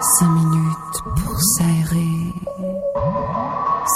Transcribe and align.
Cinq 0.00 0.28
minutes 0.28 1.02
pour 1.16 1.40
s'aérer. 1.40 2.32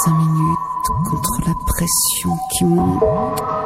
Cinq 0.05 0.15
minutes 0.19 1.09
contre 1.09 1.41
la 1.47 1.55
pression 1.67 2.31
qui 2.51 2.65
monte. 2.65 3.62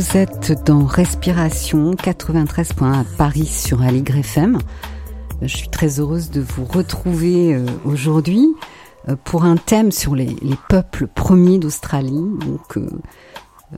Vous 0.00 0.16
êtes 0.16 0.64
dans 0.64 0.86
Respiration 0.86 1.90
93.1 1.92 3.00
à 3.00 3.04
Paris 3.18 3.44
sur 3.44 3.82
Aligre 3.82 4.16
FM. 4.16 4.58
Je 5.42 5.54
suis 5.54 5.68
très 5.68 6.00
heureuse 6.00 6.30
de 6.30 6.40
vous 6.40 6.64
retrouver 6.64 7.54
euh, 7.54 7.66
aujourd'hui 7.84 8.48
euh, 9.10 9.16
pour 9.24 9.44
un 9.44 9.56
thème 9.56 9.92
sur 9.92 10.14
les, 10.14 10.34
les 10.40 10.56
peuples 10.70 11.06
premiers 11.06 11.58
d'Australie. 11.58 12.24
Donc, 12.46 12.78
euh, 12.78 12.88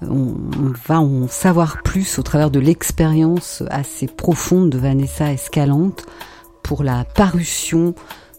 on 0.02 0.36
va 0.86 1.00
en 1.00 1.26
savoir 1.26 1.82
plus 1.82 2.20
au 2.20 2.22
travers 2.22 2.52
de 2.52 2.60
l'expérience 2.60 3.64
assez 3.68 4.06
profonde 4.06 4.70
de 4.70 4.78
Vanessa 4.78 5.32
Escalante 5.32 6.06
pour 6.62 6.84
la 6.84 7.04
parution 7.04 7.96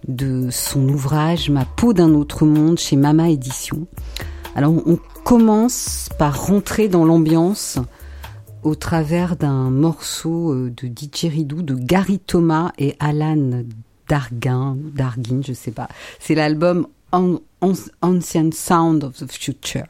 de 0.07 0.47
son 0.51 0.87
ouvrage 0.87 1.49
Ma 1.49 1.65
peau 1.65 1.91
d'un 1.91 2.13
autre 2.13 2.45
monde 2.45 2.79
chez 2.79 2.95
Mama 2.95 3.29
Édition. 3.29 3.87
Alors, 4.55 4.71
on 4.85 4.99
commence 5.23 6.09
par 6.17 6.45
rentrer 6.47 6.87
dans 6.87 7.05
l'ambiance 7.05 7.79
au 8.63 8.75
travers 8.75 9.35
d'un 9.35 9.69
morceau 9.69 10.53
euh, 10.53 10.69
de 10.75 10.87
didgeridoo 10.87 11.61
de 11.61 11.75
Gary 11.75 12.19
Thomas 12.19 12.71
et 12.77 12.95
Alan 12.99 13.63
Darguin, 14.07 14.77
Darguin, 14.95 15.41
je 15.45 15.53
sais 15.53 15.71
pas. 15.71 15.87
C'est 16.19 16.35
l'album 16.35 16.87
An- 17.11 17.39
An- 17.61 17.73
Ancient 18.01 18.51
Sound 18.53 19.03
of 19.03 19.17
the 19.17 19.31
Future. 19.31 19.85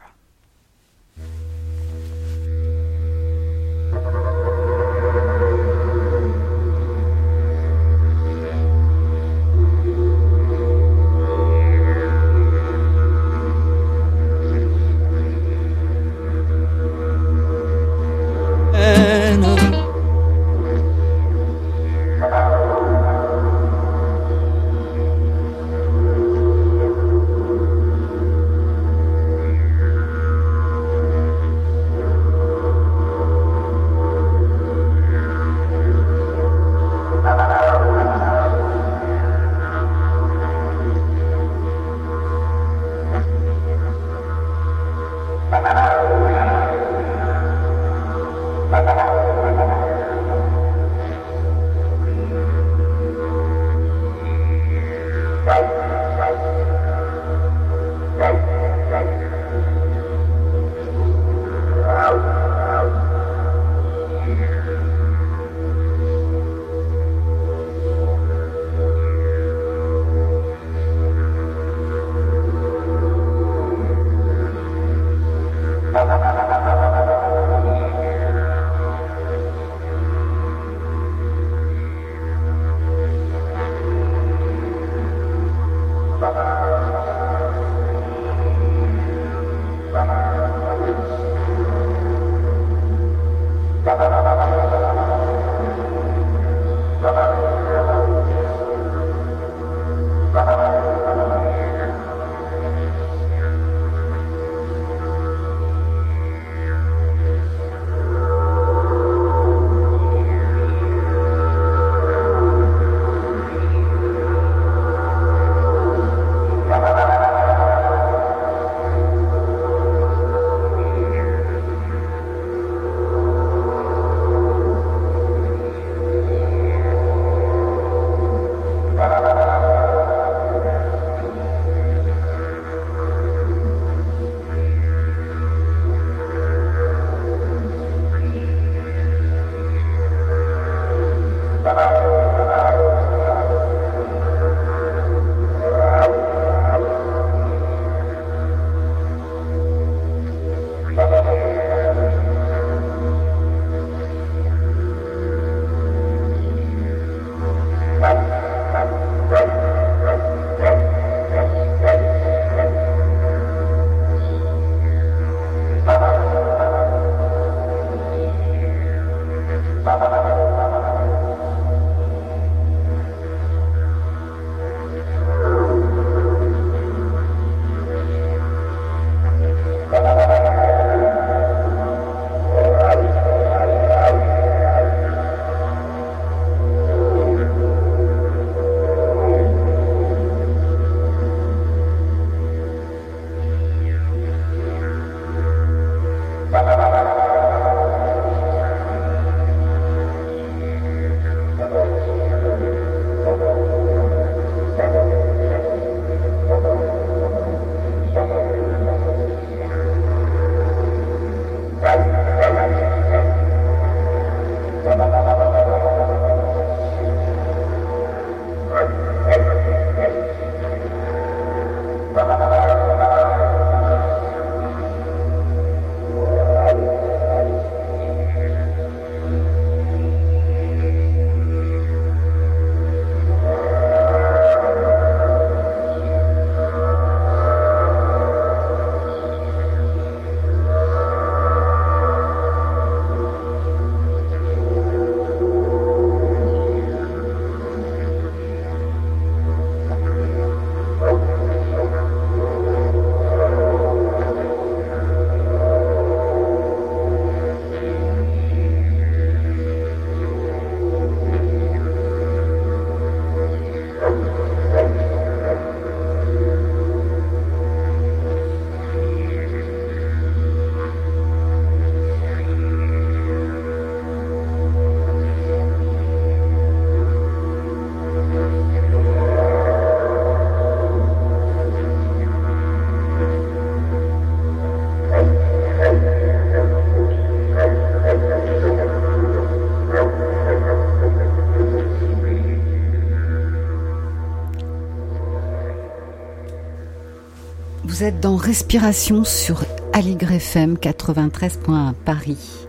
Vous 297.94 298.04
êtes 298.04 298.20
dans 298.20 298.38
Respiration 298.38 299.24
sur 299.24 299.64
Aligre 299.94 300.32
FM 300.32 300.78
93.1 300.78 301.94
Paris. 301.94 302.66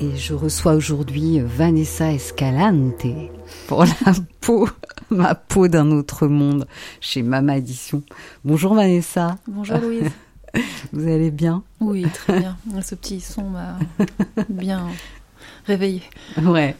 Et 0.00 0.16
je 0.16 0.34
reçois 0.34 0.74
aujourd'hui 0.74 1.38
Vanessa 1.38 2.12
Escalante 2.12 3.06
pour 3.68 3.84
la 3.84 4.14
peau, 4.40 4.68
ma 5.10 5.36
peau 5.36 5.68
d'un 5.68 5.92
autre 5.92 6.26
monde 6.26 6.66
chez 7.00 7.22
Mama 7.22 7.58
Édition. 7.58 8.02
Bonjour 8.44 8.74
Vanessa. 8.74 9.38
Bonjour 9.46 9.78
Louise. 9.78 10.10
Vous 10.92 11.06
allez 11.06 11.30
bien? 11.30 11.62
Oui, 11.78 12.04
très 12.12 12.40
bien. 12.40 12.56
Ce 12.82 12.96
petit 12.96 13.20
son 13.20 13.50
m'a 13.50 13.78
bien 14.48 14.88
réveillée. 15.66 16.02
Ouais. 16.42 16.76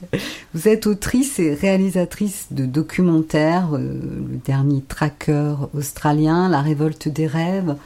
Vous 0.55 0.69
êtes 0.69 0.87
autrice 0.87 1.39
et 1.39 1.55
réalisatrice 1.55 2.47
de 2.51 2.67
documentaires, 2.67 3.75
euh, 3.75 3.79
le 4.31 4.39
dernier 4.45 4.83
tracker 4.83 5.55
australien, 5.75 6.49
La 6.49 6.63
révolte 6.63 7.09
des 7.09 7.27
rêves, 7.27 7.77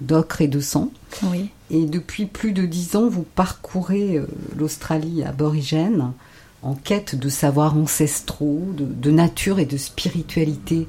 d'ocre 0.00 0.40
et 0.40 0.48
de 0.48 0.60
sang. 0.60 0.90
Oui. 1.24 1.50
Et 1.70 1.84
depuis 1.86 2.26
plus 2.26 2.52
de 2.52 2.66
dix 2.66 2.96
ans, 2.96 3.08
vous 3.08 3.26
parcourez 3.34 4.16
euh, 4.16 4.26
l'Australie 4.56 5.22
aborigène 5.22 6.12
en 6.62 6.74
quête 6.74 7.14
de 7.14 7.28
savoirs 7.28 7.76
ancestraux, 7.76 8.66
de, 8.72 8.84
de, 8.84 9.10
nature 9.10 9.58
et 9.58 9.66
de 9.66 9.76
spiritualité. 9.76 10.88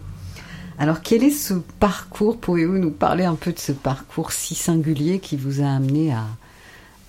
Alors 0.80 1.02
quel 1.02 1.24
est 1.24 1.32
ce 1.32 1.54
parcours? 1.80 2.40
Pouvez-vous 2.40 2.78
nous 2.78 2.92
parler 2.92 3.26
un 3.26 3.36
peu 3.36 3.52
de 3.52 3.60
ce 3.60 3.72
parcours 3.72 4.32
si 4.32 4.56
singulier 4.56 5.20
qui 5.20 5.36
vous 5.36 5.62
a 5.62 5.68
amené 5.68 6.12
à, 6.12 6.26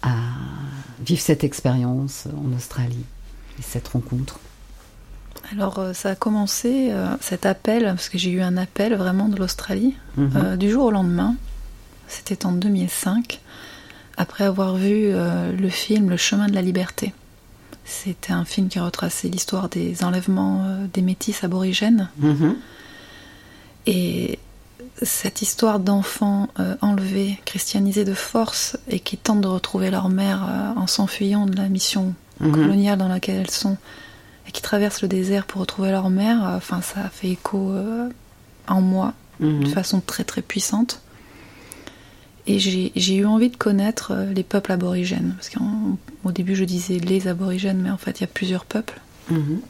à 0.03 0.11
vivre 1.05 1.21
cette 1.21 1.45
expérience 1.45 2.27
en 2.37 2.55
Australie 2.57 3.05
et 3.59 3.63
cette 3.63 3.89
rencontre 3.89 4.39
alors 5.53 5.79
euh, 5.79 5.93
ça 5.93 6.11
a 6.11 6.15
commencé, 6.15 6.93
euh, 6.93 7.09
cet 7.21 7.45
appel, 7.45 7.85
parce 7.85 8.09
que 8.09 8.19
j'ai 8.19 8.31
eu 8.31 8.41
un 8.41 8.57
appel 8.57 8.95
vraiment 8.95 9.29
de 9.29 9.37
l'Australie, 9.37 9.95
-hmm. 10.17 10.31
euh, 10.37 10.57
du 10.57 10.71
jour 10.71 10.85
au 10.85 10.91
lendemain. 10.91 11.35
C'était 12.09 12.47
en 12.47 12.53
2005, 12.53 13.41
après 14.17 14.45
avoir 14.45 14.77
vu 14.77 15.07
euh, 15.07 15.53
le 15.53 15.69
film 15.69 16.11
Le 16.11 16.17
chemin 16.17 16.47
de 16.49 16.55
la 16.55 16.63
liberté. 16.63 17.13
C'était 17.85 18.33
un 18.33 18.45
film 18.45 18.69
qui 18.69 18.79
retraçait 18.79 19.29
l'histoire 19.29 19.69
des 19.69 20.05
enlèvements 20.05 20.65
des 20.95 21.03
métis 21.03 21.43
aborigènes. 21.43 22.09
-hmm. 22.23 22.55
Et 23.87 24.39
cette 25.03 25.43
histoire 25.43 25.79
d'enfants 25.81 26.49
euh, 26.59 26.77
enlevés, 26.81 27.39
christianisés 27.45 28.05
de 28.05 28.15
force 28.15 28.77
et 28.89 29.01
qui 29.01 29.17
tentent 29.17 29.41
de 29.41 29.47
retrouver 29.49 29.91
leur 29.91 30.09
mère 30.09 30.45
euh, 30.49 30.81
en 30.81 30.87
s'enfuyant 30.87 31.47
de 31.47 31.57
la 31.57 31.69
mission 31.69 32.15
Mhm. 32.41 32.53
coloniale 32.53 32.99
dans 32.99 33.09
laquelle 33.09 33.37
elles 33.37 33.51
sont 33.51 33.77
et 34.49 34.51
qui 34.51 34.63
traversent 34.63 35.03
le 35.03 35.09
désert 35.09 35.45
pour 35.47 35.61
retrouver 35.61 35.91
leur 35.91 36.09
mère, 36.09 36.49
euh, 36.49 36.81
ça 36.83 37.09
fait 37.13 37.29
écho 37.31 37.75
en 38.67 38.81
moi 38.81 39.13
Mhm. 39.41 39.65
de 39.65 39.69
façon 39.69 40.01
très 40.01 40.25
très 40.25 40.41
puissante. 40.43 41.01
Et 42.47 42.59
j'ai 42.59 43.15
eu 43.17 43.27
envie 43.27 43.51
de 43.51 43.57
connaître 43.57 44.15
les 44.35 44.43
peuples 44.43 44.73
aborigènes. 44.73 45.35
Parce 45.37 45.51
qu'au 45.51 46.33
début 46.33 46.57
je 46.57 46.65
disais 46.65 46.99
les 46.99 47.29
aborigènes, 47.29 47.81
mais 47.83 47.91
en 47.91 47.99
fait 47.99 48.19
il 48.19 48.23
y 48.23 48.25
a 48.25 48.29
plusieurs 48.29 48.65
peuples. 48.65 49.01
Mhm. 49.31 49.61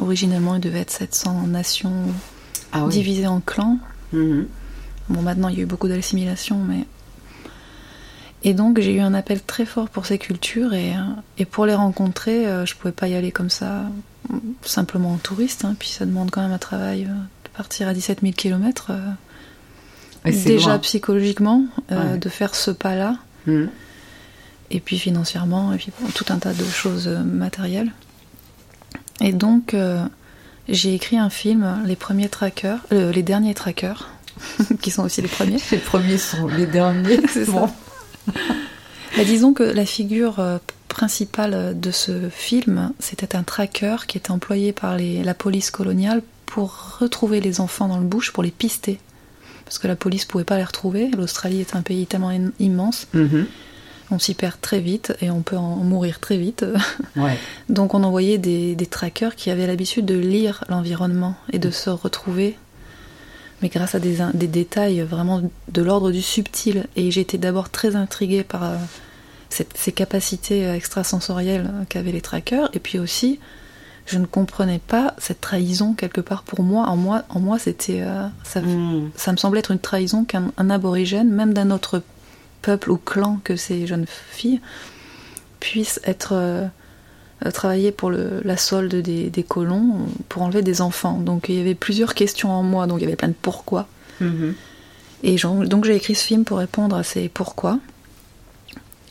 Originellement 0.00 0.54
il 0.54 0.60
devait 0.60 0.80
être 0.80 0.90
700 0.92 1.46
nations 1.48 1.92
Ah 2.72 2.84
oui. 2.86 2.92
divisées 2.92 3.26
en 3.26 3.40
clans. 3.40 3.78
Bon, 5.10 5.20
maintenant, 5.22 5.48
il 5.48 5.56
y 5.56 5.58
a 5.60 5.62
eu 5.62 5.66
beaucoup 5.66 5.88
d'assimilation, 5.88 6.56
mais. 6.58 6.86
Et 8.42 8.54
donc, 8.54 8.80
j'ai 8.80 8.94
eu 8.94 9.00
un 9.00 9.12
appel 9.12 9.42
très 9.42 9.66
fort 9.66 9.90
pour 9.90 10.06
ces 10.06 10.16
cultures, 10.16 10.72
et, 10.72 10.94
euh, 10.94 11.00
et 11.36 11.44
pour 11.44 11.66
les 11.66 11.74
rencontrer, 11.74 12.46
euh, 12.46 12.64
je 12.64 12.74
pouvais 12.74 12.92
pas 12.92 13.06
y 13.08 13.14
aller 13.14 13.32
comme 13.32 13.50
ça, 13.50 13.82
simplement 14.62 15.12
en 15.12 15.16
touriste, 15.18 15.64
hein, 15.66 15.76
puis 15.78 15.88
ça 15.90 16.06
demande 16.06 16.30
quand 16.30 16.40
même 16.40 16.52
un 16.52 16.58
travail 16.58 17.04
euh, 17.04 17.12
de 17.12 17.50
partir 17.54 17.86
à 17.88 17.92
17 17.92 18.20
000 18.22 18.32
km, 18.32 18.92
déjà 20.24 20.68
loin. 20.70 20.78
psychologiquement, 20.78 21.64
euh, 21.92 22.12
Ouais. 22.12 22.18
de 22.18 22.28
faire 22.30 22.54
ce 22.54 22.70
pas-là, 22.70 23.16
Mhm. 23.46 23.68
et 24.70 24.80
puis 24.80 24.98
financièrement, 24.98 25.72
et 25.74 25.76
puis 25.76 25.92
bon, 26.00 26.08
tout 26.14 26.24
un 26.30 26.38
tas 26.38 26.54
de 26.54 26.64
choses 26.64 27.08
matérielles. 27.08 27.92
Et 29.20 29.32
donc, 29.32 29.74
euh, 29.74 30.02
j'ai 30.68 30.94
écrit 30.94 31.18
un 31.18 31.28
film, 31.30 31.82
les 31.84 31.96
premiers 31.96 32.30
trackers, 32.30 32.78
les 32.90 33.22
derniers 33.22 33.52
trackers, 33.54 34.08
qui 34.82 34.90
sont 34.90 35.02
aussi 35.04 35.22
les 35.22 35.28
premiers. 35.28 35.58
Les 35.70 35.78
premiers 35.78 36.18
sont 36.18 36.46
les 36.46 36.66
derniers. 36.66 37.20
C'est 37.28 37.44
ça. 37.44 37.52
Bon. 37.52 37.68
Bah, 39.16 39.24
disons 39.24 39.52
que 39.52 39.62
la 39.62 39.84
figure 39.86 40.38
euh, 40.38 40.58
principale 40.88 41.78
de 41.78 41.90
ce 41.90 42.28
film, 42.30 42.92
c'était 42.98 43.34
un 43.36 43.42
tracker 43.42 43.96
qui 44.06 44.18
était 44.18 44.30
employé 44.30 44.72
par 44.72 44.96
les- 44.96 45.22
la 45.24 45.34
police 45.34 45.70
coloniale 45.70 46.22
pour 46.46 46.96
retrouver 47.00 47.40
les 47.40 47.60
enfants 47.60 47.88
dans 47.88 47.98
le 47.98 48.04
bush, 48.06 48.30
pour 48.32 48.42
les 48.42 48.50
pister. 48.50 48.98
Parce 49.64 49.78
que 49.78 49.88
la 49.88 49.96
police 49.96 50.24
pouvait 50.24 50.44
pas 50.44 50.56
les 50.56 50.64
retrouver. 50.64 51.08
L'Australie 51.16 51.60
est 51.60 51.76
un 51.76 51.82
pays 51.82 52.06
tellement 52.06 52.32
immense, 52.58 53.06
Mhm. 53.14 53.46
on 54.10 54.18
s'y 54.18 54.34
perd 54.34 54.60
très 54.60 54.80
vite 54.80 55.12
et 55.20 55.30
on 55.30 55.42
peut 55.42 55.56
en 55.56 55.76
mourir 55.76 56.18
très 56.20 56.36
vite. 56.36 56.64
Ouais. 57.16 57.36
Donc 57.68 57.94
on 57.94 58.02
envoyait 58.04 58.38
des, 58.38 58.74
des 58.76 58.86
trackers 58.86 59.34
qui 59.36 59.50
avaient 59.50 59.66
l'habitude 59.66 60.06
de 60.06 60.16
lire 60.16 60.64
l'environnement 60.68 61.34
et 61.52 61.58
de 61.58 61.70
se 61.70 61.90
retrouver, 61.90 62.56
mais 63.62 63.68
grâce 63.68 63.94
à 63.94 63.98
des, 64.00 64.16
détails 64.46 65.00
vraiment 65.02 65.42
de 65.68 65.82
l'ordre 65.82 66.10
du 66.10 66.22
subtil. 66.22 66.86
Et 66.96 67.10
j'étais 67.10 67.38
d'abord 67.38 67.68
très 67.70 67.96
intriguée 67.96 68.42
par 68.44 68.64
euh, 68.64 68.76
cette- 69.48 69.76
ces 69.76 69.92
capacités 69.92 70.66
euh, 70.66 70.74
extrasensorielles 70.74 71.66
euh, 71.66 71.84
qu'avaient 71.88 72.12
les 72.12 72.20
trackers, 72.22 72.70
et 72.72 72.78
puis 72.78 72.98
aussi 72.98 73.38
je 74.06 74.18
ne 74.18 74.26
comprenais 74.26 74.80
pas 74.84 75.14
cette 75.18 75.40
trahison 75.40 75.94
quelque 75.94 76.20
part 76.20 76.42
pour 76.42 76.62
moi. 76.64 76.86
En 76.88 76.96
moi, 76.96 77.22
en 77.28 77.38
moi 77.38 77.58
c'était 77.58 78.00
euh, 78.02 78.26
ça, 78.44 78.60
ça 79.14 79.30
me 79.32 79.36
semblait 79.36 79.60
être 79.60 79.70
une 79.70 79.78
trahison 79.78 80.24
qu'un 80.24 80.52
un 80.56 80.70
aborigène, 80.70 81.30
même 81.30 81.52
d'un 81.54 81.70
autre 81.70 82.02
peuple 82.62 82.90
ou 82.90 82.96
clan 82.96 83.40
que 83.44 83.56
ces 83.56 83.86
jeunes 83.86 84.06
filles, 84.30 84.60
puissent 85.60 86.00
être 86.04 86.68
travailler 87.50 87.90
pour 87.92 88.10
le, 88.10 88.42
la 88.44 88.56
solde 88.58 88.94
des, 88.96 89.30
des 89.30 89.42
colons 89.42 89.94
euh, 89.94 90.10
pour 90.28 90.42
enlever 90.42 90.62
des 90.62 90.82
enfants. 90.82 91.18
Donc 91.18 91.48
il 91.48 91.54
y 91.54 91.60
avait 91.60 91.74
plusieurs 91.74 92.14
questions 92.14 92.50
en 92.50 92.62
moi, 92.62 92.86
donc 92.86 92.98
il 92.98 93.04
y 93.04 93.06
avait 93.06 93.16
plein 93.16 93.28
de 93.28 93.34
pourquoi. 93.40 93.86
Mhm. 94.20 94.54
Et 95.22 95.36
donc 95.66 95.84
j'ai 95.86 95.94
écrit 95.96 96.14
ce 96.14 96.24
film 96.24 96.44
pour 96.44 96.58
répondre 96.58 96.96
à 96.96 97.02
ces 97.02 97.28
pourquoi. 97.28 97.78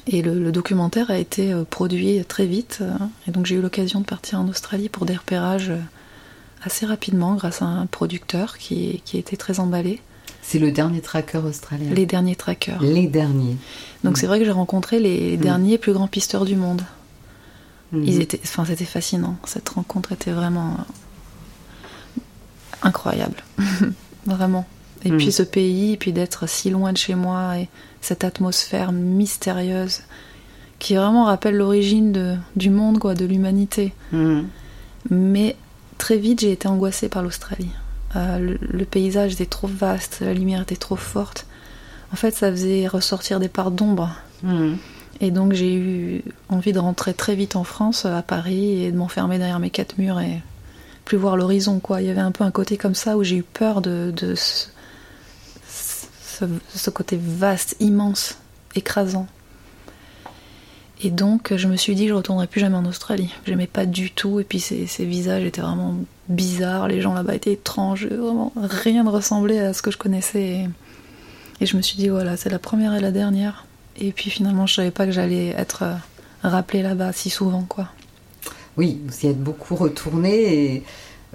Et 0.07 0.21
le, 0.21 0.33
le 0.39 0.51
documentaire 0.51 1.11
a 1.11 1.17
été 1.17 1.53
euh, 1.53 1.63
produit 1.69 2.23
très 2.27 2.45
vite. 2.45 2.79
euh, 2.81 2.91
et 3.27 3.31
donc 3.31 3.45
j'ai 3.45 3.55
eu 3.55 3.61
l'occasion 3.61 3.99
de 4.01 4.05
partir 4.05 4.39
en 4.39 4.47
Australie 4.47 4.89
pour 4.89 5.05
des 5.05 5.15
repérages 5.15 5.69
euh, 5.69 5.77
assez 6.63 6.85
rapidement 6.85 7.35
grâce 7.35 7.61
à 7.61 7.65
un 7.65 7.85
producteur 7.85 8.57
qui, 8.57 9.01
qui 9.05 9.17
était 9.17 9.37
très 9.37 9.59
emballé. 9.59 10.01
C'est 10.41 10.57
le 10.59 10.71
dernier 10.71 11.01
tracker 11.01 11.37
australien. 11.39 11.91
Les 11.93 12.07
derniers 12.07 12.35
trackers. 12.35 12.81
Les 12.81 13.05
derniers. 13.07 13.55
Donc 14.03 14.17
c'est 14.17 14.25
vrai 14.25 14.39
que 14.39 14.45
j'ai 14.45 14.51
rencontré 14.51 14.99
les 14.99 15.37
Mm. 15.37 15.41
derniers 15.41 15.77
plus 15.77 15.93
grands 15.93 16.07
pisteurs 16.07 16.45
du 16.45 16.55
monde. 16.55 16.81
Mhm. 17.91 18.03
Ils 18.05 18.21
étaient, 18.21 18.39
enfin 18.43 18.65
c'était 18.65 18.85
fascinant. 18.85 19.37
Cette 19.45 19.69
rencontre 19.69 20.11
était 20.11 20.31
vraiment 20.31 20.75
euh, 20.79 22.19
incroyable, 22.83 23.37
vraiment. 24.25 24.67
Et 25.05 25.11
puis 25.11 25.31
ce 25.31 25.43
pays, 25.43 25.93
et 25.93 25.97
puis 25.97 26.11
d'être 26.11 26.47
si 26.47 26.69
loin 26.69 26.91
de 26.91 26.97
chez 26.97 27.15
moi 27.15 27.57
et 27.57 27.69
cette 28.01 28.23
atmosphère 28.25 28.91
mystérieuse 28.91 30.01
qui 30.77 30.95
vraiment 30.95 31.25
rappelle 31.25 31.55
l'origine 31.55 32.11
de- 32.11 32.35
du 32.55 32.69
monde, 32.69 32.99
quoi, 32.99 33.13
de 33.15 33.25
l'humanité. 33.25 33.93
Mhm. 34.11 34.47
Mais 35.09 35.55
très 35.97 36.17
vite, 36.17 36.41
j'ai 36.41 36.51
été 36.51 36.67
angoissée 36.67 37.07
par 37.09 37.23
l'Australie. 37.23 37.71
Euh, 38.15 38.39
le, 38.39 38.57
le 38.61 38.85
paysage 38.85 39.33
était 39.33 39.45
trop 39.45 39.67
vaste, 39.67 40.17
la 40.21 40.33
lumière 40.33 40.61
était 40.61 40.75
trop 40.75 40.95
forte. 40.97 41.45
En 42.11 42.15
fait, 42.15 42.35
ça 42.35 42.49
faisait 42.51 42.87
ressortir 42.87 43.39
des 43.39 43.49
parts 43.49 43.71
d'ombre. 43.71 44.09
Mhm. 44.43 44.77
Et 45.21 45.31
donc 45.31 45.53
j'ai 45.53 45.73
eu 45.73 46.23
envie 46.47 46.71
de 46.71 46.79
rentrer 46.79 47.13
très 47.13 47.35
vite 47.35 47.55
en 47.55 47.63
France, 47.63 48.05
à 48.05 48.21
Paris, 48.21 48.83
et 48.83 48.91
de 48.91 48.97
m'enfermer 48.97 49.37
derrière 49.37 49.59
mes 49.59 49.69
quatre 49.69 49.97
murs 49.97 50.19
et 50.19 50.41
plus 51.05 51.17
voir 51.17 51.35
l'horizon. 51.35 51.79
quoi. 51.79 52.01
Il 52.01 52.07
y 52.07 52.11
avait 52.11 52.21
un 52.21 52.31
peu 52.31 52.43
un 52.43 52.51
côté 52.51 52.77
comme 52.77 52.95
ça 52.95 53.17
où 53.17 53.23
j'ai 53.23 53.37
eu 53.37 53.43
peur 53.43 53.81
de, 53.81 54.13
ce, 54.35 54.69
côté 56.89 57.19
vaste, 57.21 57.75
immense, 57.79 58.37
écrasant. 58.75 59.27
Et 61.01 61.11
donc 61.11 61.53
je 61.55 61.67
me 61.67 61.75
suis 61.75 61.95
dit 61.95 62.03
que 62.03 62.09
je 62.09 62.13
retournerai 62.13 62.47
plus 62.47 62.61
jamais 62.61 62.77
en 62.77 62.85
Australie. 62.85 63.33
J'aimais 63.45 63.67
pas 63.67 63.85
du 63.85 64.11
tout, 64.11 64.39
et 64.39 64.43
puis 64.43 64.59
ces, 64.59 64.85
visages 65.05 65.43
étaient 65.43 65.61
vraiment 65.61 65.95
bizarres, 66.29 66.87
les 66.87 67.01
gens 67.01 67.13
là-bas 67.13 67.35
étaient 67.35 67.53
étranges, 67.53 68.05
vraiment 68.05 68.53
rien 68.55 69.03
ne 69.03 69.09
ressemblait 69.09 69.59
à 69.59 69.73
ce 69.73 69.81
que 69.81 69.91
je 69.91 69.97
connaissais. 69.97 70.67
Et 71.61 71.65
je 71.65 71.75
me 71.75 71.81
suis 71.81 71.97
dit 71.97 72.07
voilà, 72.07 72.37
c'est 72.37 72.49
la 72.49 72.59
première 72.59 72.93
et 72.93 73.01
la 73.01 73.11
dernière. 73.11 73.65
Et 73.99 74.11
puis 74.11 74.29
finalement, 74.29 74.65
je 74.65 74.75
savais 74.75 74.91
pas 74.91 75.05
que 75.05 75.11
j'allais 75.11 75.47
être 75.49 75.83
euh, 75.83 75.95
rappelée 76.43 76.81
là-bas 76.81 77.11
si 77.11 77.29
souvent, 77.29 77.63
quoi. 77.63 77.89
Oui, 78.77 78.99
vous 79.05 79.25
y 79.25 79.29
êtes 79.29 79.41
beaucoup 79.41 79.75
retourné 79.75 80.75
et 80.75 80.83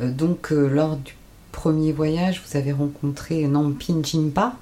euh, 0.01 0.11
donc 0.11 0.51
euh, 0.51 0.67
lors 0.67 0.97
du 0.97 1.15
premier 1.53 1.93
voyage, 1.93 2.43
vous 2.47 2.57
avez 2.57 2.73
rencontré 2.73 3.47
Nampin 3.47 4.03
Jinpa. 4.03 4.55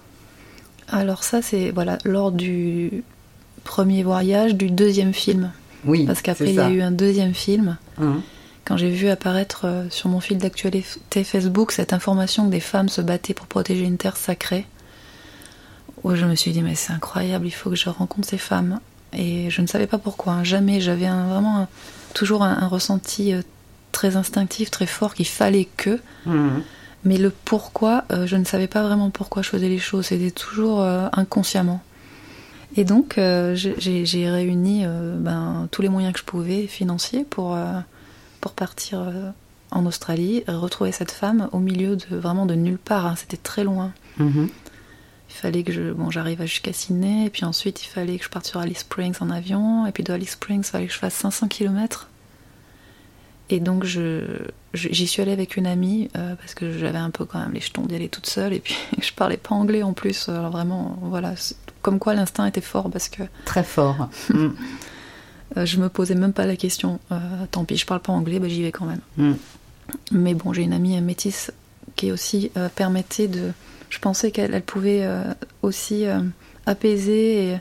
Alors 0.89 1.23
ça, 1.23 1.43
c'est 1.43 1.71
voilà 1.71 1.99
lors 2.05 2.33
du 2.33 3.05
premier 3.63 4.03
voyage 4.03 4.57
du 4.57 4.71
deuxième 4.71 5.15
film, 5.15 5.53
Oui, 5.85 6.05
parce 6.05 6.23
qu'après 6.23 6.49
il 6.49 6.57
y 6.57 6.61
a 6.61 6.71
eu 6.71 6.83
un 6.83 6.91
deuxième 6.91 7.35
film. 7.35 7.79
Hein 8.01 8.21
Quand 8.65 8.77
j'ai 8.77 8.91
vu 8.91 9.09
apparaître 9.09 9.87
sur 9.91 10.09
mon 10.09 10.19
fil 10.19 10.39
d'actualité 10.39 11.23
Facebook 11.23 11.71
cette 11.71 11.93
information 11.93 12.47
que 12.47 12.51
des 12.51 12.61
femmes 12.61 12.89
se 12.89 13.01
battaient 13.01 13.33
pour 13.33 13.47
protéger 13.47 13.85
une 13.85 13.97
terre 13.97 14.17
sacrée, 14.17 14.67
où 16.05 16.15
je 16.15 16.27
me 16.27 16.35
suis 16.35 16.53
dit 16.53 16.63
mais 16.63 16.75
c'est 16.75 16.93
incroyable, 16.93 17.47
il 17.47 17.53
faut 17.53 17.71
que 17.71 17.77
je 17.77 17.89
rencontre 17.89 18.29
ces 18.29 18.39
femmes. 18.39 18.81
Et 19.13 19.51
je 19.51 19.61
ne 19.61 19.67
savais 19.67 19.87
pas 19.87 19.99
pourquoi, 19.99 20.33
hein. 20.35 20.45
jamais. 20.45 20.81
J'avais 20.81 21.07
vraiment 21.07 21.69
toujours 22.15 22.43
un, 22.43 22.67
ressenti 22.67 23.33
euh, 23.35 23.43
très 23.93 24.17
instinctif, 24.17 24.71
très 24.71 24.87
fort 24.87 25.15
qu'il 25.15 25.27
fallait 25.27 25.69
que. 25.77 26.01
Mhm. 26.27 26.63
Mais 27.05 27.19
le 27.19 27.31
pourquoi, 27.31 28.05
euh, 28.13 28.27
je 28.27 28.37
ne 28.37 28.45
savais 28.45 28.69
pas 28.69 28.83
vraiment 28.83 29.11
pourquoi 29.11 29.43
je 29.43 29.49
faisais 29.49 29.69
les 29.69 29.79
choses. 29.79 30.07
C'était 30.07 30.31
toujours 30.31 30.81
euh, 30.81 31.09
inconsciemment. 31.13 31.83
Et 32.75 32.85
donc, 32.85 33.17
j'ai 33.19 34.31
réuni 34.31 34.87
ben, 35.19 35.69
tous 35.71 35.83
les 35.83 35.91
moyens 35.91 36.15
que 36.15 36.21
je 36.21 36.25
pouvais, 36.25 36.67
financiers, 36.67 37.23
pour, 37.29 37.55
pour 38.41 38.53
partir 38.53 39.05
en 39.71 39.85
Australie, 39.85 40.43
retrouver 40.49 40.91
cette 40.91 41.11
femme 41.11 41.51
au 41.53 41.59
milieu 41.59 41.97
de 41.97 42.17
vraiment 42.17 42.47
de 42.47 42.55
nulle 42.55 42.79
part. 42.79 43.05
Hein. 43.05 43.15
C'était 43.19 43.37
très 43.37 43.63
loin. 43.63 43.93
Mhm. 44.17 44.49
Il 45.33 45.39
fallait 45.39 45.63
que 45.63 45.73
je, 45.73 45.93
bon, 45.93 46.11
j'arrive 46.11 46.43
jusqu'à 46.43 46.75
Sydney, 46.75 47.27
et 47.27 47.31
puis 47.31 47.45
ensuite 47.45 47.83
il 47.85 47.89
fallait 47.89 48.19
que 48.19 48.25
je 48.25 48.29
parte 48.29 48.47
sur 48.47 48.61
Alice 48.61 48.81
Springs 48.81 49.17
en 49.21 49.31
avion, 49.31 49.87
et 49.87 49.93
puis 49.93 50.05
de 50.05 50.13
Alice 50.13 50.33
Springs, 50.33 50.61
il 50.61 50.71
fallait 50.71 50.87
que 50.87 50.93
je 50.93 50.99
fasse 50.99 51.15
500 51.15 51.49
km. 51.49 52.09
Et 53.49 53.59
donc 53.59 53.85
je, 53.85 54.25
j'y 54.75 55.07
suis 55.07 55.23
allée 55.23 55.33
avec 55.33 55.57
une 55.57 55.67
amie, 55.67 56.11
euh, 56.17 56.37
parce 56.37 56.55
que 56.55 56.77
j'avais 56.77 56.99
un 56.99 57.09
peu 57.09 57.25
quand 57.25 57.39
même 57.39 57.53
les 57.53 57.61
jetons 57.61 57.83
d'y 57.83 57.95
aller 57.95 58.11
toute 58.11 58.27
seule, 58.27 58.53
et 58.53 58.61
puis 58.61 58.77
je 59.01 59.11
parlais 59.13 59.39
pas 59.39 59.55
anglais 59.55 59.83
en 59.83 59.95
plus, 59.95 60.29
alors 60.29 60.51
vraiment, 60.51 60.99
voilà, 61.01 61.33
comme 61.81 61.99
quoi 61.99 62.13
l'instinct 62.13 62.45
était 62.45 62.61
fort, 62.61 62.91
parce 62.91 63.09
que... 63.09 63.23
Très 63.45 63.65
fort. 63.65 64.09
Mm. 64.29 64.49
Euh, 65.59 65.67
je 65.67 65.77
me 65.77 65.91
posais 65.91 66.15
même 66.15 66.33
pas 66.33 66.47
la 66.47 66.57
question, 66.57 66.99
euh, 67.11 67.19
tant 67.51 67.67
pis, 67.67 67.77
je 67.77 67.85
parle 67.85 68.01
pas 68.01 68.13
anglais, 68.13 68.39
bah, 68.39 68.49
j'y 68.49 68.63
vais 68.63 68.73
quand 68.73 68.87
même. 68.87 69.01
Mm. 69.19 69.35
Mais 70.13 70.33
bon, 70.33 70.55
j'ai 70.55 70.63
une 70.63 70.73
amie 70.73 70.99
métisse 71.03 71.53
qui 71.97 72.13
aussi 72.13 72.51
permettait 72.75 73.29
de 73.29 73.53
je 73.93 73.99
pensais 73.99 74.31
qu'elle 74.31 74.63
pouvait 74.63 75.03
euh, 75.03 75.23
aussi 75.61 76.07
euh, 76.07 76.21
apaiser 76.65 77.59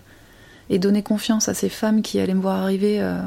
et, 0.70 0.80
donner 0.80 1.04
confiance 1.04 1.50
à 1.50 1.54
ces 1.54 1.68
femmes 1.68 2.02
qui 2.02 2.22
allaient 2.22 2.34
me 2.34 2.42
voir 2.42 2.62
arriver, 2.62 3.02
euh, 3.02 3.20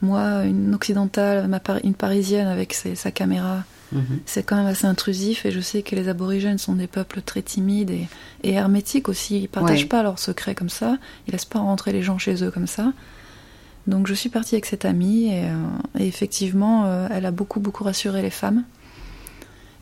moi, 0.00 0.44
une 0.44 0.74
occidentale, 0.74 1.46
une 1.84 1.92
parisienne 1.92 2.46
avec 2.46 2.72
sa 2.72 3.10
caméra. 3.10 3.64
Mhm. 3.92 4.20
C'est 4.24 4.42
quand 4.42 4.56
même 4.56 4.66
assez 4.66 4.86
intrusif 4.86 5.44
et 5.44 5.50
je 5.50 5.60
sais 5.60 5.82
que 5.82 5.94
les 5.94 6.08
aborigènes 6.08 6.56
sont 6.56 6.72
des 6.72 6.86
peuples 6.86 7.20
très 7.20 7.42
timides 7.42 7.90
et, 7.90 8.08
hermétiques 8.42 9.10
aussi. 9.10 9.40
Ils 9.42 9.48
partagent 9.48 9.88
pas 9.88 10.02
leurs 10.02 10.18
secrets 10.18 10.54
comme 10.54 10.70
ça. 10.70 10.96
Ils 11.26 11.32
laissent 11.32 11.44
pas 11.44 11.58
rentrer 11.58 11.92
les 11.92 12.00
gens 12.00 12.16
chez 12.16 12.42
eux 12.42 12.50
comme 12.50 12.66
ça. 12.66 12.94
Donc 13.86 14.06
je 14.06 14.14
suis 14.14 14.30
partie 14.30 14.54
avec 14.54 14.64
cette 14.64 14.86
amie 14.86 15.28
et, 15.28 15.44
et 15.98 16.06
effectivement, 16.06 17.06
elle 17.10 17.26
a 17.26 17.30
beaucoup 17.30 17.60
beaucoup 17.60 17.84
rassuré 17.84 18.22
les 18.22 18.30
femmes. 18.30 18.64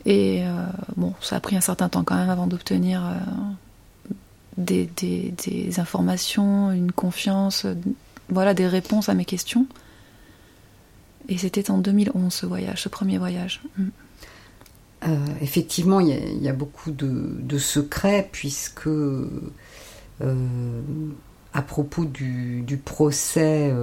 Et 0.07 0.41
euh, 0.41 0.65
bon, 0.95 1.13
ça 1.19 1.35
a 1.35 1.39
pris 1.41 1.57
un 1.57 1.61
certain 1.61 1.89
temps 1.89 2.05
quand 2.05 2.15
même 2.15 2.29
avant 2.29 2.47
d'obtenir 2.47 3.05
euh, 3.05 3.13
des, 4.57 5.79
informations, 5.79 6.71
une 6.71 6.93
confiance, 6.93 7.65
euh, 7.65 7.75
voilà, 8.29 8.53
des 8.53 8.67
réponses 8.67 9.09
à 9.09 9.13
mes 9.13 9.25
questions. 9.25 9.67
Et 11.27 11.37
c'était 11.37 11.69
en 11.69 11.77
2011 11.77 12.33
ce 12.33 12.45
voyage, 12.45 12.83
ce 12.83 12.89
premier 12.89 13.17
voyage. 13.17 13.61
Mm. 13.77 13.89
effectivement, 15.41 15.99
il 15.99 16.41
y, 16.41 16.47
a 16.47 16.53
beaucoup 16.53 16.91
de, 16.91 17.57
secrets 17.57 18.29
puisque 18.31 18.87
à 20.21 21.61
propos 21.61 22.05
du 22.05 22.81
procès 22.85 23.73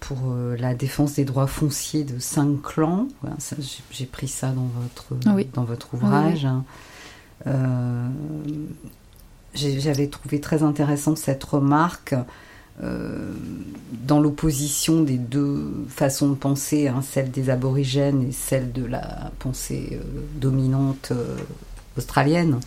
pour 0.00 0.18
euh, 0.28 0.56
la 0.56 0.74
défense 0.74 1.14
des 1.14 1.24
droits 1.24 1.46
fonciers 1.46 2.04
de 2.04 2.18
cinq 2.18 2.62
clans. 2.62 3.08
J'ai 3.90 4.06
pris 4.06 4.28
ça 4.28 4.48
dans 4.48 4.68
votre, 4.82 5.46
dans 5.52 5.64
votre 5.64 5.94
ouvrage. 5.94 6.46
Euh, 7.46 8.08
j'avais 9.54 10.08
trouvé 10.08 10.40
très 10.40 10.62
intéressant 10.62 11.16
cette 11.16 11.44
remarque 11.44 12.14
euh, 12.82 13.32
dans 14.06 14.20
l'opposition 14.20 15.02
des 15.02 15.18
deux 15.18 15.84
façons 15.88 16.30
de 16.30 16.34
penser, 16.34 16.88
hein, 16.88 17.02
celle 17.02 17.30
des 17.30 17.50
aborigènes 17.50 18.28
et 18.28 18.32
celle 18.32 18.72
de 18.72 18.84
la 18.84 19.30
pensée 19.38 20.00
dominante 20.36 21.12
australienne. 21.96 22.58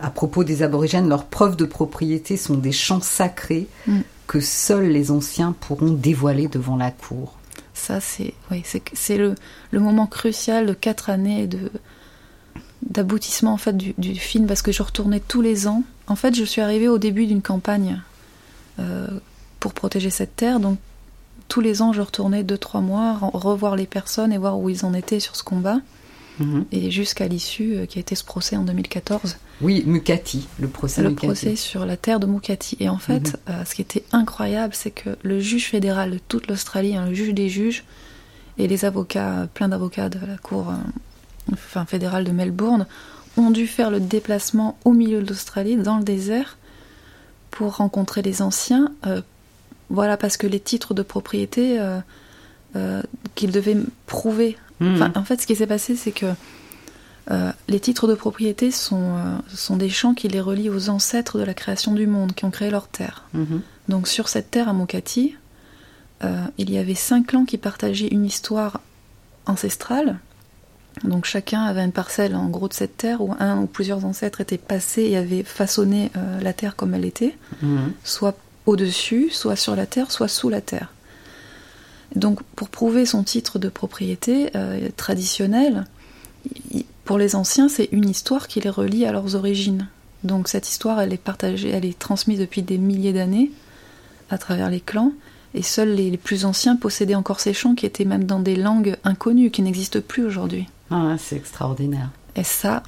à 0.00 0.10
propos 0.10 0.44
des 0.44 0.62
aborigènes, 0.62 1.08
leurs 1.08 1.26
preuves 1.26 1.56
de 1.56 1.64
propriété 1.64 2.36
sont 2.36 2.56
des 2.56 2.72
champs 2.72 3.00
sacrés 3.00 3.68
mm 3.86 4.00
que 4.32 4.40
seuls 4.40 4.88
les 4.88 5.10
anciens 5.10 5.52
pourront 5.52 5.92
dévoiler 5.92 6.48
devant 6.48 6.76
la 6.76 6.90
cour. 6.90 7.34
Ça, 7.74 8.00
c'est 8.00 8.32
oui, 8.50 8.62
c'est 8.94 9.18
le, 9.18 9.34
moment 9.74 10.06
crucial 10.06 10.64
de 10.64 10.72
quatre 10.72 11.10
années 11.10 11.46
de 11.46 11.70
d'aboutissement 12.88 13.52
en 13.52 13.58
fait 13.58 13.76
du, 13.76 13.92
du, 13.98 14.14
film 14.14 14.46
parce 14.46 14.62
que 14.62 14.72
je 14.72 14.82
retournais 14.82 15.20
tous 15.20 15.42
les 15.42 15.68
ans. 15.68 15.82
En 16.06 16.16
fait, 16.16 16.34
je 16.34 16.44
suis 16.44 16.62
arrivée 16.62 16.88
au 16.88 16.96
début 16.96 17.26
d'une 17.26 17.42
campagne 17.42 18.00
euh, 18.78 19.06
pour 19.60 19.74
protéger 19.74 20.08
cette 20.08 20.34
terre, 20.34 20.60
donc 20.60 20.78
tous 21.48 21.60
les 21.60 21.82
ans, 21.82 21.92
je 21.92 22.00
retournais 22.00 22.42
deux 22.42 22.56
trois 22.56 22.80
mois 22.80 23.18
revoir 23.34 23.76
les 23.76 23.86
personnes 23.86 24.32
et 24.32 24.38
voir 24.38 24.58
où 24.58 24.70
ils 24.70 24.86
en 24.86 24.94
étaient 24.94 25.20
sur 25.20 25.36
ce 25.36 25.42
combat. 25.42 25.80
Mhm. 26.38 26.64
Et 26.72 26.90
jusqu'à 26.90 27.28
l'issue 27.28 27.76
euh, 27.76 27.86
qui 27.86 27.98
a 27.98 28.00
été 28.00 28.14
ce 28.14 28.24
procès 28.24 28.56
en 28.56 28.62
2014. 28.62 29.36
Oui, 29.60 29.82
Mukati, 29.86 30.48
le 30.58 30.68
procès 30.68 31.02
Le 31.02 31.14
procès 31.14 31.56
sur 31.56 31.84
la 31.84 31.96
terre 31.96 32.20
de 32.20 32.26
Mukati. 32.26 32.76
Et 32.80 32.88
en 32.88 32.98
fait, 32.98 33.28
mhm. 33.28 33.36
euh, 33.50 33.64
ce 33.64 33.74
qui 33.74 33.82
était 33.82 34.04
incroyable, 34.12 34.74
c'est 34.74 34.90
que 34.90 35.16
le 35.22 35.40
juge 35.40 35.68
fédéral 35.68 36.12
de 36.12 36.18
toute 36.28 36.48
l'Australie, 36.48 36.96
hein, 36.96 37.06
le 37.06 37.14
juge 37.14 37.34
des 37.34 37.48
juges, 37.48 37.84
et 38.58 38.66
les 38.66 38.84
avocats, 38.84 39.48
plein 39.54 39.68
d'avocats 39.68 40.08
de 40.08 40.18
la 40.26 40.36
cour 40.36 40.70
euh, 40.70 41.52
enfin, 41.52 41.84
fédérale 41.84 42.24
de 42.24 42.32
Melbourne, 42.32 42.86
ont 43.36 43.50
dû 43.50 43.66
faire 43.66 43.90
le 43.90 43.98
déplacement 44.00 44.78
au 44.84 44.92
milieu 44.92 45.22
de 45.22 45.28
l'Australie, 45.28 45.76
dans 45.76 45.98
le 45.98 46.04
désert, 46.04 46.58
pour 47.50 47.76
rencontrer 47.76 48.20
les 48.20 48.42
anciens. 48.42 48.92
voilà, 49.88 50.18
parce 50.18 50.36
que 50.36 50.46
les 50.46 50.60
titres 50.60 50.92
de 50.92 51.02
propriété 51.02 51.80
qu'ils 53.34 53.52
devaient 53.52 53.78
prouver 54.06 54.58
Hmm. 54.82 55.12
en 55.14 55.24
fait, 55.24 55.40
ce 55.40 55.46
qui 55.46 55.54
s'est 55.54 55.66
passé, 55.66 55.96
c'est 55.96 56.12
que 56.12 56.26
euh, 57.30 57.52
les 57.68 57.78
titres 57.78 58.08
de 58.08 58.14
propriété 58.14 58.70
sont, 58.70 59.16
euh, 59.16 59.38
sont 59.54 59.76
des 59.76 59.88
champs 59.88 60.14
qui 60.14 60.28
les 60.28 60.40
relient 60.40 60.70
aux 60.70 60.88
ancêtres 60.88 61.38
de 61.38 61.44
la 61.44 61.54
création 61.54 61.92
du 61.92 62.06
monde, 62.06 62.34
qui 62.34 62.44
ont 62.44 62.50
créé 62.50 62.70
leur 62.70 62.88
terre. 62.88 63.24
Hmm. 63.32 63.60
Donc 63.88 64.08
sur 64.08 64.28
cette 64.28 64.50
terre 64.50 64.68
à 64.68 64.72
Mokati, 64.72 65.36
euh, 66.24 66.44
il 66.58 66.70
y 66.70 66.78
avait 66.78 66.94
cinq 66.94 67.28
clans 67.28 67.44
qui 67.44 67.58
partageaient 67.58 68.08
une 68.08 68.24
histoire 68.24 68.80
ancestrale. 69.46 70.18
Donc 71.04 71.24
chacun 71.24 71.62
avait 71.62 71.84
une 71.84 71.92
parcelle 71.92 72.34
en 72.34 72.48
gros 72.48 72.68
de 72.68 72.74
cette 72.74 72.96
terre 72.96 73.22
où 73.22 73.34
un 73.38 73.62
ou 73.62 73.66
plusieurs 73.66 74.04
ancêtres 74.04 74.40
étaient 74.40 74.58
passés 74.58 75.02
et 75.02 75.16
avaient 75.16 75.42
façonné 75.42 76.10
la 76.42 76.52
terre 76.52 76.76
comme 76.76 76.92
elle 76.92 77.06
était, 77.06 77.34
hmm. 77.62 77.92
soit 78.04 78.36
au-dessus, 78.66 79.30
soit 79.30 79.56
sur 79.56 79.74
la 79.74 79.86
terre, 79.86 80.10
soit 80.10 80.28
sous 80.28 80.50
la 80.50 80.60
terre. 80.60 80.92
Donc 82.16 82.42
pour 82.56 82.68
prouver 82.68 83.06
son 83.06 83.22
titre 83.22 83.58
de 83.58 83.68
propriété 83.68 84.50
euh, 84.54 84.88
traditionnel, 84.96 85.86
pour 87.04 87.18
les 87.18 87.34
anciens, 87.36 87.68
c'est 87.68 87.88
une 87.92 88.08
histoire 88.08 88.48
qui 88.48 88.60
les 88.60 88.70
relie 88.70 89.04
à 89.04 89.12
leurs 89.12 89.34
origines. 89.34 89.88
Donc 90.24 90.48
cette 90.48 90.68
histoire, 90.68 91.00
elle 91.00 91.12
est 91.12 91.18
partagée, 91.18 91.70
elle 91.70 91.84
est 91.84 91.98
transmise 91.98 92.38
depuis 92.38 92.62
des 92.62 92.78
milliers 92.78 93.12
d'années 93.12 93.50
à 94.30 94.38
travers 94.38 94.70
les 94.70 94.80
clans, 94.80 95.12
et 95.54 95.62
seuls 95.62 95.90
les, 95.94 96.16
plus 96.16 96.44
anciens 96.44 96.76
possédaient 96.76 97.14
encore 97.14 97.40
ces 97.40 97.52
chants 97.52 97.74
qui 97.74 97.84
étaient 97.84 98.06
même 98.06 98.24
dans 98.24 98.40
des 98.40 98.56
langues 98.56 98.96
inconnues, 99.04 99.50
qui 99.50 99.62
n'existent 99.62 100.00
plus 100.00 100.24
aujourd'hui. 100.24 100.66
Ah, 100.90 101.16
c'est 101.18 101.36
extraordinaire. 101.36 102.08
Et 102.36 102.44
ça, 102.44 102.82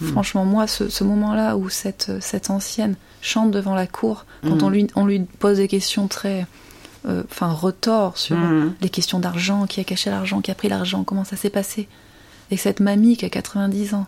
hmm. 0.00 0.06
franchement, 0.06 0.44
moi, 0.44 0.66
ce, 0.68 1.02
moment-là 1.02 1.56
où 1.56 1.68
cette, 1.68 2.12
cette 2.20 2.50
ancienne 2.50 2.94
chante 3.20 3.50
devant 3.50 3.74
la 3.74 3.88
cour, 3.88 4.26
quand 4.42 4.62
hmm. 4.62 4.64
on, 4.64 4.68
lui, 4.68 4.86
on 4.94 5.06
lui 5.06 5.20
pose 5.20 5.56
des 5.56 5.68
questions 5.68 6.06
très 6.06 6.46
euh, 7.06 7.22
enfin 7.30 7.52
retort 7.52 8.16
sur 8.16 8.36
mhm. 8.36 8.74
les 8.80 8.88
questions 8.88 9.18
d'argent, 9.18 9.66
qui 9.66 9.80
a 9.80 9.84
caché 9.84 10.10
l'argent, 10.10 10.40
qui 10.40 10.50
a 10.50 10.54
pris 10.54 10.68
l'argent, 10.68 11.04
comment 11.04 11.24
ça 11.24 11.36
s'est 11.36 11.50
passé. 11.50 11.88
Et 12.50 12.56
cette 12.56 12.80
mamie 12.80 13.16
qui 13.16 13.24
a 13.24 13.30
90 13.30 13.94
ans, 13.94 14.06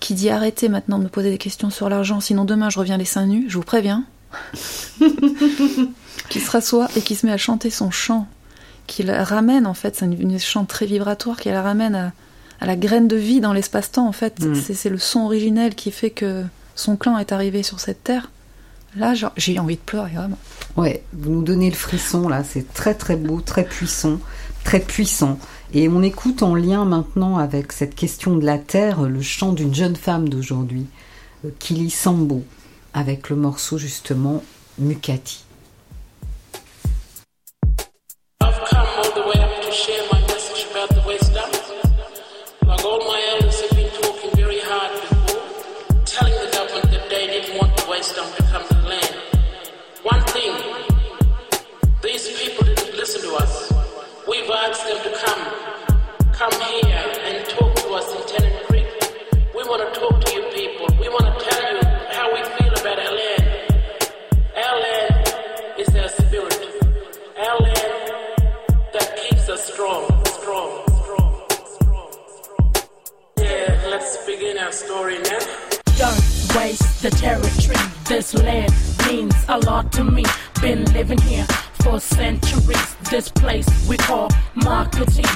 qui 0.00 0.14
dit 0.14 0.30
arrêtez 0.30 0.68
maintenant 0.68 0.98
de 0.98 1.04
me 1.04 1.08
poser 1.08 1.30
des 1.30 1.38
questions 1.38 1.70
sur 1.70 1.88
l'argent, 1.88 2.20
sinon 2.20 2.44
demain 2.44 2.70
je 2.70 2.78
reviens 2.78 2.96
les 2.96 3.04
seins 3.04 3.26
nus, 3.26 3.46
je 3.48 3.56
vous 3.56 3.64
préviens. 3.64 4.04
qui 6.28 6.40
se 6.40 6.50
rassoit 6.50 6.88
et 6.96 7.00
qui 7.00 7.14
se 7.14 7.26
met 7.26 7.32
à 7.32 7.36
chanter 7.36 7.70
son 7.70 7.90
chant, 7.90 8.26
qui 8.86 9.02
la 9.02 9.24
ramène 9.24 9.66
en 9.66 9.74
fait, 9.74 9.96
c'est 9.96 10.06
une, 10.06 10.38
chant 10.38 10.64
très 10.64 10.86
vibratoire, 10.86 11.38
qui 11.38 11.48
la 11.48 11.62
ramène 11.62 11.94
à, 11.94 12.66
la 12.66 12.76
graine 12.76 13.08
de 13.08 13.16
vie 13.16 13.40
dans 13.40 13.52
l'espace-temps 13.52 14.06
en 14.06 14.12
fait. 14.12 14.40
Mhm. 14.40 14.54
C'est 14.54 14.90
le 14.90 14.98
son 14.98 15.20
originel 15.20 15.74
qui 15.74 15.90
fait 15.90 16.10
que 16.10 16.44
son 16.74 16.96
clan 16.96 17.18
est 17.18 17.32
arrivé 17.32 17.62
sur 17.62 17.80
cette 17.80 18.02
terre. 18.02 18.30
Là, 18.96 19.12
j'ai 19.36 19.58
envie 19.58 19.76
de 19.76 19.80
pleurer, 19.80 20.12
vraiment. 20.14 20.38
Ouais, 20.76 21.02
vous 21.12 21.30
nous 21.30 21.42
donnez 21.42 21.68
le 21.68 21.76
frisson, 21.76 22.28
là. 22.28 22.42
C'est 22.42 22.72
très, 22.72 22.94
très 22.94 23.16
beau, 23.16 23.42
très 23.42 23.64
puissant, 23.64 24.18
très 24.64 24.80
puissant. 24.80 25.38
Et 25.74 25.88
on 25.88 26.02
écoute 26.02 26.42
en 26.42 26.54
lien 26.54 26.86
maintenant 26.86 27.36
avec 27.36 27.72
cette 27.72 27.94
question 27.94 28.36
de 28.36 28.46
la 28.46 28.56
terre 28.56 29.02
le 29.02 29.20
chant 29.20 29.52
d'une 29.52 29.74
jeune 29.74 29.96
femme 29.96 30.30
d'aujourd'hui, 30.30 30.86
euh, 31.44 31.50
Kili 31.58 31.90
Sambo, 31.90 32.42
avec 32.94 33.28
le 33.28 33.36
morceau 33.36 33.76
justement 33.76 34.42
Mukati. 34.78 35.42
my 47.88 48.00
elders 48.00 48.75
We've 54.66 54.74
them 54.78 55.12
to 55.12 55.18
come, 55.24 56.32
come 56.32 56.60
here 56.60 57.04
and 57.22 57.48
talk 57.50 57.72
to 57.76 57.88
us 57.90 58.12
in 58.12 58.26
Tennant 58.26 58.66
Creek. 58.66 58.88
We 59.54 59.62
want 59.62 59.94
to 59.94 60.00
talk 60.00 60.20
to 60.24 60.32
you 60.34 60.42
people. 60.50 60.88
We 60.98 61.08
want 61.08 61.38
to 61.38 61.44
tell 61.48 61.72
you 61.72 61.82
how 62.10 62.34
we 62.34 62.42
feel 62.42 62.72
about 62.72 62.98
our 62.98 63.14
land. 63.14 63.44
Our 64.56 64.80
land 64.80 65.78
is 65.78 65.88
our 65.94 66.08
spirit. 66.08 66.58
Our 67.38 67.60
land 67.60 68.42
that 68.92 69.16
keeps 69.16 69.48
us 69.48 69.72
strong, 69.72 70.10
strong, 70.24 70.82
strong, 71.04 71.42
strong, 71.78 72.12
strong. 72.42 72.72
Yeah, 73.38 73.84
let's 73.86 74.26
begin 74.26 74.58
our 74.58 74.72
story 74.72 75.18
now. 75.18 75.38
Don't 75.96 76.56
waste 76.56 77.02
the 77.02 77.10
territory. 77.10 77.76
This 78.08 78.34
land 78.34 78.74
means 79.06 79.36
a 79.48 79.58
lot 79.58 79.92
to 79.92 80.02
me. 80.02 80.24
Been 80.60 80.84
living 80.86 81.20
here 81.20 81.46
for 81.86 82.00
centuries. 82.00 82.96
This 83.10 83.28
place 83.28 83.68
we 83.88 83.96
call 83.96 84.28
marketing. 84.54 85.30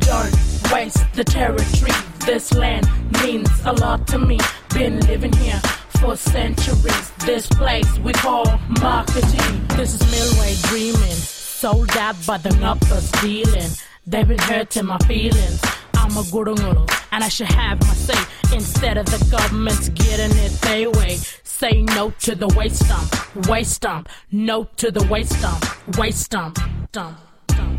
Don't 0.00 0.34
waste 0.72 1.04
the 1.14 1.22
territory. 1.24 1.92
This 2.26 2.52
land 2.54 2.88
means 3.22 3.48
a 3.64 3.72
lot 3.72 4.06
to 4.08 4.18
me. 4.18 4.38
Been 4.74 4.98
living 5.00 5.32
here 5.34 5.60
for 6.00 6.16
centuries. 6.16 7.10
This 7.24 7.46
place 7.46 7.98
we 8.00 8.12
call 8.12 8.46
marketing. 8.80 9.52
This 9.76 9.94
is 9.94 10.02
Milway 10.12 10.52
dreaming. 10.68 11.18
Sold 11.62 11.96
out 11.96 12.16
by 12.26 12.38
the 12.38 12.52
uppers 12.66 13.10
dealing. 13.22 13.70
They've 14.04 14.26
been 14.26 14.38
hurting 14.40 14.86
my 14.86 14.98
feelings. 15.06 15.60
I'm 16.02 16.16
a 16.16 16.22
gurunguru 16.22 16.84
and 17.12 17.22
I 17.22 17.28
should 17.28 17.46
have 17.46 17.80
my 17.80 17.94
say 17.94 18.20
instead 18.52 18.98
of 18.98 19.06
the 19.06 19.24
government's 19.30 19.88
getting 19.90 20.36
it 20.36 20.50
their 20.62 20.90
way. 20.90 21.16
Say 21.44 21.82
no 21.82 22.10
to 22.22 22.34
the 22.34 22.48
waste 22.48 22.88
dump, 22.88 23.46
waste 23.46 23.82
dump, 23.82 24.08
no 24.32 24.64
to 24.78 24.90
the 24.90 25.06
waste 25.06 25.40
dump, 25.40 25.64
waste 25.96 26.30
dump, 26.32 26.58
dump, 26.90 27.18
dump. 27.46 27.78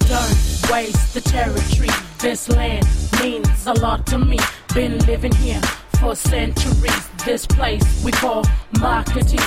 Don't 0.00 0.70
waste 0.70 1.14
the 1.14 1.22
territory. 1.24 1.88
This 2.18 2.50
land 2.50 2.86
means 3.22 3.66
a 3.66 3.72
lot 3.72 4.06
to 4.08 4.18
me. 4.18 4.38
Been 4.74 4.98
living 5.06 5.34
here 5.36 5.62
for 6.00 6.14
centuries. 6.14 7.08
This 7.24 7.46
place 7.46 8.04
we 8.04 8.12
call 8.12 8.44
marketing. 8.78 9.40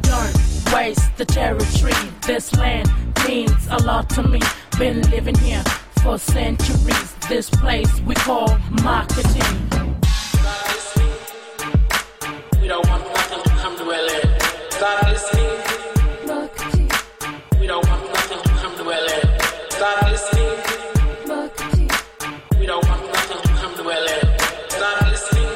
Don't 0.00 0.34
waste 0.72 1.14
the 1.18 1.26
territory. 1.26 1.92
This 2.26 2.56
land 2.56 2.90
means 3.28 3.68
a 3.70 3.76
lot 3.82 4.08
to 4.10 4.22
me. 4.22 4.40
Been 4.78 5.02
living 5.10 5.36
here 5.38 5.62
for 6.08 6.18
centuries. 6.18 7.12
This 7.28 7.50
place 7.50 8.00
we 8.00 8.14
call 8.14 8.48
marketing. 8.82 9.52
We 12.62 12.66
don't 12.72 12.86
want 12.88 13.04
nothing 13.12 13.42
to 13.42 13.50
come 13.62 13.76
to 13.76 13.84
LA. 13.84 14.20
Start 14.70 14.98
listening. 15.10 15.52
Marketing. 16.26 16.90
We 17.60 17.66
don't 17.66 17.86
want 17.86 18.02
nothing 18.14 18.42
to 18.42 18.50
come 18.60 18.74
to 18.76 18.84
LA. 18.84 19.18
Start 19.76 19.98
listening. 20.10 20.56
Marketing. 21.26 21.90
We 22.58 22.64
don't 22.64 22.88
want 22.88 23.02
nothing 23.12 23.40
to 23.42 23.48
come 23.60 23.74
to 23.76 23.82
LA. 23.82 24.16
Start 24.76 24.98
listening. 25.12 25.50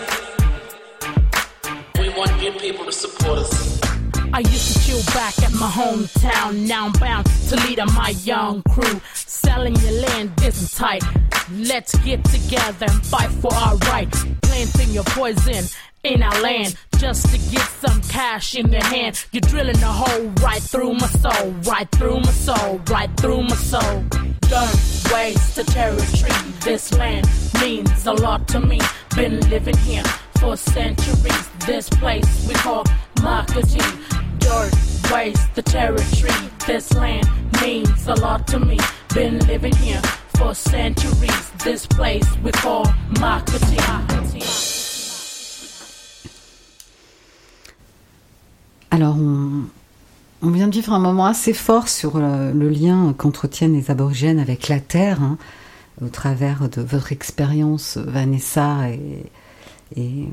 We 1.98 2.08
want 2.18 2.42
you 2.42 2.52
people 2.52 2.84
to 2.84 2.92
support 2.92 3.38
us. 3.38 3.61
I 4.34 4.40
used 4.40 4.72
to 4.72 4.86
chill 4.86 5.02
back 5.14 5.38
at 5.42 5.52
my 5.52 5.68
hometown. 5.68 6.66
Now 6.66 6.86
I'm 6.86 6.92
bound 6.92 7.26
to 7.48 7.56
lead 7.66 7.78
on 7.80 7.92
my 7.94 8.10
young 8.24 8.62
crew. 8.62 9.00
Selling 9.14 9.76
your 9.76 9.92
land 9.92 10.34
this 10.36 10.62
isn't 10.62 10.78
tight. 10.78 11.02
Let's 11.52 11.94
get 11.98 12.24
together 12.24 12.86
and 12.88 13.06
fight 13.06 13.30
for 13.30 13.52
our 13.52 13.76
right. 13.92 14.10
Planting 14.42 14.90
your 14.90 15.04
poison 15.04 15.64
in 16.04 16.22
our 16.22 16.40
land 16.40 16.76
just 16.96 17.28
to 17.28 17.38
get 17.50 17.68
some 17.82 18.00
cash 18.02 18.54
in 18.54 18.72
your 18.72 18.84
hand. 18.84 19.22
You're 19.32 19.42
drilling 19.42 19.76
a 19.82 19.92
hole 19.92 20.28
right 20.42 20.62
through 20.62 20.94
my 20.94 21.08
soul, 21.08 21.50
right 21.64 21.90
through 21.92 22.20
my 22.20 22.32
soul, 22.32 22.80
right 22.88 23.10
through 23.18 23.42
my 23.42 23.56
soul. 23.56 24.04
Don't 24.48 25.12
waste 25.12 25.56
the 25.56 25.64
territory. 25.66 26.32
This 26.64 26.92
land 26.94 27.28
means 27.60 28.06
a 28.06 28.12
lot 28.12 28.48
to 28.48 28.60
me. 28.60 28.80
Been 29.14 29.40
living 29.50 29.76
here 29.76 30.04
for 30.42 30.56
centuries. 30.56 31.48
This 31.66 31.88
place 31.88 32.46
we 32.48 32.54
call 32.54 32.82
marketing. 33.22 33.90
Don't 34.40 34.74
waste 35.12 35.54
the 35.54 35.62
territory. 35.62 36.32
This 36.66 36.92
land 36.94 37.28
means 37.62 38.08
a 38.08 38.14
lot 38.14 38.48
to 38.48 38.58
me. 38.58 38.76
Been 39.14 39.38
living 39.46 39.76
here 39.76 40.02
for 40.36 40.52
centuries. 40.52 41.44
This 41.62 41.86
place 41.86 42.26
we 42.42 42.50
call 42.50 42.84
marketing. 43.20 43.78
Alors, 48.90 49.16
on, 49.16 49.68
on 50.42 50.50
vient 50.50 50.66
de 50.66 50.74
vivre 50.74 50.92
un 50.92 50.98
moment 50.98 51.26
assez 51.26 51.54
fort 51.54 51.88
sur 51.88 52.18
le, 52.18 52.50
le 52.52 52.68
lien 52.68 53.14
qu'entretiennent 53.16 53.74
les 53.74 53.92
aborigènes 53.92 54.40
avec 54.40 54.68
la 54.68 54.80
Terre, 54.80 55.22
hein, 55.22 55.38
au 56.04 56.08
travers 56.08 56.68
de 56.68 56.82
votre 56.82 57.12
expérience, 57.12 57.96
Vanessa, 57.96 58.90
et, 58.90 59.30
et, 59.96 60.28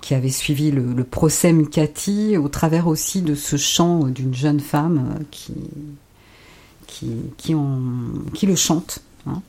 qui 0.00 0.14
avait 0.14 0.28
suivi 0.28 0.70
le, 0.70 0.92
le, 0.92 1.04
procès 1.04 1.52
Mikati, 1.52 2.36
au 2.36 2.48
travers 2.48 2.86
aussi 2.86 3.22
de 3.22 3.34
ce 3.34 3.56
chant 3.56 4.04
d'une 4.04 4.34
jeune 4.34 4.60
femme 4.60 5.20
qui, 5.30 5.54
qui, 6.86 7.16
qui, 7.36 7.54
en, 7.54 7.80
qui 8.32 8.46
le 8.46 8.56
chante. 8.56 9.00
Hein. 9.26 9.42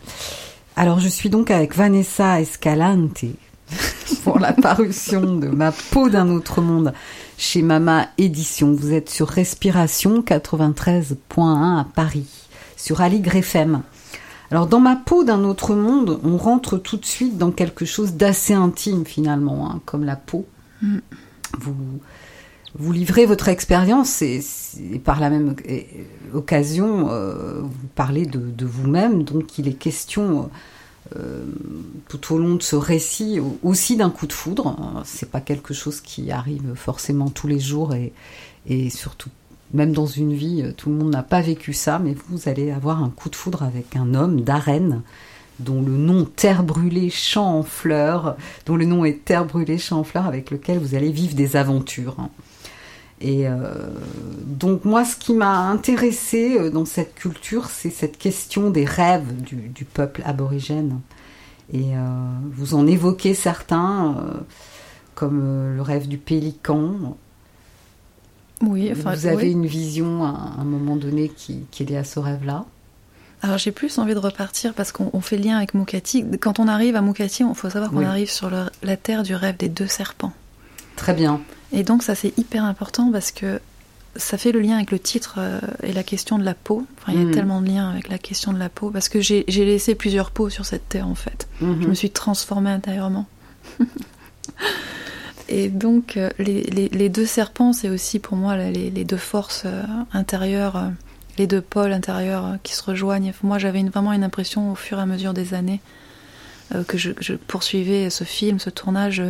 Alors, 0.75 0.99
je 0.99 1.07
suis 1.07 1.29
donc 1.29 1.51
avec 1.51 1.75
Vanessa 1.75 2.41
Escalante 2.41 3.23
pour 4.23 4.39
la 4.39 4.53
parution 4.53 5.35
de 5.35 5.47
Ma 5.47 5.71
peau 5.71 6.09
d'un 6.09 6.29
autre 6.29 6.61
monde 6.61 6.93
chez 7.37 7.61
Mama 7.61 8.09
Édition. 8.17 8.73
Vous 8.73 8.93
êtes 8.93 9.09
sur 9.09 9.27
Respiration 9.27 10.21
93.1 10.21 11.79
à 11.79 11.87
Paris, 11.95 12.27
sur 12.77 13.01
Aligre 13.01 13.37
FM. 13.37 13.81
Alors 14.51 14.67
dans 14.67 14.79
Ma 14.79 14.95
peau 14.95 15.23
d'un 15.23 15.43
autre 15.43 15.75
monde, 15.75 16.19
on 16.23 16.37
rentre 16.37 16.77
tout 16.77 16.97
de 16.97 17.05
suite 17.05 17.37
dans 17.37 17.51
quelque 17.51 17.85
chose 17.85 18.13
d'assez 18.13 18.53
intime 18.53 19.05
finalement, 19.05 19.69
hein, 19.69 19.81
comme 19.85 20.03
la 20.03 20.15
peau. 20.15 20.45
Mm. 20.81 20.97
Vous, 21.59 21.75
vous 22.77 22.91
livrez 22.91 23.25
votre 23.25 23.47
expérience 23.47 24.21
et, 24.21 24.41
et, 24.93 24.99
par 24.99 25.19
la 25.19 25.29
même 25.29 25.55
occasion, 26.33 27.09
euh, 27.09 27.61
vous 27.61 27.87
parlez 27.95 28.25
de, 28.25 28.39
de 28.39 28.65
vous-même, 28.65 29.23
donc 29.23 29.57
il 29.57 29.67
est 29.67 29.73
question... 29.73 30.49
Euh, 31.15 31.45
tout 32.07 32.33
au 32.33 32.39
long 32.39 32.55
de 32.55 32.63
ce 32.63 32.75
récit 32.75 33.39
aussi 33.61 33.95
d'un 33.95 34.09
coup 34.09 34.25
de 34.25 34.33
foudre. 34.33 35.03
C'est 35.05 35.29
pas 35.29 35.39
quelque 35.39 35.71
chose 35.71 36.01
qui 36.01 36.31
arrive 36.31 36.73
forcément 36.73 37.29
tous 37.29 37.45
les 37.45 37.59
jours 37.59 37.93
et, 37.93 38.11
et 38.65 38.89
surtout 38.89 39.29
même 39.75 39.93
dans 39.93 40.05
une 40.05 40.33
vie, 40.33 40.73
tout 40.77 40.89
le 40.89 40.95
monde 40.95 41.11
n'a 41.11 41.23
pas 41.23 41.41
vécu 41.41 41.73
ça, 41.73 41.99
mais 41.99 42.15
vous 42.29 42.49
allez 42.49 42.71
avoir 42.71 43.03
un 43.03 43.09
coup 43.09 43.29
de 43.29 43.35
foudre 43.35 43.63
avec 43.63 43.95
un 43.95 44.13
homme 44.13 44.41
d'arène 44.41 45.01
dont 45.59 45.81
le 45.81 45.91
nom 45.91 46.25
Terre 46.25 46.63
brûlée, 46.63 47.09
champ 47.09 47.59
en 47.59 47.63
fleurs, 47.63 48.35
dont 48.65 48.75
le 48.75 48.85
nom 48.85 49.05
est 49.05 49.23
Terre 49.23 49.45
brûlée, 49.45 49.77
champ 49.77 49.99
en 49.99 50.03
fleurs, 50.03 50.25
avec 50.25 50.51
lequel 50.51 50.79
vous 50.79 50.95
allez 50.95 51.11
vivre 51.11 51.35
des 51.35 51.55
aventures. 51.55 52.17
Et 53.21 53.47
euh, 53.47 53.73
donc 54.45 54.83
moi, 54.83 55.05
ce 55.05 55.15
qui 55.15 55.33
m'a 55.33 55.69
intéressé 55.69 56.69
dans 56.69 56.85
cette 56.85 57.15
culture, 57.15 57.65
c'est 57.69 57.89
cette 57.89 58.17
question 58.17 58.69
des 58.69 58.85
rêves 58.85 59.41
du, 59.41 59.85
peuple 59.85 60.21
aborigène. 60.25 60.99
Et 61.71 61.95
euh, 61.95 61.99
vous 62.51 62.75
en 62.75 62.85
évoquez 62.85 63.33
certains, 63.33 64.15
euh, 64.17 64.33
comme 65.15 65.75
le 65.75 65.81
rêve 65.81 66.07
du 66.07 66.17
pélican. 66.17 67.17
Oui, 68.61 68.89
enfin, 68.91 69.13
vous 69.13 69.25
avez 69.27 69.47
oui. 69.47 69.51
une 69.51 69.65
vision 69.65 70.23
à 70.23 70.55
un 70.59 70.63
moment 70.63 70.95
donné 70.95 71.29
qui, 71.29 71.59
qui 71.71 71.83
est 71.83 71.85
liée 71.87 71.97
à 71.97 72.03
ce 72.03 72.19
rêve-là? 72.19 72.65
Alors 73.41 73.57
j'ai 73.57 73.71
plus 73.71 73.97
envie 73.99 74.13
de 74.13 74.19
repartir 74.19 74.73
parce 74.73 74.91
qu'on 74.91 75.19
fait 75.21 75.37
le 75.37 75.43
lien 75.43 75.57
avec 75.57 75.73
Mukati. 75.73 76.23
Quand 76.39 76.57
on 76.59 76.67
arrive 76.67 76.95
à 76.95 77.01
Mukati, 77.01 77.43
il 77.43 77.53
faut 77.55 77.69
savoir 77.69 77.91
qu'on 77.91 77.97
Oui. 77.97 78.05
arrive 78.05 78.29
sur 78.31 78.49
le- 78.49 78.65
la 78.81 78.97
terre 78.97 79.23
du 79.23 79.35
rêve 79.35 79.57
des 79.57 79.69
deux 79.69 79.87
serpents. 79.87 80.33
Très 80.95 81.13
bien. 81.13 81.41
Et 81.73 81.83
donc 81.83 82.01
ça 82.01 82.15
c'est 82.15 82.35
hyper 82.39 82.63
important 82.63 83.11
parce 83.11 83.31
que 83.31 83.59
ça 84.15 84.37
fait 84.37 84.53
le 84.53 84.61
lien 84.61 84.77
avec 84.77 84.91
le 84.91 84.97
titre 84.99 85.35
euh, 85.39 85.59
et 85.83 85.91
la 85.91 86.01
question 86.03 86.39
de 86.39 86.43
la 86.45 86.53
peau. 86.53 86.85
Enfin, 86.97 87.11
il 87.11 87.19
y 87.19 87.21
a 87.21 87.25
Mhm. 87.25 87.31
tellement 87.33 87.61
de 87.61 87.67
liens 87.67 87.89
avec 87.89 88.07
la 88.07 88.17
question 88.17 88.53
de 88.53 88.57
la 88.57 88.69
peau 88.69 88.89
parce 88.89 89.09
que 89.09 89.19
j'ai 89.19 89.43
laissé 89.47 89.93
plusieurs 89.93 90.31
peaux 90.31 90.49
sur 90.49 90.65
cette 90.65 90.87
terre 90.87 91.07
en 91.07 91.15
fait. 91.15 91.47
Mhm. 91.59 91.81
Je 91.83 91.87
me 91.89 91.93
suis 91.93 92.09
transformée 92.11 92.69
intérieurement. 92.71 93.27
Et 95.47 95.69
donc 95.69 96.17
euh, 96.17 96.29
les, 96.39 96.63
les- 96.63 96.89
les 96.89 97.09
deux 97.09 97.25
serpents, 97.25 97.71
c'est 97.73 97.89
aussi 97.89 98.19
pour 98.19 98.35
moi 98.37 98.57
les, 98.57 98.89
les 98.89 99.03
deux 99.03 99.17
forces 99.17 99.63
euh, 99.65 99.83
intérieures, 100.13 100.75
euh, 100.77 100.87
les 101.37 101.45
deux 101.47 101.61
pôles 101.61 101.91
intérieurs 101.93 102.57
qui 102.63 102.73
se 102.73 102.83
rejoignent. 102.83 103.31
Moi 103.43 103.57
j'avais 103.59 103.79
une- 103.79 103.89
vraiment 103.89 104.13
une 104.13 104.23
impression 104.23 104.71
au 104.71 104.75
fur 104.75 104.97
et 104.97 105.01
à 105.01 105.05
mesure 105.05 105.33
des 105.33 105.53
années 105.53 105.81
que 106.87 106.97
je, 106.97 107.11
poursuivais 107.33 108.09
ce 108.09 108.23
film, 108.23 108.57
ce 108.57 108.71
tournage, 108.71 109.21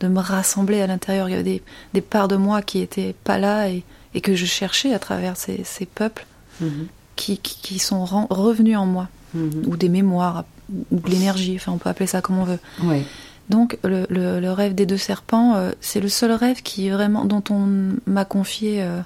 de 0.00 0.08
me 0.08 0.18
rassembler 0.20 0.82
à 0.82 0.86
l'intérieur. 0.86 1.26
Il 1.28 1.32
y 1.32 1.34
avait 1.34 1.42
des, 1.42 1.62
des 1.94 2.00
parts 2.02 2.28
de 2.28 2.36
moi 2.36 2.60
qui 2.60 2.80
étaient 2.80 3.14
pas 3.24 3.38
là 3.38 3.70
et, 3.70 3.82
et 4.14 4.20
que 4.20 4.34
je 4.34 4.44
cherchais 4.44 4.92
à 4.92 4.98
travers 4.98 5.36
ces, 5.38 5.62
ces 5.64 5.86
peuples 5.86 6.26
Mhm. 6.60 6.86
qui, 7.16 7.38
qui, 7.38 7.56
qui 7.62 7.78
sont 7.78 8.04
revenus 8.04 8.76
en 8.76 8.84
moi, 8.84 9.08
Mhm. 9.34 9.62
ou 9.68 9.76
des 9.78 9.88
mémoires, 9.88 10.44
ou 10.90 11.00
de 11.00 11.08
l'énergie, 11.10 11.54
enfin 11.56 11.72
on 11.72 11.78
peut 11.78 11.88
appeler 11.88 12.06
ça 12.06 12.20
comme 12.20 12.38
on 12.38 12.44
veut. 12.44 12.58
Ouais. 12.82 13.04
Donc 13.48 13.78
le, 13.84 14.06
le- 14.08 14.40
le 14.40 14.52
rêve 14.52 14.74
des 14.74 14.86
deux 14.86 14.96
serpents, 14.96 15.54
euh, 15.56 15.72
c'est 15.80 16.00
le 16.00 16.08
seul 16.08 16.32
rêve 16.32 16.62
qui 16.62 16.88
vraiment 16.90 17.24
dont 17.24 17.42
on 17.50 17.92
m'a 18.06 18.24
confié 18.24 18.82
euh, 18.82 19.00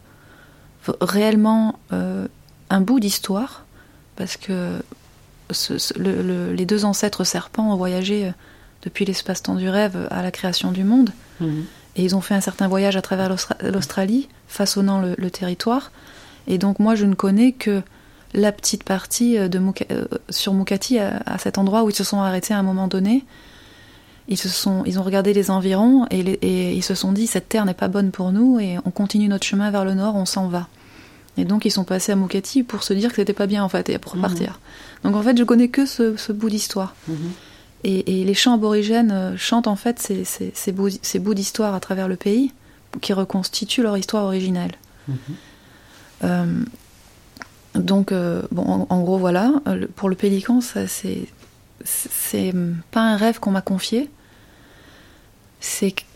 réellement 1.01 1.79
euh, 1.93 2.27
un 2.71 2.81
bout 2.81 3.01
d'histoire, 3.01 3.65
parce 4.17 4.37
que 4.37 4.73
ce- 5.51 5.79
ce- 5.79 5.99
le- 5.99 6.23
le- 6.23 6.53
les 6.53 6.67
deux 6.67 6.85
ancêtres 6.85 7.25
serpents 7.25 7.73
ont 7.73 7.77
voyagé 7.77 8.33
depuis 8.83 9.05
l'espace-temps 9.05 9.55
du 9.57 9.69
rêve 9.69 10.07
à 10.11 10.23
la 10.23 10.31
création 10.31 10.71
du 10.73 10.85
monde, 10.85 11.11
Mhm. 11.41 11.65
et 11.97 12.05
ils 12.05 12.15
ont 12.15 12.21
fait 12.21 12.35
un 12.35 12.41
certain 12.41 12.69
voyage 12.69 12.97
à 12.97 13.03
travers 13.03 13.29
l'Austra- 13.29 13.57
l'Australie, 13.63 14.29
façonnant 14.49 15.01
le, 15.01 15.31
territoire. 15.31 15.91
Et 16.47 16.59
donc 16.59 16.79
moi, 16.79 16.95
je 16.95 17.05
ne 17.05 17.15
connais 17.15 17.53
que 17.53 17.83
la 18.35 18.53
petite 18.53 18.85
partie 18.85 19.37
de 19.49 19.59
Muka- 19.59 19.87
sur 20.31 20.55
Mukati, 20.55 20.99
à, 20.99 21.23
à 21.27 21.39
cet 21.39 21.59
endroit 21.59 21.83
où 21.85 21.91
ils 21.91 21.97
se 21.97 22.05
sont 22.05 22.21
arrêtés 22.21 22.55
à 22.55 22.59
un 22.59 22.63
moment 22.63 22.87
donné. 22.87 23.25
Ils, 24.29 24.37
se 24.37 24.49
sont, 24.49 24.83
ils 24.87 24.99
ont 24.99 25.03
regardé 25.05 25.33
les 25.33 25.51
environs 25.51 26.07
et, 26.11 26.23
les- 26.23 26.39
et 26.43 26.73
ils 26.73 26.83
se 26.83 26.95
sont 26.97 27.13
dit 27.13 27.27
cette 27.29 27.49
terre 27.49 27.65
n'est 27.65 27.75
pas 27.75 27.89
bonne 27.89 28.11
pour 28.11 28.33
nous 28.33 28.59
et 28.59 28.77
on 28.85 28.91
continue 28.91 29.29
notre 29.29 29.47
chemin 29.47 29.71
vers 29.71 29.85
le 29.85 29.95
nord, 29.95 30.17
on 30.17 30.25
s'en 30.27 30.49
va. 30.49 30.67
Et 31.37 31.45
donc 31.45 31.65
ils 31.65 31.71
sont 31.71 31.85
passés 31.85 32.13
à 32.13 32.17
Mukati 32.17 32.63
pour 32.65 32.83
se 32.83 32.93
dire 32.93 33.11
que 33.11 33.17
c'était 33.17 33.33
pas 33.35 33.47
bien 33.47 33.63
en 33.63 33.69
fait 33.69 33.89
et 33.89 33.99
pour 33.99 34.17
Mhm. 34.17 34.23
repartir. 34.25 34.59
Donc 35.05 35.15
en 35.15 35.23
fait 35.23 35.37
je 35.39 35.45
connais 35.45 35.69
que 35.69 35.87
ce, 35.87 36.17
ce 36.17 36.33
bout 36.33 36.51
d'histoire. 36.51 36.95
Mhm. 37.07 37.17
Et, 37.85 38.21
et 38.21 38.25
les 38.25 38.35
chants 38.35 38.55
aborigènes 38.55 39.13
euh, 39.13 39.37
chantent 39.37 39.69
en 39.69 39.77
fait 39.77 40.01
ces, 40.01 40.25
ces, 40.25 40.51
ces 40.55 40.73
bouts, 40.73 40.89
ces 41.03 41.19
bouts 41.21 41.35
d'histoire 41.35 41.75
à 41.75 41.79
travers 41.81 42.09
le 42.09 42.17
pays 42.17 42.53
qui 43.01 43.13
reconstituent 43.13 43.83
leur 43.83 43.97
histoire 43.97 44.25
originelle. 44.25 44.73
Mhm. 45.07 45.17
Euh, 46.25 46.47
donc, 47.75 48.11
euh, 48.11 48.43
bon, 48.51 48.63
en, 48.65 48.87
en 48.89 49.03
gros, 49.03 49.19
voilà. 49.19 49.53
Pour 49.97 50.09
le 50.09 50.15
pélican, 50.17 50.61
ça, 50.63 50.89
c'est 50.89 51.27
c'est 51.85 52.53
pas 52.91 53.03
un 53.03 53.17
rêve 53.17 53.39
qu'on 53.39 53.51
m'a 53.51 53.61
confié. 53.61 54.09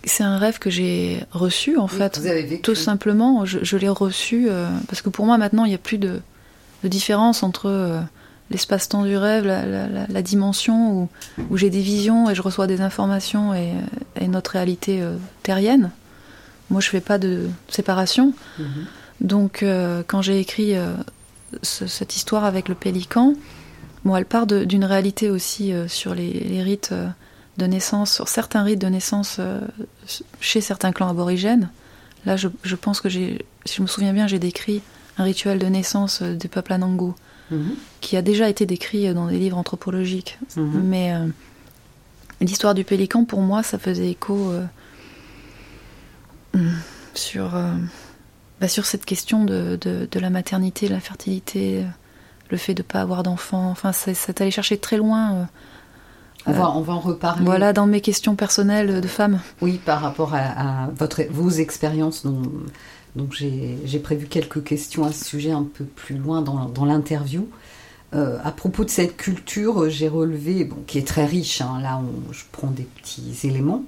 C'est 0.05 0.23
un 0.23 0.39
rêve 0.39 0.59
que 0.59 0.71
j'ai 0.71 1.23
reçu, 1.33 1.77
en 1.77 1.87
fait. 1.89 2.19
Vous 2.19 2.27
avez 2.27 2.43
vécu. 2.43 2.63
Tout 2.63 2.75
simplement, 2.75 3.45
je, 3.45 3.59
je 3.63 3.77
l'ai 3.77 3.89
reçu 3.89 4.47
euh, 4.49 4.69
parce 4.89 5.03
que 5.03 5.09
pour 5.11 5.27
moi 5.27 5.39
maintenant, 5.39 5.65
il 5.65 5.69
n'y 5.71 5.75
a 5.75 5.79
plus 5.79 5.99
de, 5.99 6.21
de 6.85 6.89
différence 6.89 7.43
entre 7.43 7.67
euh, 7.69 8.01
l'espace-temps 8.51 9.05
du 9.05 9.17
rêve, 9.17 9.45
la, 9.47 9.67
la- 9.67 9.89
la- 9.89 10.07
la 10.09 10.23
dimension 10.23 10.93
où, 10.93 11.09
où 11.51 11.57
j'ai 11.57 11.69
des 11.71 11.81
visions 11.83 12.31
et 12.31 12.35
je 12.35 12.43
reçois 12.43 12.67
des 12.67 12.81
informations 12.81 13.53
et, 13.55 13.73
et 14.21 14.29
notre 14.29 14.53
réalité 14.53 15.03
euh, 15.03 15.17
terrienne. 15.43 15.91
Moi, 16.71 16.81
je 16.81 16.89
fais 16.89 17.01
pas 17.01 17.19
de 17.19 17.49
séparation. 17.69 18.33
Mhm. 18.59 18.67
Donc, 19.21 19.63
euh, 19.63 20.03
quand 20.07 20.23
j'ai 20.23 20.39
écrit 20.41 20.77
euh, 20.77 20.93
ce- 21.63 21.87
cette 21.87 22.15
histoire 22.17 22.45
avec 22.45 22.69
le 22.69 22.75
pélican, 22.75 23.35
bon, 24.05 24.17
elle 24.17 24.25
part 24.27 24.47
d'une 24.47 24.85
réalité 24.85 25.29
aussi 25.29 25.73
euh, 25.73 25.89
sur 25.89 26.15
les, 26.15 26.31
les 26.33 26.63
rites 26.63 26.91
euh, 26.93 27.09
de 27.61 27.67
naissance, 27.67 28.13
sur 28.13 28.29
certains 28.29 28.63
rites 28.63 28.81
de 28.81 28.89
naissance 28.89 29.37
euh, 29.39 29.61
chez 30.41 30.61
certains 30.61 30.93
clans 30.93 31.09
aborigènes. 31.09 31.71
Là, 32.27 32.37
je, 32.37 32.49
je 32.65 32.77
pense 32.77 33.01
que 33.01 33.09
j'ai, 33.09 33.45
si 33.65 33.77
je 33.77 33.83
me 33.83 33.87
souviens 33.87 34.13
bien, 34.13 34.27
j'ai 34.27 34.39
décrit 34.39 34.83
un 35.19 35.25
rituel 35.25 35.59
de 35.59 35.67
naissance 35.67 36.23
euh, 36.23 36.35
des 36.35 36.49
peuples 36.49 36.73
Anangu, 36.73 37.13
Mhm. 37.51 37.75
qui 38.01 38.17
a 38.17 38.23
déjà 38.23 38.49
été 38.49 38.65
décrit 38.65 39.09
euh, 39.09 39.15
dans 39.15 39.27
des 39.27 39.39
livres 39.39 39.57
anthropologiques. 39.59 40.39
Mhm. 40.57 40.83
Mais 40.85 41.13
euh, 41.15 41.27
l'histoire 42.41 42.75
du 42.75 42.85
pélican, 42.85 43.25
pour 43.25 43.41
moi, 43.41 43.63
ça 43.65 43.77
faisait 43.79 44.09
écho 44.11 44.51
euh, 44.51 44.65
hum, 46.55 46.71
sur, 47.15 47.51
bah, 48.61 48.69
sur 48.69 48.87
cette 48.87 49.05
question 49.05 49.45
de, 49.45 49.77
de- 49.81 50.09
de 50.11 50.21
la 50.21 50.31
maternité, 50.31 50.89
de 50.89 50.95
la 50.95 51.01
fertilité, 51.01 51.85
le 52.51 52.57
fait 52.57 52.75
de 52.75 52.83
ne 52.83 52.87
pas 52.87 53.01
avoir 53.01 53.23
d'enfants. 53.23 53.71
Enfin, 53.71 53.93
c'est 53.93 54.15
c'est 54.15 54.41
allé 54.41 54.51
chercher 54.51 54.79
très 54.79 54.97
loin. 54.97 55.49
Euh, 56.47 56.51
On, 56.51 56.53
va, 56.53 56.71
on 56.77 56.81
va 56.81 56.93
en 56.95 57.01
reparler. 57.01 57.45
voilà, 57.45 57.73
dans 57.73 57.87
mes 57.87 58.01
questions 58.01 58.35
personnelles 58.37 59.01
de 59.01 59.09
femme. 59.09 59.41
Oui, 59.61 59.79
par 59.85 60.01
rapport 60.01 60.35
à, 60.35 60.39
à 60.85 60.87
votre, 60.97 61.23
vos 61.31 61.51
expériences. 61.51 62.25
dont- 62.25 62.43
Donc 63.17 63.33
j'ai 63.33 63.77
j'ai 63.85 63.99
prévu 63.99 64.27
quelques 64.27 64.63
questions 64.63 65.05
à 65.05 65.13
ce 65.13 65.25
sujet 65.25 65.51
un 65.53 65.65
peu 65.65 65.85
plus 65.85 66.17
loin 66.17 66.43
dans, 66.43 66.67
dans 66.69 66.85
l'interview. 66.85 67.49
Euh, 68.15 68.39
à 68.45 68.51
propos 68.53 68.85
de 68.85 68.91
cette 68.91 69.17
culture, 69.17 69.89
j'ai 69.91 70.09
relevé, 70.09 70.65
bon, 70.65 70.77
qui 70.87 70.99
est 70.99 71.07
très 71.07 71.27
riche, 71.27 71.61
hein, 71.61 71.79
là 71.83 72.01
on- 72.03 72.33
je 72.33 72.43
prends 72.53 72.71
des 72.71 72.83
petits 72.85 73.37
éléments, 73.45 73.85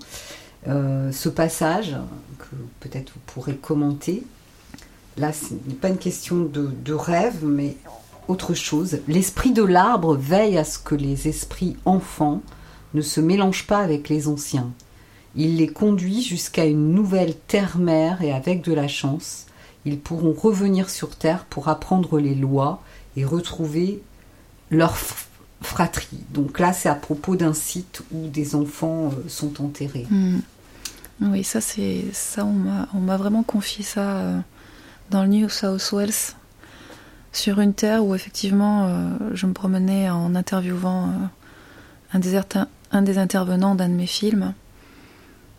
euh, 0.68 1.10
ce 1.12 1.28
passage 1.28 1.96
que 2.38 2.54
peut-être 2.80 3.12
vous 3.14 3.20
pourrez 3.26 3.56
commenter. 3.56 4.22
Là, 5.18 5.32
ce 5.32 5.52
n'est 5.68 5.74
pas 5.74 5.88
une 5.88 5.98
question 5.98 6.36
de, 6.38 6.70
de 6.84 6.94
rêve, 6.94 7.40
mais 7.44 7.76
autre 8.28 8.54
chose. 8.54 8.98
L'esprit 9.08 9.52
de 9.52 9.62
l'arbre 9.62 10.16
veille 10.16 10.58
à 10.58 10.64
ce 10.64 10.78
que 10.78 10.94
les 10.94 11.28
esprits 11.28 11.76
enfants 11.84 12.42
ne 12.94 13.00
se 13.00 13.20
mélangent 13.20 13.66
pas 13.66 13.78
avec 13.78 14.08
les 14.08 14.28
anciens. 14.28 14.72
Il 15.34 15.56
les 15.56 15.68
conduit 15.68 16.22
jusqu'à 16.22 16.66
une 16.66 16.92
nouvelle 16.92 17.34
terre-mère 17.34 18.22
et 18.22 18.32
avec 18.32 18.62
de 18.62 18.72
la 18.72 18.88
chance, 18.88 19.46
ils 19.84 19.98
pourront 19.98 20.34
revenir 20.34 20.90
sur 20.90 21.16
Terre 21.16 21.44
pour 21.46 21.68
apprendre 21.68 22.18
les 22.18 22.34
lois 22.34 22.82
et 23.16 23.24
retrouver 23.24 24.02
leur 24.70 24.96
fratrie. 25.62 26.20
Donc 26.30 26.58
là, 26.58 26.72
c'est 26.72 26.88
à 26.88 26.94
propos 26.94 27.36
d'un 27.36 27.54
site 27.54 28.02
où 28.12 28.28
des 28.28 28.54
enfants 28.54 29.06
euh, 29.06 29.28
sont 29.28 29.62
enterrés. 29.62 30.06
Hmm. 30.10 30.40
Oui, 31.20 31.44
ça, 31.44 31.60
c'est 31.60 32.04
ça. 32.12 32.44
On 32.44 32.98
m'a 32.98 33.16
vraiment 33.16 33.44
confié 33.44 33.84
ça 33.84 34.16
euh, 34.16 34.38
dans 35.10 35.22
le 35.22 35.28
New 35.28 35.48
South 35.48 35.92
Wales, 35.92 36.34
sur 37.32 37.60
une 37.60 37.74
terre 37.74 38.04
où 38.04 38.14
effectivement, 38.14 38.86
euh, 38.86 39.08
je 39.34 39.46
me 39.46 39.52
promenais 39.52 40.10
en 40.10 40.34
interviewant 40.34 41.08
euh, 41.08 41.12
un, 42.14 42.18
des 42.18 42.36
inter- 42.36 42.64
un 42.90 43.02
des 43.02 43.18
intervenants 43.18 43.74
d'un 43.74 43.88
de 43.88 43.94
mes 43.94 44.06
films 44.06 44.52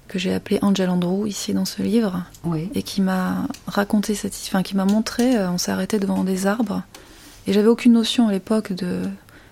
que 0.07 0.19
j'ai 0.19 0.33
appelé 0.33 0.59
Angel 0.61 0.89
Andrew 0.89 1.25
ici 1.27 1.53
dans 1.53 1.65
ce 1.65 1.81
livre 1.81 2.23
Oui. 2.43 2.69
et 2.75 2.83
qui 2.83 3.01
m'a 3.01 3.47
raconté 3.65 4.13
cette, 4.13 4.35
enfin 4.47 4.61
qui 4.61 4.75
m'a 4.75 4.85
montré. 4.85 5.35
euh, 5.37 5.49
on 5.49 5.57
s'est 5.57 5.71
arrêté 5.71 5.97
devant 5.99 6.23
des 6.23 6.45
arbres 6.45 6.83
et 7.47 7.53
j'avais 7.53 7.67
aucune 7.67 7.93
notion 7.93 8.27
à 8.27 8.31
l'époque 8.31 8.73
de 8.73 9.01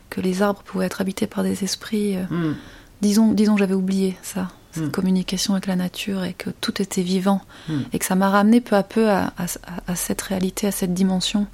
que 0.09 0.21
les 0.21 0.41
arbres 0.41 0.61
pouvaient 0.63 0.85
être 0.85 1.01
habités 1.01 1.25
par 1.25 1.43
des 1.43 1.63
esprits. 1.63 2.17
euh, 2.17 2.23
Mm. 2.29 2.55
disons, 3.01 3.31
disons, 3.31 3.57
j'avais 3.57 3.73
oublié 3.73 4.15
ça, 4.21 4.49
cette 4.73 4.87
Mm. 4.87 4.91
communication 4.91 5.53
avec 5.53 5.65
la 5.67 5.75
nature 5.77 6.23
et 6.25 6.33
que 6.33 6.49
tout 6.51 6.81
était 6.81 7.01
vivant 7.01 7.41
Mm. 7.69 7.73
et 7.93 7.97
que 7.99 8.05
ça 8.05 8.15
m'a 8.15 8.29
ramené 8.29 8.61
peu 8.61 8.75
à 8.75 8.83
peu 8.83 9.09
à, 9.09 9.33
à- 9.37 9.45
à 9.87 9.95
cette 9.95 10.21
réalité, 10.21 10.67
à 10.67 10.71
cette 10.71 10.93
dimension 10.93 11.47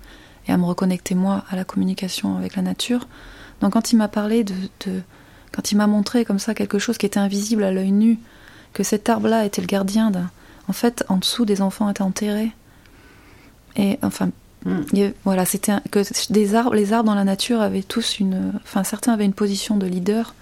et 0.48 0.52
à 0.52 0.58
me 0.58 0.64
reconnecter 0.66 1.16
moi 1.16 1.44
à 1.50 1.56
la 1.56 1.64
communication 1.64 2.38
avec 2.38 2.56
la 2.56 2.62
nature. 2.62 3.08
Donc 3.62 3.74
quand 3.74 3.92
il 3.92 3.98
m'a 3.98 4.08
parlé 4.08 4.44
de, 4.44 4.54
de- 4.86 5.02
quand 5.52 5.72
il 5.72 5.76
m'a 5.76 5.88
montré 5.88 6.26
comme 6.26 6.40
ça 6.40 6.54
quelque 6.54 6.80
chose 6.80 6.98
qui 6.98 7.06
était 7.06 7.20
invisible 7.20 7.64
à 7.64 7.72
l'œil 7.72 7.92
nu, 7.92 8.20
que 8.74 8.84
cet 8.84 9.10
arbre-là 9.10 9.46
était 9.46 9.62
le 9.62 9.68
gardien 9.68 10.12
d'un, 10.12 10.30
en 10.68 10.74
fait, 10.74 11.04
en 11.10 11.18
dessous 11.18 11.46
des 11.46 11.62
enfants 11.62 11.90
étaient 11.90 12.02
enterrés. 12.04 12.52
Et 13.76 13.98
enfin, 14.04 14.30
Mm. 14.66 14.82
il 14.94 15.04
a- 15.06 15.12
voilà, 15.24 15.46
c'était 15.46 15.74
que 15.92 16.02
des 16.34 16.56
arbres, 16.56 16.74
les 16.76 16.92
arbres 16.92 17.08
dans 17.10 17.16
la 17.16 17.24
nature 17.24 17.62
avaient 17.62 17.84
tous 17.84 18.20
une, 18.20 18.54
enfin 18.64 18.84
certains 18.84 19.14
avaient 19.14 19.26
une 19.26 19.34
position 19.34 19.78
de 19.78 19.86
leader 19.86 20.34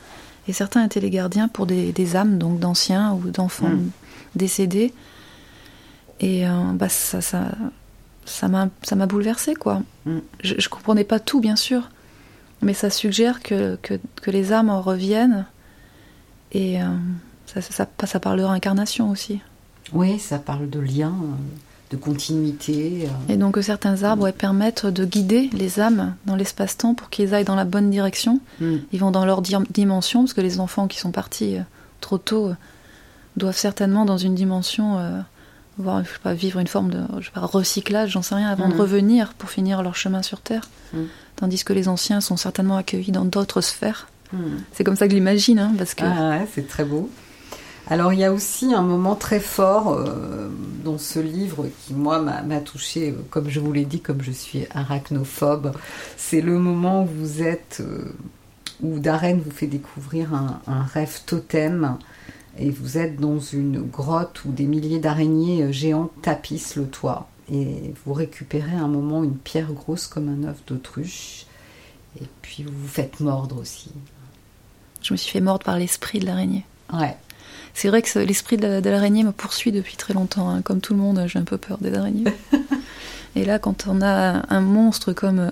et 0.48 0.54
certains 0.54 0.86
étaient 0.86 1.02
les 1.02 1.10
gardiens 1.10 1.48
pour 1.50 1.65
des, 1.65 1.91
des 1.91 2.15
âmes, 2.15 2.38
donc 2.38 2.60
d'anciens 2.60 3.12
ou 3.13 3.30
d'enfants 3.30 3.68
Mm. 3.70 3.89
décédés. 4.36 4.94
Et 6.22 6.48
euh, 6.48 6.52
bah 6.74 6.88
ça, 6.89 7.20
ça, 7.22 7.52
ça 8.25 8.47
m'a, 8.47 8.69
ça 8.83 8.95
m'a 8.95 9.05
bouleversé 9.05 9.53
quoi. 9.55 9.81
Mm. 10.05 10.17
Je, 10.43 10.55
je 10.57 10.69
comprenais 10.69 11.03
pas 11.03 11.19
tout 11.19 11.39
bien 11.39 11.55
sûr, 11.55 11.89
mais 12.61 12.73
ça 12.73 12.89
suggère 12.89 13.41
que, 13.41 13.77
que, 13.81 13.99
que 14.21 14.31
les 14.31 14.51
âmes 14.53 14.69
en 14.69 14.81
reviennent 14.81 15.45
et 16.51 16.81
euh, 16.81 16.85
ça, 17.45 17.61
ça, 17.61 17.85
ça, 17.99 18.07
ça 18.07 18.19
parle 18.19 18.39
de 18.39 18.43
réincarnation 18.43 19.09
aussi. 19.09 19.39
Oui, 19.93 20.17
ça 20.19 20.39
parle 20.39 20.69
de 20.69 20.79
lien, 20.79 21.13
euh, 21.13 21.35
de 21.91 21.97
continuité. 21.97 23.07
euh. 23.07 23.33
Et 23.33 23.38
donc 23.38 23.53
que 23.55 23.61
certains 23.61 24.03
arbres 24.03 24.23
ouais, 24.23 24.31
permettent 24.31 24.85
de 24.88 25.05
guider 25.05 25.49
les 25.53 25.79
âmes 25.79 26.15
dans 26.25 26.35
l'espace-temps 26.35 26.95
pour 26.95 27.09
qu'ils 27.09 27.33
aillent 27.35 27.45
dans 27.45 27.55
la 27.55 27.65
bonne 27.65 27.89
direction. 27.91 28.39
Mm. 28.59 28.75
Ils 28.91 28.99
vont 28.99 29.11
dans 29.11 29.25
leur 29.25 29.41
di- 29.41 29.55
dimension, 29.69 30.21
parce 30.23 30.33
que 30.33 30.41
les 30.41 30.59
enfants 30.59 30.88
qui 30.88 30.97
sont 30.97 31.11
partis 31.11 31.57
euh, 31.57 31.61
trop 32.01 32.17
tôt 32.17 32.51
doivent 33.38 33.57
certainement 33.57 34.05
dans 34.05 34.17
une 34.17 34.33
dimension 34.33 34.97
voir, 35.77 36.03
je 36.03 36.09
sais 36.09 36.19
pas, 36.23 36.33
vivre 36.33 36.59
une 36.59 36.67
forme 36.67 36.89
de 36.89 36.99
je 37.19 37.25
sais 37.25 37.31
pas, 37.31 37.41
recyclage, 37.41 38.11
j'en 38.11 38.21
sais 38.21 38.35
rien, 38.35 38.49
avant 38.49 38.67
de 38.69 38.73
Mhm. 38.73 38.79
revenir 38.81 39.33
pour 39.33 39.49
finir 39.49 39.83
leur 39.83 39.95
chemin 39.95 40.21
sur 40.21 40.39
Terre. 40.41 40.69
Mhm. 40.93 41.07
Tandis 41.35 41.63
que 41.63 41.73
les 41.73 41.88
anciens 41.89 42.21
sont 42.21 42.38
certainement 42.38 42.77
accueillis 42.77 43.11
dans 43.11 43.25
d'autres 43.25 43.59
sphères. 43.61 44.07
Mm. 44.31 44.38
C'est 44.71 44.83
comme 44.85 44.95
ça 44.95 45.05
que 45.05 45.11
je 45.11 45.15
l'imagine, 45.17 45.59
hein, 45.59 45.73
parce 45.77 45.93
que 45.93 46.03
Ah 46.05 46.29
ouais, 46.29 46.47
c'est 46.53 46.67
très 46.67 46.85
beau. 46.85 47.09
Alors 47.88 48.13
il 48.13 48.19
y 48.19 48.23
a 48.23 48.31
aussi 48.33 48.73
un 48.73 48.81
moment 48.81 49.15
très 49.15 49.39
fort 49.39 49.93
euh, 49.93 50.49
dans 50.83 50.97
ce 50.97 51.19
livre 51.19 51.67
qui 51.85 51.93
moi 51.93 52.19
m'a 52.19 52.59
touché, 52.61 53.11
euh, 53.11 53.21
comme 53.29 53.49
je 53.49 53.59
vous 53.59 53.71
l'ai 53.73 53.85
dit, 53.85 53.99
comme 53.99 54.21
je 54.23 54.31
suis 54.31 54.65
arachnophobe. 54.73 55.73
C'est 56.17 56.41
le 56.41 56.57
moment 56.57 57.03
où 57.03 57.05
vous 57.07 57.43
êtes, 57.43 57.77
euh, 57.81 58.15
où 58.81 58.97
Darren 58.99 59.35
vous 59.43 59.51
fait 59.51 59.67
découvrir 59.67 60.33
un, 60.33 60.61
un 60.67 60.81
rêve 60.83 61.19
totem 61.27 61.97
et 62.58 62.70
vous 62.70 62.98
êtes 62.98 63.20
dans 63.20 63.39
une 63.39 63.82
grotte 63.82 64.44
où 64.46 64.52
des 64.52 64.65
milliers 64.65 65.00
d'araignées 65.00 65.63
euh, 65.63 65.72
géantes 65.72 66.12
tapissent 66.22 66.76
le 66.76 66.86
toit 66.88 67.28
et 67.52 67.94
vous 68.06 68.13
récupérez 68.13 68.76
à 68.76 68.82
un 68.82 68.88
moment 68.88 69.24
une 69.24 69.36
pierre 69.38 69.72
grosse 69.74 70.08
comme 70.08 70.30
un 70.30 70.48
œuf 70.48 70.58
d'autruche 70.65 71.46
et 72.20 72.26
puis 72.41 72.63
vous 72.63 72.72
vous 72.74 72.88
faites 72.88 73.20
mordre 73.20 73.60
aussi. 73.60 73.91
je 75.02 75.13
me 75.13 75.18
suis 75.18 75.32
fait 75.32 75.41
mordre 75.41 75.65
par 75.65 75.78
l'esprit 75.78 76.20
de 76.20 76.26
l'araignée. 76.26 76.65
Ouais. 76.94 77.15
C'est 77.74 77.89
vrai 77.89 78.02
que 78.02 78.20
l'esprit 78.20 78.58
de 78.58 78.89
l'araignée 78.89 79.24
me 79.24 79.34
poursuit 79.34 79.74
depuis 79.74 79.98
très 79.98 80.13
longtemps. 80.13 80.50
hein. 80.50 80.62
Comme 80.62 80.80
tout 80.80 80.94
le 80.94 81.00
monde, 81.00 81.22
j'ai 81.28 81.39
un 81.39 81.44
peu 81.44 81.58
peur 81.58 81.78
des 81.80 81.94
araignées. 81.94 82.24
Et 83.36 83.44
là, 83.44 83.60
quand 83.60 83.88
on 83.88 84.02
a 84.02 84.46
un 84.54 84.62
monstre 84.62 85.12
comme 85.12 85.52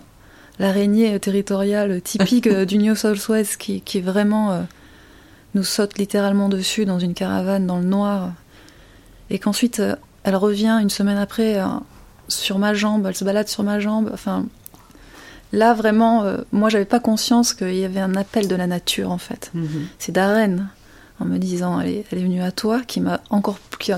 l'araignée 0.57 1.19
territoriale 1.19 2.01
typique 2.01 2.47
euh, 2.47 2.63
du 2.65 2.77
New 2.77 2.95
South 2.95 3.27
Wales 3.27 3.45
qui, 3.59 3.81
qui 3.81 3.97
est 3.97 4.01
vraiment 4.01 4.51
euh, 4.51 4.61
nous 5.55 5.63
saute 5.63 5.97
littéralement 5.97 6.49
dessus 6.49 6.85
dans 6.85 6.99
une 6.99 7.13
caravane 7.13 7.67
dans 7.67 7.77
le 7.77 7.85
noir, 7.85 8.31
et 9.29 9.39
qu'ensuite 9.39 9.79
euh, 9.79 9.95
elle 10.23 10.35
revient 10.35 10.79
une 10.81 10.89
semaine 10.89 11.17
après 11.17 11.59
euh, 11.59 11.65
sur 12.27 12.57
ma 12.59 12.73
jambe, 12.73 13.05
elle 13.07 13.15
se 13.15 13.23
balade 13.23 13.47
sur 13.47 13.63
ma 13.63 13.79
jambe. 13.79 14.09
Enfin, 14.13 14.45
là 15.51 15.73
vraiment, 15.73 16.23
euh, 16.23 16.37
moi 16.51 16.69
j'avais 16.69 16.85
pas 16.85 16.99
conscience 16.99 17.53
qu'il 17.53 17.75
y 17.75 17.85
avait 17.85 17.99
un 17.99 18.15
appel 18.15 18.47
de 18.47 18.55
la 18.55 18.67
nature 18.67 19.11
en 19.11 19.17
fait. 19.17 19.51
Mhm. 19.53 19.87
C'est 19.99 20.11
Darren 20.11 20.67
en 21.19 21.25
me 21.25 21.37
disant 21.37 21.79
elle 21.79 21.89
est, 21.89 22.05
elle 22.11 22.19
est 22.19 22.23
venue 22.23 22.41
à 22.41 22.51
toi 22.51 22.81
qui 22.81 22.99
m'a 23.01 23.21
encore 23.29 23.59
qui 23.79 23.91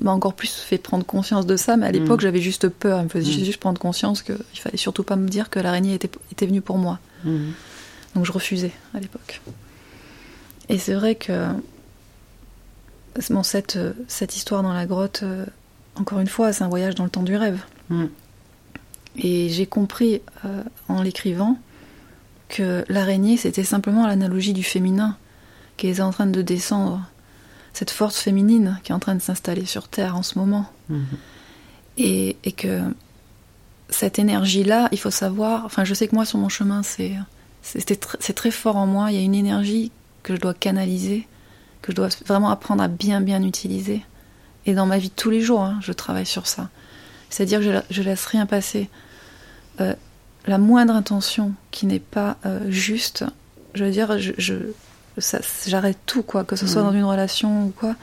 m'a 0.00 0.12
encore 0.12 0.34
plus 0.34 0.52
fait 0.54 0.78
prendre 0.78 1.04
conscience 1.04 1.46
de 1.46 1.56
ça 1.56 1.76
mais 1.76 1.86
à 1.86 1.92
l'époque 1.92 2.20
Mhm. 2.20 2.26
j'avais 2.26 2.40
juste 2.40 2.68
peur 2.68 2.98
elle 2.98 3.04
me 3.04 3.08
faisait 3.10 3.36
Mhm. 3.38 3.44
juste 3.44 3.60
prendre 3.60 3.80
conscience 3.80 4.22
qu'il 4.22 4.36
fallait 4.54 4.76
surtout 4.76 5.02
pas 5.04 5.16
me 5.16 5.28
dire 5.28 5.48
que 5.50 5.58
l'araignée 5.60 5.94
était, 5.94 6.10
était 6.30 6.46
venue 6.46 6.60
pour 6.60 6.78
moi 6.78 6.98
donc 8.14 8.24
je 8.26 8.32
refusais 8.32 8.72
à 8.94 9.00
l'époque 9.00 9.40
et 10.72 10.78
c'est 10.78 10.94
vrai 10.94 11.14
que 11.14 11.46
bon, 13.30 13.42
cette, 13.44 13.78
cette 14.08 14.34
histoire 14.36 14.62
dans 14.62 14.72
la 14.72 14.86
grotte 14.86 15.20
euh, 15.22 15.44
encore 15.96 16.18
une 16.20 16.26
fois 16.28 16.52
c'est 16.52 16.64
un 16.64 16.68
voyage 16.68 16.94
dans 16.94 17.04
le 17.04 17.10
temps 17.10 17.22
du 17.22 17.36
rêve 17.36 17.60
Mhm. 17.90 18.08
et 19.16 19.48
j'ai 19.50 19.66
compris 19.66 20.22
euh, 20.44 20.62
en 20.88 21.02
l'écrivant 21.02 21.58
que 22.48 22.84
l'araignée, 22.88 23.36
c'était 23.36 23.64
simplement 23.64 24.06
l'analogie 24.06 24.52
du 24.52 24.62
féminin 24.62 25.16
qui 25.76 25.88
est 25.88 26.00
en 26.00 26.10
train 26.10 26.26
de 26.26 26.42
descendre, 26.42 27.00
cette 27.72 27.90
force 27.90 28.18
féminine 28.18 28.78
qui 28.84 28.92
est 28.92 28.94
en 28.94 28.98
train 28.98 29.14
de 29.14 29.20
s'installer 29.22 29.64
sur 29.66 29.88
Terre 29.88 30.16
en 30.16 30.22
ce 30.22 30.38
moment. 30.38 30.66
Mhm. 30.90 31.04
Et, 31.98 32.36
et 32.44 32.52
que 32.52 32.80
cette 33.88 34.18
énergie-là, 34.18 34.88
il 34.92 34.98
faut 34.98 35.10
savoir, 35.10 35.64
enfin 35.66 35.84
je 35.84 35.92
sais 35.94 36.06
que 36.08 36.14
moi 36.14 36.24
sur 36.24 36.38
mon 36.38 36.48
chemin, 36.48 36.82
c'est 36.82 37.14
tr- 37.64 38.16
c'est 38.20 38.32
très 38.34 38.50
fort 38.50 38.76
en 38.76 38.86
moi, 38.86 39.10
il 39.10 39.16
y 39.16 39.20
a 39.20 39.22
une 39.24 39.34
énergie 39.34 39.90
que 40.22 40.34
je 40.36 40.40
dois 40.40 40.54
canaliser, 40.54 41.26
que 41.82 41.92
je 41.92 41.96
dois 41.96 42.08
vraiment 42.26 42.50
apprendre 42.50 42.82
à 42.82 42.88
bien 42.88 43.20
bien 43.20 43.42
utiliser. 43.42 44.04
Et 44.66 44.74
dans 44.74 44.86
ma 44.86 44.98
vie 44.98 45.08
de 45.08 45.14
tous 45.14 45.30
les 45.30 45.40
jours, 45.40 45.62
hein, 45.62 45.78
je 45.80 45.92
travaille 45.92 46.26
sur 46.26 46.46
ça. 46.46 46.68
C'est-à-dire 47.30 47.58
que 47.60 47.64
je, 47.64 47.78
je 47.90 48.02
laisse 48.02 48.24
rien 48.26 48.46
passer. 48.46 48.88
Euh, 49.80 49.94
la 50.46 50.58
moindre 50.58 50.94
intention 50.94 51.52
qui 51.70 51.86
n'est 51.86 51.98
pas 51.98 52.36
euh, 52.46 52.60
juste, 52.70 53.24
je 53.74 53.84
veux 53.84 53.90
dire, 53.90 54.18
je, 54.18 54.32
je- 54.38 54.54
ça- 55.18 55.40
j'arrête 55.66 55.98
tout, 56.06 56.22
quoi, 56.22 56.44
que 56.44 56.56
ce 56.56 56.66
soit 56.66 56.82
Mhm. 56.82 56.88
dans 56.88 56.94
une 56.94 57.04
relation 57.04 57.66
ou 57.66 57.70
quoi. 57.70 57.94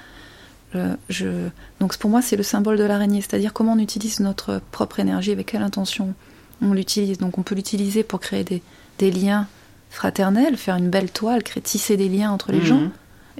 Je- 1.09 1.47
donc 1.79 1.97
pour 1.97 2.09
moi, 2.11 2.21
c'est 2.21 2.35
le 2.35 2.43
symbole 2.43 2.77
de 2.77 2.83
l'araignée, 2.83 3.21
c'est-à-dire 3.21 3.53
comment 3.53 3.73
on 3.73 3.79
utilise 3.79 4.19
notre 4.19 4.61
propre 4.71 4.99
énergie, 4.99 5.31
avec 5.31 5.47
quelle 5.47 5.63
intention 5.63 6.13
on 6.61 6.73
l'utilise. 6.73 7.17
Donc 7.17 7.37
on 7.39 7.41
peut 7.43 7.55
l'utiliser 7.55 8.03
pour 8.03 8.19
créer 8.19 8.43
des, 8.43 8.61
des 8.99 9.09
liens 9.11 9.47
fraternels, 9.89 10.57
faire 10.57 10.75
une 10.75 10.89
belle 10.89 11.11
toile, 11.11 11.43
créer, 11.43 11.61
tisser 11.63 11.97
des 11.97 12.09
liens 12.09 12.31
entre 12.31 12.51
les 12.51 12.59
Mhm. 12.59 12.65
gens. 12.65 12.81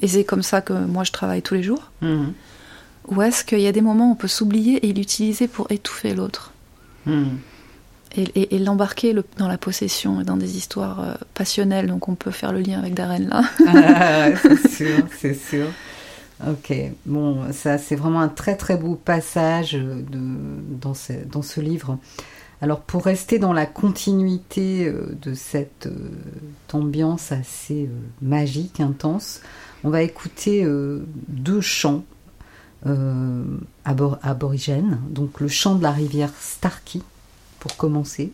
Et 0.02 0.08
c'est 0.08 0.24
comme 0.24 0.44
ça 0.44 0.62
que 0.62 0.74
moi 0.74 1.04
je 1.04 1.12
travaille 1.12 1.42
tous 1.42 1.54
les 1.56 1.64
jours. 1.64 1.92
Mhm. 2.02 2.34
Ou 3.10 3.22
est-ce 3.22 3.44
qu'il 3.44 3.60
y 3.60 3.68
a 3.68 3.72
des 3.72 3.82
moments 3.82 4.10
où 4.10 4.12
on 4.14 4.16
peut 4.16 4.28
s'oublier 4.28 4.88
et 4.88 4.94
l'utiliser 4.94 5.48
pour 5.48 5.72
étouffer 5.72 6.14
l'autre 6.14 6.52
Mhm. 7.06 7.38
et, 8.16 8.24
et- 8.36 8.56
et 8.56 8.60
l'embarquer 8.60 9.14
le- 9.14 9.24
dans 9.38 9.48
la 9.48 9.58
possession 9.58 10.22
et 10.22 10.24
dans 10.24 10.38
des 10.38 10.58
histoires 10.58 11.00
euh, 11.02 11.14
passionnelles. 11.34 11.88
Donc 11.88 12.08
on 12.08 12.16
peut 12.16 12.32
faire 12.32 12.52
le 12.52 12.60
lien 12.62 12.80
avec 12.80 12.94
Darren 12.94 13.28
là. 13.28 13.42
Ah, 13.68 14.30
c'est 14.42 14.68
sûr, 14.70 15.06
c'est 15.20 15.34
sûr. 15.34 15.68
Ok, 16.48 16.72
bon, 17.06 17.52
ça 17.52 17.78
c'est 17.78 17.96
vraiment 17.98 18.22
un 18.22 18.30
très 18.30 18.56
très 18.56 18.78
beau 18.78 18.96
passage 18.96 19.76
euh, 19.76 19.96
de, 20.10 20.20
dans, 20.82 20.94
ce, 20.94 21.12
dans 21.30 21.42
ce 21.42 21.60
livre. 21.60 21.98
Alors 22.62 22.82
pour 22.82 23.06
rester 23.06 23.40
dans 23.40 23.54
la 23.54 23.66
continuité 23.66 24.86
euh, 24.86 25.16
de 25.22 25.34
cette 25.34 25.86
euh, 25.88 26.10
ambiance 26.74 27.32
assez 27.32 27.86
euh, 27.86 27.90
magique, 28.22 28.80
intense, 28.82 29.42
on 29.84 29.90
va 29.90 30.02
écouter 30.04 30.64
euh, 30.66 31.06
deux 31.28 31.62
chants 31.62 32.04
abor- 32.86 34.20
aborigènes. 34.22 35.00
Donc 35.10 35.42
le 35.42 35.50
chant 35.50 35.76
de 35.76 35.84
la 35.84 35.92
rivière 35.92 36.32
Starkey 36.40 37.00
pour 37.60 37.76
commencer. 37.76 38.32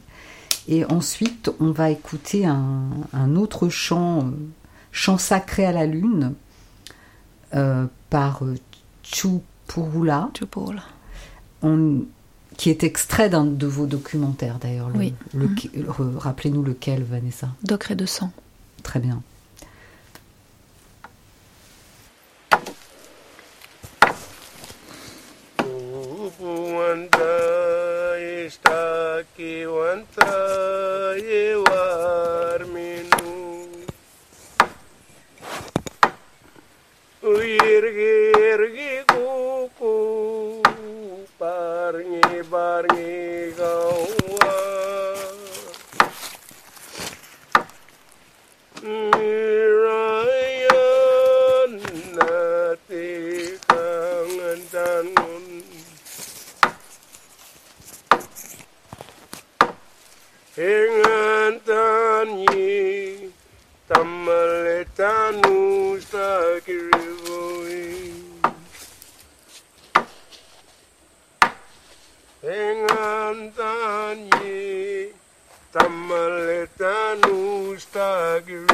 Et 0.68 0.86
ensuite 0.86 1.52
on 1.60 1.72
va 1.72 1.90
écouter 1.90 2.46
un, 2.46 2.84
un 3.14 3.36
autre 3.36 3.70
chant, 3.70 4.30
chant 4.92 5.18
sacré 5.18 5.66
à 5.66 5.72
la 5.72 5.86
lune, 5.88 6.34
par 8.10 8.44
Chupurula, 9.02 10.30
on- 11.64 12.02
qui 12.58 12.70
est 12.70 12.84
extrait 12.84 13.30
d'un 13.30 13.46
de 13.46 13.68
vos 13.68 13.86
documentaires 13.86 14.60
d'ailleurs. 14.60 14.90
Le- 14.90 15.00
Oui. 15.00 15.14
le- 15.34 15.50
le- 15.76 16.18
Rappelez-nous 16.18 16.64
lequel, 16.64 17.04
Vanessa? 17.04 17.50
D'ocre 17.64 17.94
de 17.96 18.06
sang. 18.06 18.32
Très 18.84 19.00
bien. 19.00 19.22
Tanzanie, 73.54 75.14
Tamaleta 75.72 77.16
nos 77.22 77.86
tagirivoi. 77.94 78.66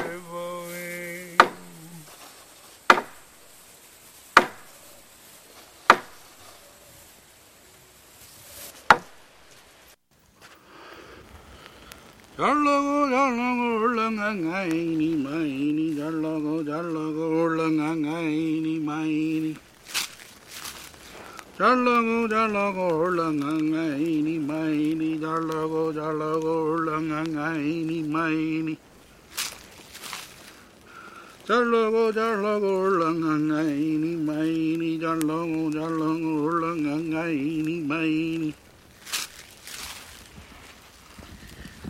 Darlogo, 12.37 13.09
darlogo, 13.11 13.67
urlangangaini, 13.83 15.11
maini, 15.17 15.95
darlogo, 15.99 16.63
darlogo, 16.63 17.27
urlangangaini, 17.43 18.79
maini. 18.79 19.70
잘라고 21.60 22.28
잘라고 22.28 22.98
올랑강아이니 22.98 24.38
마이니 24.40 25.20
잘라고 25.20 25.92
잘라고 25.94 26.72
올랑강아이니 26.72 28.08
마이니 28.08 28.76
잘라고 31.46 32.12
잘라고 32.12 32.66
올랑강아이니 32.80 34.16
마이니 34.16 35.00
잘라고 35.00 35.70
잘라고 35.70 35.70
올랑강아이니 35.70 35.70
마이니 35.70 35.70
잘라고 35.70 35.70
잘라고 35.70 36.42
올랑강아이니 36.44 37.80
마이니 37.88 38.54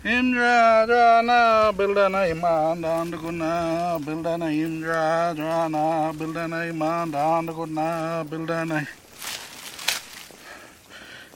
Indra 0.05 0.85
Dhrana 0.87 1.73
Bildana 1.75 2.29
Iman 2.31 2.81
Dandaguna 2.81 3.99
Bildana 3.99 4.47
Indra 4.47 5.33
Dhrana 5.35 6.13
Bildana 6.13 6.69
Iman 6.69 7.11
Dandaguna 7.11 8.23
Bildana 8.23 8.87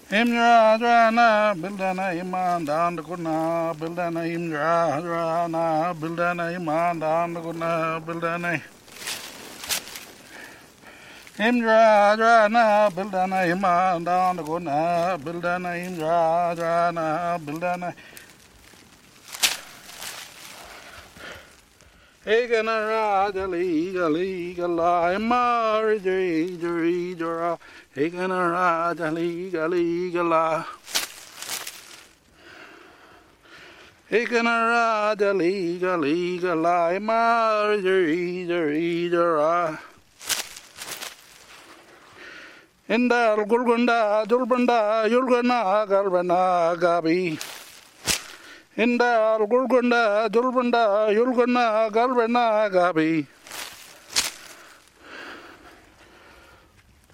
Imra 0.08 0.78
Hadrana, 0.78 1.52
Bildana 1.60 2.14
Iman 2.20 2.64
Danda 2.64 3.02
guna 3.02 3.74
Bildana 3.74 4.22
Imra 4.22 5.02
Hadrana, 5.02 5.92
Bildana 5.98 6.54
Iman 6.54 7.00
Danda 7.00 7.42
guna 7.42 8.00
Bildana 8.06 8.62
Imra 11.38 12.16
Hadrana, 12.16 12.88
Bildana 12.92 13.50
Iman 13.50 14.04
Danda 14.04 14.44
guna 14.44 15.18
Bildana 15.18 15.74
Imra 15.74 16.54
Hadrana, 16.54 17.38
Bildana 17.44 17.92
Eganara, 22.26 23.32
legal, 23.48 24.10
legal, 24.10 24.80
I'm 24.80 25.28
married, 25.28 26.02
Eganara, 27.94 29.12
legal, 29.14 29.68
legal. 29.68 30.64
Eganara, 34.10 35.36
legal, 35.38 35.98
legal, 36.00 36.66
I'm 36.66 37.06
married, 37.06 38.50
Eganara. 38.50 39.78
ಎಂದ 42.94 43.12
ಗುಲ್ಗೊಂಡ 43.50 43.92
ದುಲ್ಬಂಡ 44.30 44.70
ಯುಲ್ಗನ 45.12 45.52
ಗಲ್ಬನ 45.92 46.32
gabi. 46.82 47.18
Inda 48.76 49.38
Gurgunda 49.38 50.28
Dulbunda 50.28 51.08
Yulguna 51.08 51.90
Galvena 51.90 52.68
Gabi 52.70 53.26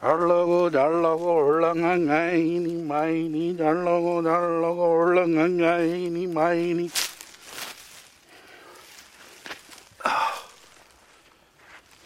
Darlogo 0.02 0.68
Darlogo 0.68 1.60
Langangaini 1.62 2.84
Maini 2.84 3.54
Darlogo 3.54 4.20
Darlogo 4.22 5.14
Langangaini 5.14 6.26
Maini 6.26 6.90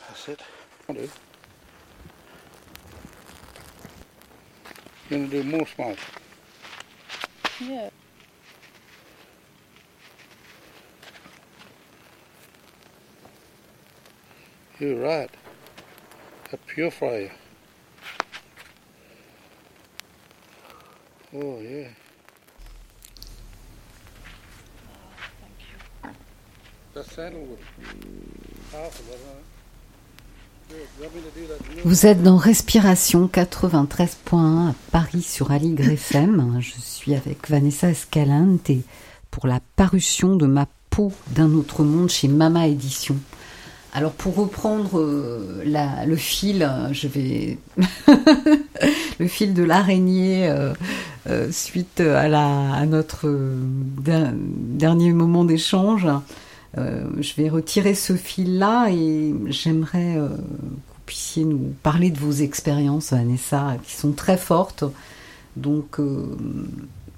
That's 0.07 0.29
it. 0.29 0.43
Gonna 5.09 5.27
do 5.29 5.43
more 5.45 5.67
smoke. 5.67 5.99
Yeah. 7.61 7.91
You're 14.79 15.01
right. 15.01 15.31
A 16.53 16.57
purifier. 16.57 17.31
Oh 21.35 21.59
yeah. 21.61 21.89
That's 26.95 27.13
sandalwood. 27.15 27.59
It? 27.59 27.67
Vous 31.85 32.07
êtes 32.07 32.23
dans 32.23 32.37
Respiration 32.37 33.29
93.1 33.33 34.71
à 34.71 34.75
Paris 34.91 35.23
sur 35.23 35.53
Aligre 35.53 35.89
FM. 35.91 36.59
Je 36.61 36.81
suis 36.81 37.15
avec 37.15 37.49
Vanessa 37.49 37.91
Escalante 37.91 38.71
pour 39.31 39.47
la 39.47 39.61
parution 39.77 40.35
de 40.35 40.47
ma 40.47 40.67
peau 40.91 41.13
d'un 41.29 41.53
autre 41.55 41.85
monde 41.85 42.11
chez 42.11 42.29
Mama 42.29 42.67
Édition. 42.67 43.17
Alors 43.97 44.13
pour 44.13 44.37
reprendre 44.37 45.01
euh, 45.01 45.65
le 46.07 46.17
fil, 46.17 46.63
euh, 46.63 46.93
je 46.93 47.09
vais 47.09 47.57
le 49.19 49.27
fil 49.27 49.55
de 49.55 49.63
l'araignée 49.63 50.51
euh, 50.51 51.51
suite 51.51 52.01
à, 52.03 52.75
à 52.75 52.85
notre 52.85 53.27
der- 53.27 54.35
dernier 54.35 55.15
moment 55.15 55.45
d'échange. 55.47 56.07
Je 56.77 57.35
vais 57.39 57.49
retirer 57.49 57.95
ce 57.95 58.13
fil-là 58.17 58.89
et 58.91 59.35
j'aimerais 59.47 60.17
que 60.17 60.29
vous 60.29 61.01
puissiez 61.07 61.45
nous 61.47 61.73
parler 61.83 62.11
de 62.11 62.19
vos 62.19 62.33
expériences, 62.33 63.13
Vanessa, 63.13 63.79
qui 63.83 63.95
sont 63.95 64.13
très 64.13 64.37
fortes. 64.37 64.85
Donc, 65.57 65.97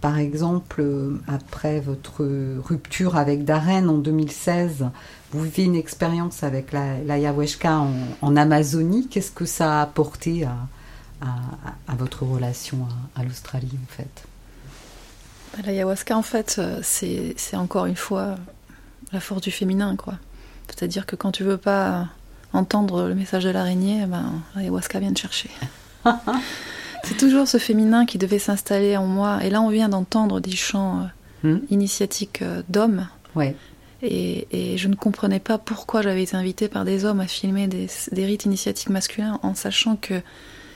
par 0.00 0.16
exemple, 0.20 0.84
après 1.26 1.80
votre 1.80 2.24
rupture 2.64 3.16
avec 3.16 3.44
Darren 3.44 3.88
en 3.88 3.98
2016, 3.98 4.84
vous 5.32 5.42
vivez 5.42 5.64
une 5.64 5.74
expérience 5.76 6.42
avec 6.42 6.72
la- 6.72 6.98
l'ayahuasca 6.98 7.78
en, 7.80 7.92
en 8.22 8.36
Amazonie. 8.36 9.08
Qu'est-ce 9.08 9.30
que 9.30 9.44
ça 9.44 9.78
a 9.78 9.82
apporté 9.82 10.44
à, 10.44 10.56
à- 11.20 11.92
à 11.92 11.94
votre 11.96 12.24
relation 12.24 12.78
à, 13.16 13.20
à 13.20 13.24
l'Australie, 13.24 13.78
en 13.84 13.92
fait? 13.92 14.24
Bah, 15.56 15.62
L'ayahuasca, 15.66 16.16
en 16.16 16.22
fait, 16.22 16.56
euh, 16.58 16.80
c'est 16.82 17.34
c'est 17.36 17.56
encore 17.56 17.86
une 17.86 17.96
fois 17.96 18.36
la 19.12 19.20
force 19.20 19.40
du 19.42 19.50
féminin, 19.50 19.96
quoi. 19.96 20.14
C'est-à-dire 20.68 21.06
que 21.06 21.16
quand 21.16 21.32
tu 21.32 21.44
veux 21.44 21.56
pas 21.56 22.08
entendre 22.52 23.08
le 23.08 23.14
message 23.14 23.44
de 23.44 23.50
l'araignée, 23.50 24.04
ben, 24.06 24.32
l'ayahuasca 24.56 24.98
vient 25.00 25.12
te 25.12 25.20
chercher. 25.20 25.50
c'est 27.04 27.16
toujours 27.16 27.48
ce 27.48 27.58
féminin 27.58 28.06
qui 28.06 28.18
devait 28.18 28.38
s'installer 28.38 28.96
en 28.96 29.06
moi. 29.06 29.42
Et 29.44 29.50
là, 29.50 29.60
on 29.60 29.68
vient 29.70 29.88
d'entendre 29.88 30.40
des 30.40 30.52
chants 30.56 31.00
euh, 31.00 31.04
Hmm? 31.44 31.58
initiatiques 31.70 32.42
euh, 32.42 32.62
d'hommes. 32.68 33.06
Ouais. 33.36 33.54
Et, 34.02 34.46
et 34.52 34.78
je 34.78 34.86
ne 34.88 34.94
comprenais 34.94 35.40
pas 35.40 35.58
pourquoi 35.58 36.02
j'avais 36.02 36.22
été 36.22 36.36
invitée 36.36 36.68
par 36.68 36.84
des 36.84 37.04
hommes 37.04 37.20
à 37.20 37.26
filmer 37.26 37.66
des, 37.66 37.88
des 38.12 38.24
rites 38.26 38.44
initiatiques 38.44 38.90
masculins 38.90 39.40
en 39.42 39.54
sachant 39.56 39.96
que 39.96 40.14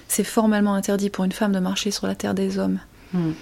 c'est 0.08 0.24
formellement 0.24 0.74
interdit 0.74 1.08
pour 1.08 1.24
une 1.24 1.32
femme 1.32 1.52
de 1.52 1.60
marcher 1.60 1.90
sur 1.92 2.06
la 2.06 2.14
terre 2.16 2.34
des 2.34 2.58
hommes. 2.58 2.80
Hmm. 3.14 3.32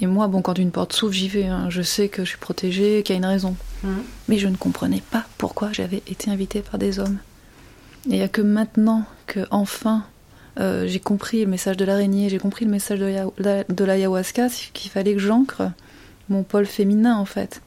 Et 0.00 0.06
moi, 0.06 0.26
bon, 0.28 0.42
quand 0.42 0.58
une 0.58 0.70
porte 0.72 0.92
s'ouvre, 0.94 1.12
j'y 1.12 1.28
vais. 1.28 1.46
hein. 1.46 1.66
Je 1.70 1.82
sais 1.82 2.08
que 2.08 2.24
je 2.24 2.30
suis 2.30 2.38
protégée, 2.38 3.02
qu'il 3.04 3.14
y 3.14 3.16
a 3.16 3.18
une 3.18 3.26
raison. 3.26 3.54
Hmm. 3.84 3.98
Mais 4.28 4.38
je 4.38 4.48
ne 4.48 4.56
comprenais 4.56 5.02
pas 5.10 5.24
pourquoi 5.38 5.72
j'avais 5.72 6.02
été 6.08 6.30
invitée 6.30 6.62
par 6.62 6.78
des 6.78 6.98
hommes. 6.98 7.18
Et 8.06 8.14
il 8.14 8.16
n'y 8.16 8.22
a 8.22 8.28
que 8.28 8.40
maintenant 8.42 9.04
que, 9.26 9.46
enfin, 9.50 10.04
euh, 10.58 10.86
j'ai 10.88 11.00
compris 11.00 11.42
le 11.44 11.50
message 11.50 11.76
de 11.76 11.84
l'araignée, 11.84 12.28
j'ai 12.30 12.38
compris 12.38 12.64
le 12.64 12.70
message 12.70 12.98
de 12.98 13.04
la- 13.06 13.26
la- 13.38 13.64
de 13.64 13.84
l'ayahuasca, 13.84 14.48
c'est 14.48 14.72
qu'il 14.72 14.90
fallait 14.90 15.12
que 15.14 15.20
j'ancre 15.20 15.70
mon 16.30 16.42
pôle 16.42 16.66
féminin, 16.66 17.16
en 17.16 17.26
fait. 17.26 17.60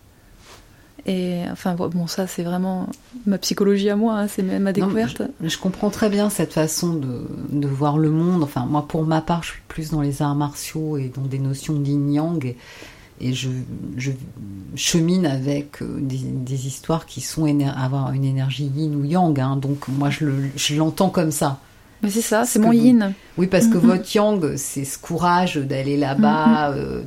Et 1.05 1.41
enfin, 1.51 1.75
bon, 1.75 2.07
ça, 2.07 2.27
c'est 2.27 2.43
vraiment 2.43 2.87
ma 3.25 3.37
psychologie 3.37 3.89
à 3.89 3.97
moi, 3.97 4.19
hein, 4.19 4.27
c'est 4.29 4.41
ma 4.41 4.57
Non, 4.59 4.71
découverte. 4.71 5.21
je, 5.41 5.49
je 5.49 5.57
comprends 5.57 5.89
très 5.89 6.09
bien 6.09 6.29
cette 6.29 6.53
façon 6.53 6.93
de, 6.93 7.27
de 7.51 7.67
voir 7.67 7.97
le 7.97 8.09
monde. 8.09 8.41
Enfin, 8.41 8.65
moi, 8.65 8.85
pour 8.87 9.03
ma 9.03 9.19
part, 9.21 9.43
je 9.43 9.49
suis 9.51 9.61
plus 9.67 9.89
dans 9.91 9.99
les 10.01 10.21
arts 10.21 10.35
martiaux 10.35 10.97
et 10.97 11.11
dans 11.13 11.23
des 11.23 11.39
notions 11.39 11.73
d'yin-yang. 11.73 12.45
Et, 12.45 12.57
et 13.19 13.33
je, 13.33 13.49
je 13.97 14.11
chemine 14.75 15.25
avec 15.25 15.81
euh, 15.81 15.97
des, 15.99 16.19
des 16.19 16.67
histoires 16.67 17.05
qui 17.05 17.19
sont 17.21 17.45
avoir 17.69 18.13
une 18.13 18.23
énergie 18.25 18.71
yin 18.73 18.95
ou 18.95 19.03
yang. 19.03 19.37
hein. 19.41 19.57
donc, 19.57 19.87
moi, 19.89 20.09
je 20.09 20.23
le- 20.25 20.49
je 20.55 20.75
l'entends 20.75 21.09
comme 21.09 21.31
ça. 21.31 21.59
Mais 22.03 22.09
c'est 22.09 22.21
ça, 22.21 22.43
c'est 22.45 22.59
mon 22.59 22.67
vous- 22.67 22.73
yin. 22.73 23.13
Oui, 23.37 23.47
parce 23.47 23.67
que 23.67 23.77
votre 23.77 24.13
yang, 24.15 24.55
c'est 24.57 24.83
ce 24.85 24.97
courage 24.99 25.55
d'aller 25.55 25.97
là-bas. 25.97 26.71
euh, 26.73 27.01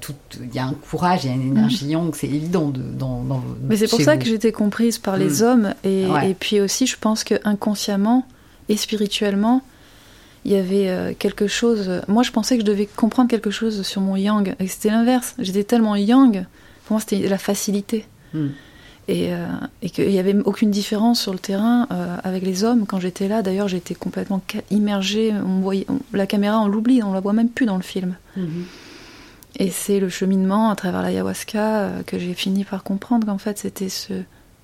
tout- 0.00 0.12
Il 0.42 0.54
y 0.54 0.58
a 0.58 0.66
un 0.66 0.74
courage, 0.74 1.24
il 1.24 1.30
y 1.30 1.32
a 1.32 1.34
une 1.36 1.48
énergie 1.56 1.86
yang, 1.86 2.14
c'est 2.14 2.26
évident. 2.28 2.68
De, 2.68 2.80
dans, 2.82 3.22
dans- 3.22 3.42
Mais 3.68 3.76
c'est 3.76 3.88
pour 3.88 4.00
ça 4.00 4.14
vous. 4.14 4.20
que 4.20 4.26
j'étais 4.26 4.52
comprise 4.52 4.98
par 4.98 5.16
les 5.16 5.40
Mm. 5.40 5.42
hommes. 5.42 5.74
Et, 5.84 6.06
Ouais. 6.06 6.30
et 6.30 6.34
puis 6.34 6.60
aussi, 6.60 6.86
je 6.86 6.96
pense 6.98 7.24
que 7.24 7.34
inconsciemment 7.44 8.26
et 8.68 8.76
spirituellement, 8.76 9.62
il 10.44 10.52
y 10.52 10.56
avait 10.56 10.88
euh, 10.90 11.12
quelque 11.18 11.46
chose. 11.46 11.90
Moi, 12.08 12.22
je 12.22 12.30
pensais 12.30 12.56
que 12.56 12.62
je 12.62 12.66
devais 12.66 12.86
comprendre 12.86 13.28
quelque 13.30 13.50
chose 13.50 13.82
sur 13.82 14.00
mon 14.00 14.16
yang. 14.16 14.54
Et 14.60 14.66
c'était 14.68 14.90
l'inverse. 14.90 15.34
J'étais 15.38 15.64
tellement 15.64 15.96
yang. 15.96 16.44
Pour 16.84 16.94
moi, 16.96 17.00
c'était 17.00 17.26
la 17.28 17.38
facilité. 17.38 18.04
Mm. 18.34 18.46
Et, 19.08 19.34
euh, 19.34 19.46
et 19.82 19.90
qu'il 19.90 20.08
n'y 20.08 20.18
avait 20.20 20.36
aucune 20.44 20.70
différence 20.70 21.20
sur 21.20 21.32
le 21.32 21.38
terrain 21.40 21.88
euh, 21.90 22.16
avec 22.22 22.44
les 22.44 22.62
hommes 22.62 22.86
quand 22.86 23.00
j'étais 23.00 23.26
là. 23.26 23.42
D'ailleurs, 23.42 23.66
j'étais 23.66 23.94
complètement 23.96 24.40
immergée. 24.70 25.32
On 25.32 25.60
voyait, 25.60 25.86
on- 25.88 25.98
la 26.16 26.26
caméra, 26.26 26.60
on 26.60 26.68
l'oublie, 26.68 27.02
on 27.02 27.12
la 27.12 27.18
voit 27.20 27.32
même 27.32 27.48
plus 27.48 27.66
dans 27.66 27.76
le 27.76 27.82
film. 27.82 28.14
Mhm. 28.36 28.64
Et 29.58 29.70
c'est 29.70 29.98
le 30.00 30.08
cheminement 30.08 30.70
à 30.70 30.76
travers 30.76 31.02
l'ayahuasca 31.02 31.78
euh, 31.80 32.02
que 32.04 32.18
j'ai 32.18 32.32
fini 32.34 32.64
par 32.64 32.84
comprendre 32.84 33.26
qu'en 33.26 33.36
fait 33.38 33.58
c'était 33.58 33.88
ce, 33.90 34.14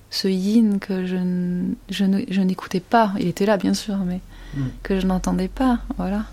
ce 0.09 0.27
yin 0.29 0.79
que 0.79 1.05
je, 1.05 1.17
ne- 1.17 2.43
n'écoutais 2.43 2.79
pas. 2.79 3.11
Il 3.19 3.27
était 3.27 3.45
là 3.45 3.57
bien 3.57 3.73
sûr, 3.73 3.97
mais 4.05 4.19
Mm. 4.57 4.61
que 4.81 4.99
je 4.99 5.05
n'entendais 5.05 5.47
pas. 5.47 5.77
Voilà. 5.97 6.23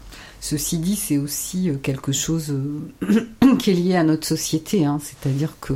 Ceci 0.41 0.79
dit, 0.79 0.97
c'est 0.97 1.19
aussi 1.19 1.69
euh, 1.69 1.75
quelque 1.77 2.13
chose 2.13 2.55
qui 3.59 3.71
est 3.71 3.75
lié 3.75 3.97
à 3.97 4.05
notre 4.05 4.27
société. 4.27 4.87
hein. 4.87 4.99
C'est-à-dire 5.03 5.57
que, 5.61 5.75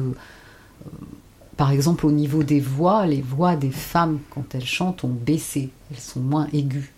par 1.61 1.73
exemple, 1.73 2.07
au 2.07 2.11
niveau 2.11 2.43
des 2.43 2.59
voix, 2.59 3.05
les 3.05 3.21
voix 3.21 3.55
des 3.55 3.71
femmes, 3.71 4.21
quand 4.31 4.55
elles 4.55 4.65
chantent, 4.65 5.05
ont 5.05 5.13
baissé. 5.13 5.69
Elles 5.91 6.01
sont 6.01 6.21
moins 6.21 6.47
aiguës. 6.55 6.89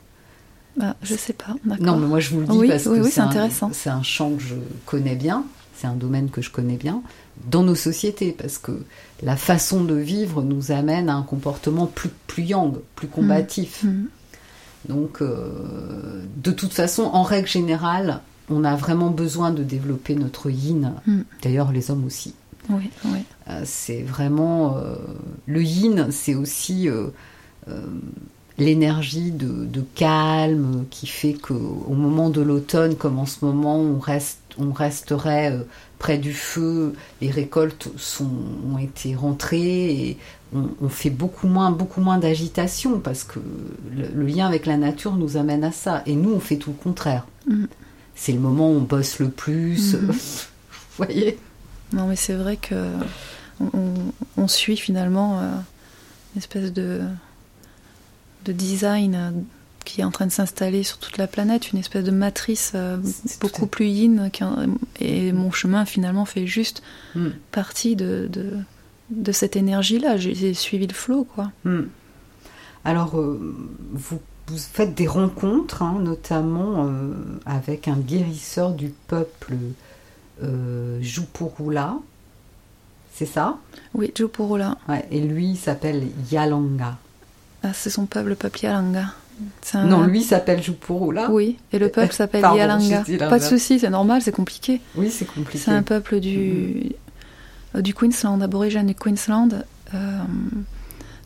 Bah, 0.77 0.95
je 1.03 1.17
sais 1.17 1.33
pas. 1.33 1.57
Non, 1.81 1.97
mais 1.97 2.07
moi 2.07 2.21
je 2.21 2.31
vous 2.31 2.43
le 2.43 2.47
dis 2.47 2.57
Oui, 2.57 2.69
parce 2.69 2.87
oui, 2.87 3.01
que 3.01 3.05
oui, 3.05 3.11
c'est 3.11 3.23
intéressant. 3.23 3.71
c'est 3.73 3.91
un 3.91 4.05
champ 4.05 4.31
que 4.31 4.41
je 4.41 4.55
connais 4.87 5.17
bien, 5.17 5.45
c'est 5.75 5.89
un 5.89 5.97
domaine 5.97 6.31
que 6.31 6.43
je 6.43 6.51
connais 6.53 6.77
bien, 6.77 7.03
dans 7.51 7.65
nos 7.65 7.75
sociétés, 7.75 8.31
parce 8.31 8.57
que 8.57 8.85
la 9.21 9.35
façon 9.35 9.83
de 9.83 9.97
vivre 9.97 10.43
nous 10.43 10.71
amène 10.71 11.09
à 11.09 11.17
un 11.17 11.25
comportement 11.25 11.87
plus, 11.87 12.11
plus 12.29 12.45
yang, 12.45 12.77
plus 12.95 13.09
combatif. 13.09 13.83
Mm. 13.83 14.05
Donc, 14.89 15.23
euh, 15.23 16.23
de 16.37 16.53
toute 16.53 16.73
façon, 16.73 17.03
en 17.03 17.25
règle 17.25 17.49
générale, 17.49 18.21
on 18.49 18.63
a 18.63 18.77
vraiment 18.77 19.11
besoin 19.11 19.51
de 19.51 19.65
développer 19.65 20.15
notre 20.15 20.51
yin. 20.51 20.93
Mm. 21.09 21.23
D'ailleurs, 21.43 21.73
les 21.73 21.91
hommes 21.91 22.05
aussi. 22.05 22.37
Oui, 22.71 22.91
oui. 23.05 23.19
Euh, 23.49 23.63
c'est 23.65 24.03
vraiment 24.03 24.77
euh, 24.77 24.95
le 25.47 25.63
yin, 25.63 26.09
c'est 26.11 26.35
aussi 26.35 26.89
euh, 26.89 27.09
l'énergie 28.59 29.31
de, 29.33 29.65
de 29.65 29.81
calme 29.95 30.85
qui 30.91 31.07
fait 31.07 31.33
que 31.33 31.53
au 31.53 31.95
moment 31.95 32.31
de 32.31 32.41
l'automne, 32.41 32.97
comme 32.97 33.19
en 33.19 33.27
ce 33.27 33.45
moment, 33.45 33.77
on 33.77 33.99
reste, 33.99 34.39
on 34.59 34.73
resterait 34.73 35.59
près 35.99 36.19
du 36.19 36.33
feu, 36.33 36.95
les 37.21 37.31
récoltes 37.31 37.89
sont, 37.97 38.31
ont 38.73 38.79
été 38.79 39.15
rentrées 39.15 39.93
et 39.93 40.19
on, 40.55 40.69
on 40.83 40.89
fait 40.89 41.11
beaucoup 41.11 41.47
moins, 41.49 41.71
beaucoup 41.71 42.01
moins 42.01 42.19
d'agitation 42.19 42.99
parce 43.01 43.25
que 43.25 43.41
le, 43.97 44.09
le 44.15 44.27
lien 44.27 44.47
avec 44.47 44.67
la 44.67 44.77
nature 44.77 45.15
nous 45.15 45.37
amène 45.37 45.65
à 45.65 45.73
ça. 45.73 46.03
Et 46.07 46.15
nous, 46.15 46.33
on 46.33 46.41
fait 46.41 46.57
tout 46.57 46.71
le 46.71 46.83
contraire. 46.83 47.27
Mhm. 47.49 47.69
C'est 48.15 48.33
le 48.33 48.41
moment 48.41 48.71
où 48.71 48.77
on 48.77 48.81
bosse 48.81 49.19
le 49.19 49.29
plus. 49.31 49.95
Mhm. 49.95 50.11
Vous 50.13 51.07
voyez? 51.07 51.39
Non, 51.93 52.07
mais 52.07 52.17
c'est 52.17 52.35
vrai 52.35 52.57
que 52.57 52.91
on, 54.37 54.49
suit 54.49 54.77
finalement 54.77 55.39
euh, 55.39 55.51
une 56.35 56.39
espèce 56.39 56.73
de, 56.73 57.03
de 58.45 58.53
design 58.53 59.15
euh, 59.15 59.31
qui 59.85 60.01
est 60.01 60.05
en 60.05 60.11
train 60.11 60.27
de 60.27 60.33
s'installer 60.33 60.83
sur 60.83 60.99
toute 60.99 61.17
la 61.17 61.27
planète, 61.27 61.73
une 61.73 61.79
espèce 61.79 62.05
de 62.05 62.11
matrice 62.11 62.73
euh, 62.75 62.99
beaucoup 63.41 63.67
plus 63.67 63.87
yin. 63.87 64.31
Et 65.01 65.33
mon 65.33 65.51
chemin 65.53 65.85
finalement 65.85 66.25
fait 66.25 66.47
juste 66.47 66.83
Hmm. 67.15 67.29
partie 67.51 67.95
de, 67.95 68.29
de, 68.31 68.51
de 69.11 69.33
cette 69.33 69.55
énergie-là. 69.57 70.17
J'ai 70.17 70.35
j'ai 70.35 70.55
suivi 70.55 70.87
le 70.87 70.95
flot, 70.95 71.25
quoi. 71.25 71.51
Hmm. 71.65 71.83
Alors, 72.85 73.19
euh, 73.19 73.55
vous, 73.93 74.21
vous 74.49 74.59
faites 74.59 74.95
des 74.95 75.07
rencontres, 75.07 75.83
hein, 75.83 75.99
notamment 76.01 76.87
euh, 76.87 77.13
avec 77.47 77.87
un 77.87 77.97
guérisseur 77.99 78.73
du 78.73 78.89
peuple 79.07 79.55
Jupurula. 81.01 81.97
C'est 83.15 83.27
ça? 83.27 83.59
Oui, 83.95 84.13
Jopurula. 84.17 84.77
Ouais, 84.89 85.07
Et 85.11 85.21
lui, 85.21 85.51
il 85.51 85.57
s'appelle 85.57 86.05
Yalanga. 86.31 86.97
Ah, 87.63 87.73
c'est 87.75 87.91
son 87.91 88.07
peuple, 88.07 88.31
le 88.31 88.35
peuple 88.35 88.61
Yalanga. 88.65 89.07
Un- 89.75 89.85
Non, 89.87 90.03
lui 90.05 90.23
s'appelle 90.23 90.63
Jupurula. 90.63 91.31
Oui, 91.31 91.59
et 91.73 91.79
le 91.79 91.89
peuple 91.89 92.13
s'appelle 92.15 92.43
Yalanga. 92.55 93.05
Pas 93.29 93.39
de 93.39 93.45
souci, 93.45 93.79
c'est 93.79 93.91
normal, 93.91 94.23
c'est 94.23 94.33
compliqué. 94.33 94.81
Oui, 94.97 95.11
c'est 95.11 95.27
compliqué. 95.27 95.59
C'est 95.59 95.71
un 95.71 95.83
peuple 95.83 96.21
du, 96.21 96.93
euh, 97.77 97.83
du 97.83 97.93
Queensland, 97.95 98.41
aborigène 98.41 98.87
du 98.87 98.95
Queensland. 98.95 99.65
Euh, 99.95 100.19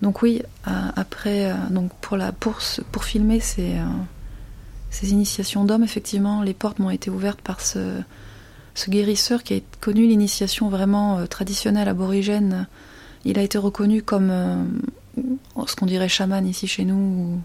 donc 0.03 0.23
oui, 0.23 0.43
euh, 0.67 0.71
après, 0.97 1.51
euh, 1.51 1.55
donc 1.71 1.93
pour, 2.01 2.17
la, 2.17 2.33
pour, 2.33 2.59
pour 2.93 3.05
filmer 3.05 3.41
ces, 3.41 3.75
euh, 3.75 3.85
ces 4.91 5.11
initiations 5.13 5.65
d'hommes, 5.65 5.85
effectivement, 5.85 6.43
les 6.43 6.55
portes 6.55 6.79
m'ont 6.81 6.91
été 6.91 7.11
ouvertes 7.11 7.41
par 7.41 7.61
ce, 7.61 7.79
ce 8.77 8.89
guérisseur 8.91 9.43
qui 9.43 9.55
a 9.55 9.61
connu 9.81 10.07
l'initiation 10.07 10.69
vraiment 10.69 11.19
euh, 11.19 11.27
traditionnelle 11.27 11.89
aborigène. 11.89 12.69
Il 13.25 13.39
a 13.41 13.43
été 13.43 13.59
reconnu 13.59 14.03
comme 14.03 14.29
euh, 14.31 14.63
ce 15.67 15.75
qu'on 15.75 15.87
dirait 15.87 16.09
chaman 16.09 16.47
ici 16.47 16.69
chez 16.69 16.85
nous. 16.85 16.95
ou- 16.95 17.41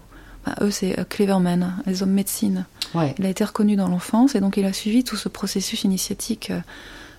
bah, 0.46 0.54
eux, 0.60 0.70
c'est 0.70 0.98
euh, 0.98 1.04
Cleverman, 1.08 1.76
les 1.86 2.02
hommes 2.02 2.10
médecine. 2.12 2.66
Ouais. 2.94 3.14
Il 3.18 3.26
a 3.26 3.28
été 3.30 3.42
reconnu 3.44 3.74
dans 3.76 3.88
l'enfance 3.88 4.34
et 4.36 4.40
donc 4.40 4.56
il 4.56 4.64
a 4.64 4.72
suivi 4.72 5.02
tout 5.04 5.16
ce 5.16 5.28
processus 5.28 5.82
initiatique 5.84 6.52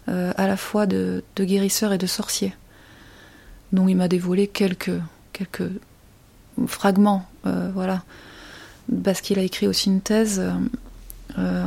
euh, 0.10 0.32
à 0.38 0.48
la 0.48 0.58
fois 0.58 0.86
de, 0.86 1.24
de 1.36 1.44
guérisseur 1.44 1.92
et 1.94 1.98
de 1.98 2.06
sorcier. 2.08 2.54
Donc 3.72 3.90
il 3.90 3.96
m'a 3.96 4.08
dévoilé 4.08 4.48
quelques, 4.48 4.92
quelques 5.32 5.72
fragments, 6.68 7.26
euh, 7.48 7.72
voilà, 7.74 8.04
parce 9.04 9.22
qu'il 9.22 9.40
a 9.40 9.42
écrit 9.42 9.68
aussi 9.68 9.90
une 9.90 10.02
thèse 10.02 10.44
euh, 11.40 11.64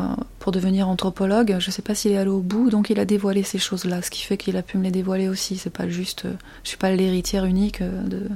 pour 0.47 0.53
devenir 0.53 0.89
anthropologue. 0.89 1.57
Je 1.59 1.67
ne 1.67 1.73
sais 1.73 1.83
pas 1.83 1.97
s'il 1.97 2.13
est 2.13 2.19
allé 2.19 2.31
au 2.31 2.39
bout, 2.39 2.71
donc 2.71 2.89
il 2.89 3.01
a 3.01 3.05
dévoilé 3.05 3.43
ces 3.43 3.59
choses-là, 3.59 4.01
ce 4.01 4.13
qui 4.13 4.23
fait 4.23 4.37
qu'il 4.37 4.57
a 4.57 4.63
pu 4.63 4.79
me 4.79 4.85
les 4.85 4.93
dévoiler 4.93 5.29
aussi. 5.29 5.57
C'est 5.57 5.71
pas 5.71 5.89
juste, 5.89 6.25
euh, 6.25 6.35
je 6.63 6.69
suis 6.69 6.77
pas 6.79 6.93
l'héritière 6.93 7.45
unique 7.47 7.81
euh, 7.81 8.03
de, 8.05 8.29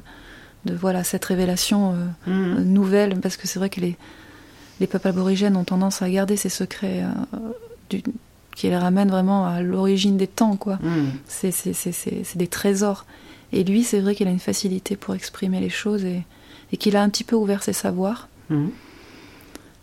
de 0.64 0.74
voilà 0.74 1.04
cette 1.04 1.24
révélation 1.24 1.94
euh, 2.26 2.30
Mhm. 2.32 2.64
nouvelle, 2.64 3.20
parce 3.20 3.36
que 3.36 3.46
c'est 3.46 3.60
vrai 3.60 3.70
que 3.70 3.80
les, 3.80 3.96
les 4.80 4.88
peuples 4.88 5.06
aborigènes 5.06 5.56
ont 5.56 5.62
tendance 5.62 6.02
à 6.02 6.10
garder 6.10 6.36
ces 6.36 6.48
secrets 6.48 7.04
euh, 7.04 7.38
du- 7.90 8.02
qui 8.56 8.66
les 8.68 8.76
ramènent 8.76 9.10
vraiment 9.12 9.46
à 9.46 9.62
l'origine 9.62 10.16
des 10.16 10.26
temps, 10.26 10.56
quoi. 10.56 10.80
Mhm. 10.82 11.12
C'est 11.28 11.52
c'est- 11.52 11.72
c'est- 11.74 11.92
c'est- 11.92 12.36
des 12.36 12.48
trésors. 12.48 13.06
Et 13.52 13.62
lui, 13.62 13.84
c'est 13.84 14.00
vrai 14.00 14.16
qu'il 14.16 14.26
a 14.26 14.32
une 14.32 14.40
facilité 14.40 14.96
pour 14.96 15.14
exprimer 15.14 15.60
les 15.60 15.70
choses 15.70 16.04
et, 16.04 16.24
et 16.72 16.76
qu'il 16.76 16.96
a 16.96 17.02
un 17.04 17.08
petit 17.08 17.22
peu 17.22 17.36
ouvert 17.36 17.62
ses 17.62 17.72
savoirs. 17.72 18.26
Mhm. 18.48 18.70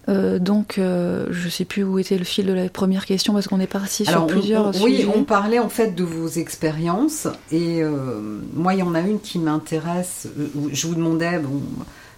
Euh, 0.10 0.40
donc, 0.40 0.78
euh, 0.78 1.26
je 1.32 1.50
sais 1.50 1.66
plus 1.66 1.84
où 1.84 2.00
était 2.00 2.18
le 2.18 2.24
fil 2.24 2.46
de 2.46 2.54
la 2.54 2.70
première 2.70 3.06
question 3.06 3.34
parce 3.34 3.48
qu'on 3.50 3.60
est 3.60 3.68
parti 3.68 4.06
sur 4.06 4.14
Alors, 4.14 4.24
on- 4.24 4.28
plusieurs 4.28 4.68
on- 4.68 4.82
oui, 4.84 5.06
on 5.14 5.24
parlait 5.26 5.60
en 5.60 5.68
fait 5.70 5.96
de 5.96 6.04
vos 6.06 6.28
expériences 6.30 7.28
et 7.52 7.82
euh, 7.84 8.40
moi, 8.54 8.74
il 8.74 8.80
y 8.80 8.84
en 8.84 8.96
a 8.96 9.02
une 9.02 9.20
qui 9.20 9.38
m'intéresse. 9.38 10.28
Euh, 10.40 10.48
Je 10.72 10.88
vous 10.88 10.96
demandais, 10.96 11.40
bon, 11.40 11.62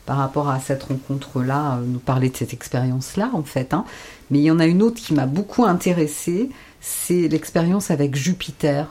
par 0.05 0.17
rapport 0.17 0.49
à 0.49 0.59
cette 0.59 0.83
rencontre-là, 0.83 1.79
nous 1.83 1.97
parler 1.99 2.29
de 2.29 2.37
cette 2.37 2.53
expérience-là 2.53 3.31
en 3.33 3.43
fait. 3.43 3.73
hein. 3.73 3.85
Mais 4.29 4.37
il 4.39 4.43
y 4.43 4.51
en 4.51 4.59
a 4.59 4.65
une 4.67 4.83
autre 4.83 5.01
qui 5.01 5.13
m'a 5.15 5.25
beaucoup 5.25 5.65
intéressée, 5.65 6.49
c'est 6.81 7.27
l'expérience 7.27 7.89
avec 7.89 8.15
Jupiter. 8.15 8.85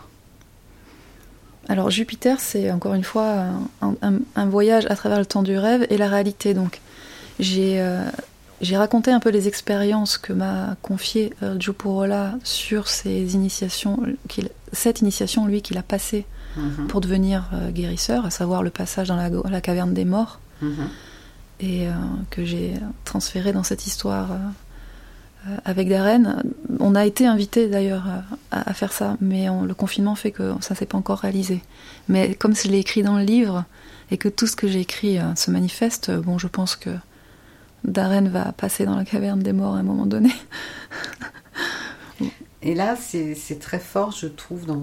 Alors 1.68 1.90
Jupiter, 1.90 2.40
c'est 2.40 2.70
encore 2.72 2.94
une 2.94 3.04
fois 3.04 3.44
un, 3.82 3.94
un- 4.02 4.18
un 4.36 4.46
voyage 4.46 4.86
à 4.88 4.96
travers 4.96 5.18
le 5.18 5.26
temps 5.26 5.42
du 5.42 5.56
rêve 5.58 5.86
et 5.90 5.98
la 5.98 6.08
réalité. 6.08 6.54
Donc 6.54 6.80
j'ai 7.40 7.74
euh, 7.80 8.02
j'ai 8.60 8.76
raconté 8.76 9.10
un 9.10 9.20
peu 9.20 9.30
les 9.30 9.46
expériences 9.48 10.18
que 10.18 10.32
m'a 10.32 10.76
confié 10.82 11.32
euh, 11.42 11.56
Joe 11.58 11.74
sur 12.44 12.88
ces 12.88 13.34
initiations, 13.34 14.00
cette 14.72 15.00
initiation 15.00 15.46
lui 15.46 15.62
qu'il 15.62 15.78
a 15.78 15.82
passée 15.82 16.26
Mhm, 16.56 16.86
pour 16.88 17.00
devenir 17.02 17.50
euh, 17.52 17.70
guérisseur, 17.70 18.24
à 18.24 18.30
savoir 18.30 18.62
le 18.62 18.70
passage 18.70 19.08
dans 19.08 19.16
la, 19.16 19.28
la 19.28 19.60
caverne 19.60 19.92
des 19.92 20.06
morts 20.06 20.40
mhm. 20.62 20.88
et 21.60 21.86
euh, 21.86 21.92
que 22.30 22.44
j'ai 22.44 22.72
transféré 23.04 23.52
dans 23.52 23.62
cette 23.62 23.86
histoire 23.86 24.32
euh, 24.32 25.56
avec 25.66 25.88
Darren. 25.88 26.42
On 26.80 26.94
a 26.94 27.04
été 27.04 27.26
invité 27.26 27.68
d'ailleurs 27.68 28.04
à, 28.50 28.70
à 28.70 28.74
faire 28.74 28.92
ça, 28.92 29.16
mais 29.20 29.48
on- 29.50 29.62
le 29.62 29.74
confinement 29.74 30.14
fait 30.14 30.30
que 30.32 30.52
ça 30.60 30.74
s'est 30.74 30.86
pas 30.86 30.98
encore 30.98 31.18
réalisé. 31.18 31.62
Mais 32.08 32.34
comme 32.34 32.56
je 32.56 32.66
l'ai 32.68 32.78
écrit 32.78 33.02
dans 33.02 33.18
le 33.18 33.24
livre 33.24 33.64
et 34.10 34.16
que 34.16 34.28
tout 34.30 34.46
ce 34.46 34.56
que 34.56 34.66
j'ai 34.68 34.80
écrit 34.80 35.18
se 35.36 35.50
manifeste, 35.50 36.10
bon, 36.10 36.38
je 36.38 36.48
pense 36.48 36.76
que 36.76 36.90
Darren 37.84 38.28
va 38.28 38.52
passer 38.52 38.84
dans 38.84 38.96
la 38.96 39.04
caverne 39.04 39.40
des 39.40 39.52
morts 39.52 39.74
à 39.74 39.78
un 39.78 39.82
moment 39.82 40.06
donné. 40.06 40.30
Et 42.62 42.74
là, 42.74 42.96
c'est 42.96 43.58
très 43.60 43.78
fort, 43.78 44.10
je 44.10 44.26
trouve, 44.26 44.66
dans 44.66 44.80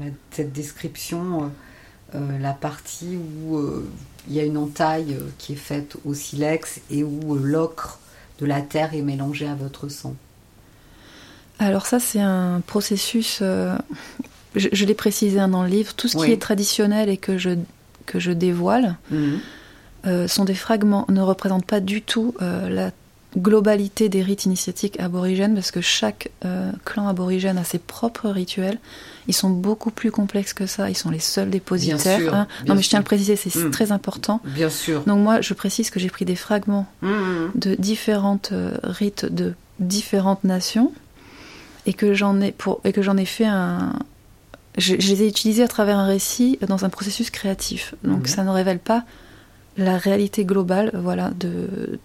la- 0.00 0.10
cette 0.32 0.52
description, 0.52 1.44
euh, 1.44 1.46
euh, 2.16 2.38
la 2.40 2.52
partie 2.52 3.16
où 3.16 3.56
euh, 3.56 3.88
il 4.28 4.34
y 4.34 4.40
a 4.40 4.44
une 4.44 4.56
entaille 4.58 5.16
qui 5.38 5.52
est 5.52 5.56
faite 5.56 5.96
au 6.04 6.12
silex 6.14 6.80
et 6.90 7.04
où 7.04 7.36
euh, 7.36 7.40
l'ocre 7.40 8.00
de 8.40 8.46
la 8.46 8.60
terre 8.62 8.94
est 8.94 9.02
mélangé 9.02 9.46
à 9.46 9.54
votre 9.54 9.88
sang. 9.88 10.14
Alors 11.60 11.86
ça, 11.86 12.00
c'est 12.00 12.20
un 12.20 12.60
processus, 12.66 13.38
je, 13.40 13.78
je 14.72 14.84
l'ai 14.84 14.94
précisé 14.94 15.38
hein, 15.40 15.48
dans 15.48 15.62
le 15.62 15.68
livre, 15.68 15.94
tout 15.94 16.08
ce 16.08 16.16
qui 16.16 16.22
Oui. 16.24 16.30
est 16.32 16.40
traditionnel 16.42 17.08
et 17.08 17.16
que 17.16 17.36
je, 17.38 17.50
que 18.06 18.18
je 18.18 18.30
dévoile, 18.32 18.96
euh, 19.12 19.36
sont 20.26 20.44
des 20.44 20.54
fragments, 20.54 21.04
ne 21.08 21.20
représentent 21.20 21.66
pas 21.66 21.80
du 21.80 22.02
tout 22.02 22.34
euh, 22.42 22.68
la 22.68 22.90
globalité 23.36 24.08
des 24.08 24.22
rites 24.22 24.46
initiatiques 24.46 24.98
aborigènes, 25.00 25.54
parce 25.54 25.70
que 25.70 25.82
chaque 25.82 26.30
euh, 26.46 26.72
clan 26.84 27.08
aborigène 27.08 27.58
a 27.58 27.64
ses 27.64 27.78
propres 27.78 28.30
rituels. 28.30 28.78
Ils 29.28 29.34
sont 29.34 29.50
beaucoup 29.50 29.90
plus 29.90 30.10
complexes 30.10 30.54
que 30.54 30.66
ça, 30.66 30.88
ils 30.88 30.96
sont 30.96 31.10
les 31.10 31.18
seuls 31.18 31.50
dépositaires. 31.50 32.18
sûr, 32.20 32.34
hein. 32.34 32.46
Non 32.66 32.74
mais 32.74 32.82
je 32.82 32.88
tiens 32.88 33.00
à 33.00 33.02
le 33.02 33.04
préciser, 33.06 33.36
c'est 33.36 33.54
Mm. 33.54 33.70
très 33.70 33.92
important. 33.92 34.40
Bien 34.44 34.70
sûr. 34.70 35.02
Donc 35.02 35.18
moi, 35.18 35.42
je 35.42 35.52
précise 35.52 35.90
que 35.90 36.00
j'ai 36.00 36.08
pris 36.08 36.24
des 36.24 36.36
fragments 36.36 36.86
Mhm. 37.02 37.50
de 37.54 37.74
différentes 37.74 38.50
euh, 38.52 38.76
rites 38.82 39.26
de 39.26 39.52
différentes 39.78 40.44
nations 40.44 40.90
et 41.86 41.92
que 41.92 42.14
j'en 42.14 42.40
ai 42.40 42.50
pour 42.52 42.80
et 42.84 42.92
que 42.92 43.02
j'en 43.02 43.16
ai 43.18 43.26
fait 43.26 43.46
un 43.46 43.92
je, 44.78 44.94
je 44.98 45.08
les 45.12 45.22
ai 45.24 45.28
utilisés 45.28 45.62
à 45.62 45.68
travers 45.68 45.98
un 45.98 46.06
récit 46.06 46.58
dans 46.66 46.84
un 46.84 46.88
processus 46.88 47.30
créatif 47.30 47.94
donc 48.04 48.26
ça 48.28 48.42
ne 48.44 48.50
révèle 48.50 48.78
pas 48.78 49.04
la 49.78 49.96
réalité 49.96 50.44
globale 50.44 50.90
voilà 50.94 51.30
de 51.30 51.98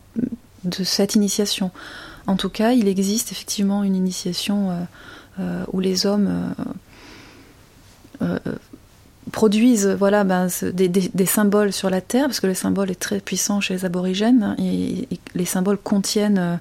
de 0.64 0.84
cette 0.86 1.16
initiation 1.16 1.72
en 2.28 2.36
tout 2.38 2.50
cas 2.50 2.72
il 2.72 2.88
existe 2.88 3.32
effectivement 3.34 3.84
une 3.84 3.96
initiation 3.96 4.72
euh, 4.72 4.74
euh, 5.42 5.64
où 5.74 5.80
les 5.82 6.06
hommes 6.06 6.54
euh, 8.22 8.38
produisent 9.32 9.88
voilà 9.88 10.24
ben, 10.24 10.48
des, 10.74 10.88
des- 10.90 11.10
des 11.14 11.26
symboles 11.26 11.74
sur 11.74 11.90
la 11.90 12.02
terre 12.02 12.26
parce 12.28 12.40
que 12.40 12.48
le 12.48 12.54
symbole 12.54 12.92
est 12.92 13.00
très 13.00 13.20
puissant 13.20 13.60
chez 13.62 13.74
les 13.74 13.86
aborigènes 13.86 14.44
hein, 14.44 14.56
et, 14.60 15.08
et 15.14 15.20
les 15.36 15.46
symboles 15.46 15.78
contiennent 15.78 16.60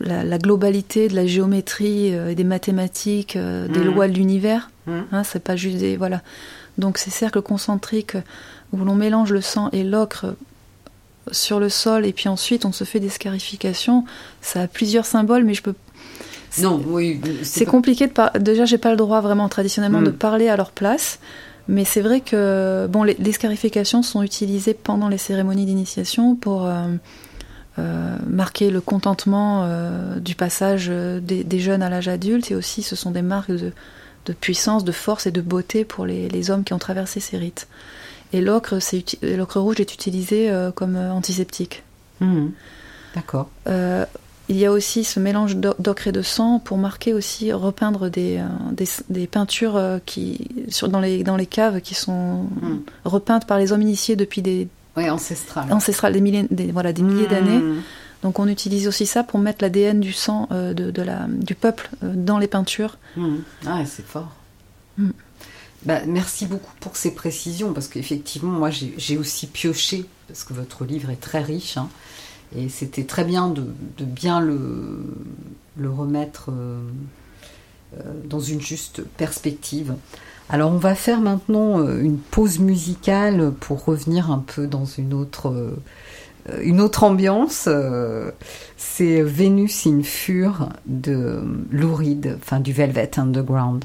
la, 0.00 0.24
la 0.24 0.38
globalité 0.38 1.08
de 1.08 1.14
la 1.14 1.26
géométrie 1.26 2.06
et 2.08 2.34
des 2.34 2.44
mathématiques 2.44 3.36
des 3.36 3.80
Mhm. 3.80 3.84
lois 3.84 4.08
de 4.08 4.14
l'univers 4.14 4.70
Mhm. 4.86 5.04
hein, 5.12 5.22
c'est 5.24 5.42
pas 5.42 5.56
juste 5.56 5.78
des 5.78 5.96
voilà 5.96 6.22
donc 6.78 6.96
ces 6.98 7.10
cercles 7.10 7.42
concentriques 7.42 8.16
où 8.72 8.76
l'on 8.78 8.94
mélange 8.94 9.32
le 9.32 9.40
sang 9.40 9.68
et 9.72 9.82
l'ocre 9.84 10.34
sur 11.32 11.60
le 11.60 11.68
sol 11.68 12.06
et 12.06 12.12
puis 12.12 12.28
ensuite 12.28 12.64
on 12.64 12.72
se 12.72 12.84
fait 12.84 13.00
des 13.00 13.08
scarifications 13.10 14.04
ça 14.40 14.62
a 14.62 14.66
plusieurs 14.66 15.04
symboles 15.06 15.44
mais 15.44 15.52
je 15.54 15.62
peux 15.62 15.74
Non, 16.62 16.80
oui. 16.86 17.20
c'est 17.42 17.64
pas- 17.66 17.70
compliqué 17.70 18.06
de 18.06 18.12
par... 18.12 18.32
déjà 18.32 18.64
j'ai 18.64 18.78
pas 18.78 18.90
le 18.90 18.96
droit 18.96 19.20
vraiment 19.20 19.48
traditionnellement 19.48 20.00
Mm. 20.00 20.04
de 20.04 20.10
parler 20.10 20.48
à 20.48 20.56
leur 20.56 20.70
place 20.70 21.18
mais 21.68 21.84
c'est 21.84 22.00
vrai 22.00 22.20
que 22.22 22.86
bon 22.90 23.02
les, 23.02 23.14
les 23.18 23.32
scarifications 23.32 24.02
sont 24.02 24.22
utilisées 24.22 24.72
pendant 24.74 25.08
les 25.08 25.18
cérémonies 25.18 25.66
d'initiation 25.66 26.34
pour 26.34 26.64
euh, 26.66 26.86
euh, 27.78 28.16
marquer 28.26 28.70
le 28.70 28.80
contentement 28.80 29.64
euh, 29.64 30.18
du 30.20 30.34
passage 30.34 30.88
des, 30.88 31.44
des 31.44 31.60
jeunes 31.60 31.82
à 31.82 31.90
l'âge 31.90 32.08
adulte 32.08 32.50
et 32.50 32.54
aussi 32.54 32.82
ce 32.82 32.96
sont 32.96 33.10
des 33.10 33.20
marques 33.22 33.50
de, 33.52 33.72
de 34.24 34.32
puissance, 34.32 34.82
de 34.84 34.92
force 34.92 35.26
et 35.26 35.30
de 35.30 35.42
beauté 35.42 35.84
pour 35.84 36.06
les, 36.06 36.30
les 36.30 36.50
hommes 36.50 36.64
qui 36.64 36.72
ont 36.72 36.78
traversé 36.78 37.20
ces 37.20 37.36
rites. 37.36 37.68
Et 38.32 38.40
l'ocre, 38.40 38.78
c'est 38.80 38.98
uti- 38.98 39.36
l'ocre 39.36 39.58
rouge 39.60 39.80
est 39.80 39.94
utilisé 39.94 40.50
euh, 40.50 40.70
comme 40.70 40.96
euh, 40.96 41.12
antiseptique. 41.12 41.82
Mhm. 42.20 42.52
D'accord. 43.14 43.48
Euh, 43.68 44.04
il 44.50 44.56
y 44.56 44.64
a 44.66 44.72
aussi 44.72 45.04
ce 45.04 45.20
mélange 45.20 45.56
d'o- 45.56 45.74
d'ocre 45.78 46.08
et 46.08 46.12
de 46.12 46.22
sang 46.22 46.58
pour 46.58 46.78
marquer 46.78 47.12
aussi, 47.14 47.52
repeindre 47.52 48.08
des, 48.10 48.38
euh, 48.38 48.46
des, 48.72 48.86
des 49.10 49.26
peintures 49.26 49.76
euh, 49.76 49.98
qui, 50.04 50.48
sur, 50.68 50.88
dans, 50.88 51.00
les, 51.00 51.22
dans 51.22 51.36
les 51.36 51.46
caves 51.46 51.80
qui 51.80 51.94
sont 51.94 52.44
Mm. 52.62 52.78
repeintes 53.04 53.46
par 53.46 53.58
les 53.58 53.72
hommes 53.72 53.82
initiés 53.82 54.16
depuis 54.16 54.42
des 54.42 54.68
Oui, 54.96 55.08
ancestral. 55.10 55.72
ancestrales, 55.72 56.12
des 56.12 56.20
milliers, 56.20 56.46
des, 56.50 56.70
voilà, 56.72 56.92
des 56.92 57.02
milliers 57.02 57.24
Mhm. 57.24 57.28
d'années. 57.30 57.62
Donc 58.22 58.38
on 58.40 58.48
utilise 58.48 58.88
aussi 58.88 59.06
ça 59.06 59.22
pour 59.22 59.38
mettre 59.38 59.62
l'ADN 59.62 60.00
du 60.00 60.12
sang 60.12 60.48
euh, 60.50 60.74
de, 60.74 60.90
de 60.90 61.02
la, 61.02 61.26
du 61.28 61.54
peuple 61.54 61.88
euh, 62.02 62.12
dans 62.16 62.38
les 62.38 62.48
peintures. 62.48 62.98
Ah, 63.66 63.84
c'est 63.86 64.04
fort. 64.04 64.32
Bah, 65.84 66.00
merci 66.06 66.46
beaucoup 66.46 66.72
pour 66.80 66.96
ces 66.96 67.14
précisions, 67.14 67.72
parce 67.72 67.88
qu'effectivement, 67.88 68.50
moi, 68.50 68.70
j'ai 68.70 69.16
aussi 69.16 69.46
pioché, 69.46 70.06
parce 70.26 70.44
que 70.44 70.52
votre 70.52 70.84
livre 70.84 71.10
est 71.10 71.20
très 71.20 71.40
riche, 71.40 71.76
hein, 71.76 71.88
et 72.56 72.68
c'était 72.68 73.04
très 73.04 73.24
bien 73.24 73.48
de, 73.48 73.64
bien 74.04 74.40
le, 74.40 75.04
remettre 75.86 76.50
euh, 76.50 76.80
euh, 77.96 78.12
dans 78.24 78.40
une 78.40 78.60
juste 78.60 79.02
perspective. 79.02 79.94
Alors, 80.48 80.72
on 80.72 80.78
va 80.78 80.94
faire 80.94 81.20
maintenant 81.20 81.78
euh, 81.78 82.00
une 82.00 82.18
pause 82.18 82.58
musicale 82.58 83.52
pour 83.60 83.84
revenir 83.84 84.32
un 84.32 84.42
peu 84.44 84.66
dans 84.66 84.86
une 84.86 85.14
autre, 85.14 85.76
une 86.60 86.80
autre 86.80 87.04
ambiance. 87.04 87.68
C'est 88.76 89.22
Vénus 89.22 89.86
in 89.86 90.02
Fur 90.02 90.70
de 90.86 91.40
Lou 91.70 91.94
Reed, 91.94 92.36
enfin 92.40 92.58
du 92.58 92.72
Velvet 92.72 93.10
Underground. 93.18 93.84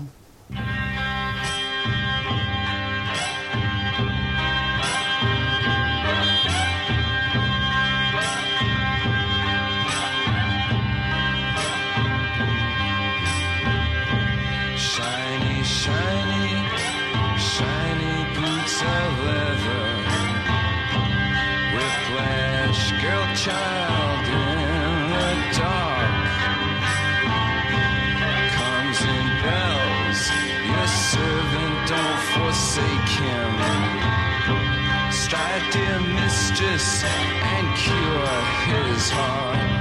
Dear 35.71 35.99
mistress, 35.99 37.03
and 37.03 37.77
cure 37.77 38.41
his 38.67 39.09
heart. 39.09 39.72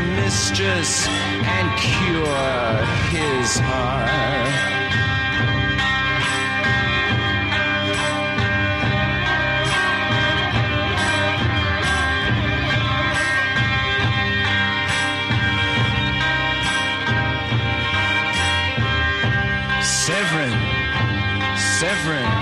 Mistress, 0.00 1.06
and 1.08 1.78
cure 1.78 2.84
his 3.10 3.58
heart. 3.58 4.26
Severin, 20.06 20.52
Severin, 21.78 22.32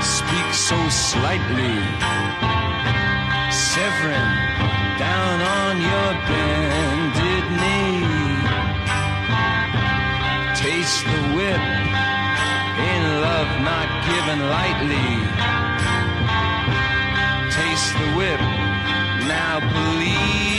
speak 0.00 0.54
so 0.54 0.78
slightly. 0.88 1.76
Severin, 3.50 4.49
down 5.00 5.40
on 5.40 5.80
your 5.80 6.10
bended 6.28 7.46
knee. 7.60 8.04
Taste 10.60 11.04
the 11.12 11.22
whip 11.36 11.64
in 12.92 13.02
love 13.26 13.50
not 13.70 13.88
given 14.08 14.38
lightly. 14.56 15.10
Taste 17.58 17.92
the 18.00 18.08
whip, 18.18 18.40
now 19.26 19.56
bleed 19.72 20.49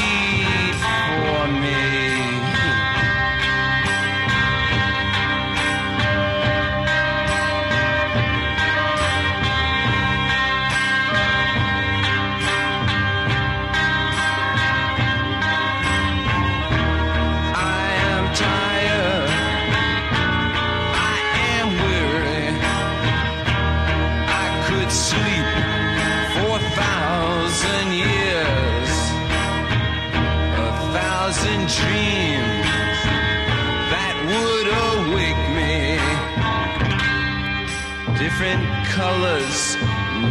colors 39.11 39.75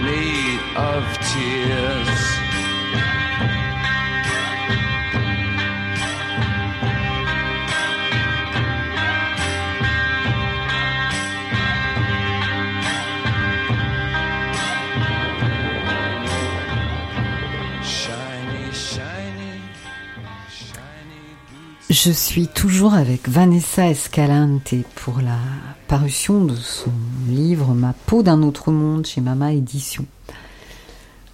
need 0.03 0.59
of 0.75 1.20
Je 22.03 22.13
suis 22.13 22.49
toujours 22.49 22.95
avec 22.95 23.29
Vanessa 23.29 23.91
Escalante 23.91 24.73
pour 24.95 25.21
la 25.21 25.37
parution 25.87 26.43
de 26.43 26.57
son 26.57 26.93
livre 27.29 27.75
Ma 27.75 27.93
peau 27.93 28.23
d'un 28.23 28.41
autre 28.41 28.71
monde 28.71 29.05
chez 29.05 29.21
Mama 29.21 29.53
Édition. 29.53 30.07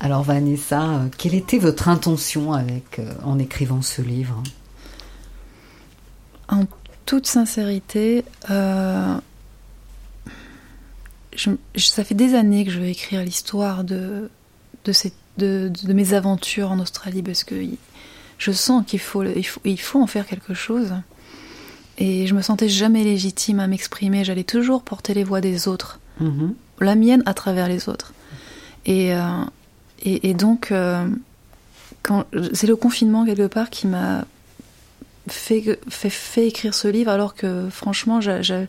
Alors 0.01 0.25
Vanessa, 0.25 0.83
euh, 0.83 1.09
quelle 1.17 1.37
était 1.37 1.59
votre 1.59 1.89
intention 1.89 2.53
euh, 2.53 2.63
en 3.23 3.39
écrivant 3.39 3.81
ce 3.81 4.03
livre? 4.03 4.43
En 6.49 6.65
toute 7.05 7.29
sincérité, 7.29 8.25
euh, 8.51 9.21
ça 11.77 12.03
fait 12.03 12.17
des 12.17 12.35
années 12.35 12.65
que 12.65 12.73
je 12.73 12.81
veux 12.81 12.89
écrire 12.89 13.23
l'histoire 13.23 13.85
de, 13.85 14.29
de, 15.39 15.93
mes 15.93 16.13
aventures 16.13 16.73
en 16.73 16.81
Australie 16.81 17.23
parce 17.23 17.45
que 17.45 17.55
je 18.39 18.53
sens 18.53 18.85
qu'il 18.87 19.01
faut, 19.01 19.23
il 19.25 19.43
faut, 19.47 19.61
il 19.65 19.81
faut 19.81 20.01
en 20.03 20.07
faire 20.07 20.27
quelque 20.27 20.55
chose. 20.55 20.93
Et 21.99 22.27
je 22.27 22.35
me 22.35 22.43
sentais 22.43 22.69
jamais 22.69 23.05
légitime 23.05 23.59
à 23.61 23.67
m'exprimer. 23.67 24.23
J'allais 24.25 24.45
toujours 24.45 24.83
porter 24.83 25.15
les 25.15 25.25
voix 25.25 25.41
des 25.41 25.67
autres, 25.69 25.99
Mhm. 26.21 26.55
la 26.81 26.95
mienne 26.95 27.23
à 27.27 27.33
travers 27.35 27.69
les 27.69 27.89
autres. 27.89 28.13
Et, 28.85 29.15
euh, 29.15 29.21
et, 30.05 30.29
et 30.31 30.35
donc, 30.35 30.71
euh, 30.73 31.09
c'est 32.53 32.67
le 32.67 32.77
confinement 32.77 33.25
quelque 33.25 33.47
part 33.47 33.71
qui 33.71 33.87
m'a 33.87 34.25
fait, 35.29 35.79
fait, 35.89 36.11
fait 36.11 36.47
écrire 36.47 36.75
ce 36.75 36.87
livre 36.89 37.11
alors 37.11 37.35
que 37.35 37.69
franchement 37.71 38.21
j'a- 38.21 38.43
j'a- 38.43 38.67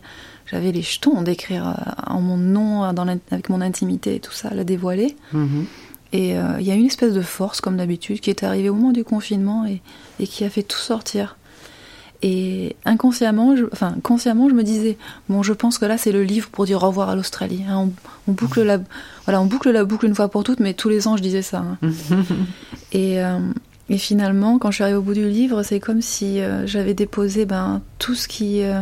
j'avais 0.50 0.72
les 0.72 0.82
jetons 0.82 1.22
d'écrire 1.22 1.68
euh, 1.68 1.72
en 2.12 2.20
mon 2.20 2.36
nom 2.36 2.92
dans 2.92 3.06
avec 3.30 3.48
mon 3.48 3.60
intimité 3.60 4.16
et 4.16 4.20
tout 4.20 4.32
ça, 4.32 4.50
la 4.54 4.64
dévoiler. 4.64 5.16
Mhm. 5.32 5.66
Et 6.12 6.38
euh, 6.38 6.56
il 6.60 6.66
y 6.66 6.70
a 6.70 6.74
une 6.74 6.86
espèce 6.86 7.12
de 7.12 7.20
force 7.22 7.60
comme 7.60 7.76
d'habitude 7.76 8.20
qui 8.20 8.30
est 8.30 8.42
arrivée 8.42 8.70
au 8.70 8.74
moment 8.74 8.92
du 8.92 9.04
confinement 9.04 9.66
et, 9.66 9.82
et 10.20 10.26
qui 10.26 10.44
a 10.44 10.50
fait 10.50 10.62
tout 10.62 10.78
sortir. 10.78 11.36
Et 12.22 12.74
inconsciemment, 12.84 13.54
je, 13.54 13.66
enfin 13.72 13.94
consciemment, 14.02 14.48
je 14.48 14.54
me 14.54 14.64
disais 14.64 14.96
bon, 15.28 15.42
je 15.44 15.52
pense 15.52 15.78
que 15.78 15.84
là 15.84 15.96
c'est 15.98 16.10
le 16.10 16.24
livre 16.24 16.48
pour 16.50 16.64
dire 16.64 16.82
au 16.82 16.86
revoir 16.88 17.10
à 17.10 17.14
l'Australie. 17.14 17.62
hein. 17.68 17.76
on, 17.78 17.92
on 18.26 18.32
boucle 18.32 18.62
la, 18.62 18.78
voilà, 19.24 19.40
on 19.40 19.46
boucle 19.46 19.70
la 19.70 19.84
boucle 19.84 20.06
une 20.06 20.14
fois 20.16 20.28
pour 20.28 20.42
toutes, 20.42 20.58
mais 20.60 20.74
tous 20.74 20.88
les 20.88 21.06
ans 21.06 21.16
je 21.16 21.22
disais 21.22 21.42
ça. 21.42 21.58
hein. 21.58 21.78
Et, 22.92 23.22
euh, 23.22 23.38
et 23.90 23.98
finalement, 23.98 24.58
quand 24.58 24.70
je 24.70 24.76
suis 24.76 24.82
arrivée 24.84 24.98
au 24.98 25.02
bout 25.02 25.14
du 25.14 25.28
livre, 25.28 25.62
c'est 25.62 25.78
comme 25.78 26.00
si 26.02 26.40
euh, 26.40 26.66
j'avais 26.66 26.94
déposé 26.94 27.44
ben, 27.44 27.82
tout, 27.98 28.14
ce 28.14 28.26
qui, 28.26 28.62
euh, 28.62 28.80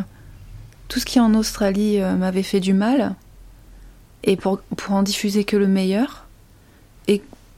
tout 0.89 1.01
ce 1.01 1.05
qui 1.05 1.19
en 1.21 1.35
Australie 1.35 1.99
m'avait 2.19 2.43
fait 2.45 2.61
du 2.61 2.73
mal, 2.73 3.15
et 4.25 4.37
pour, 4.37 4.61
pour 4.77 4.95
en 4.95 5.03
diffuser 5.03 5.45
que 5.45 5.57
le 5.57 5.67
meilleur, 5.69 6.26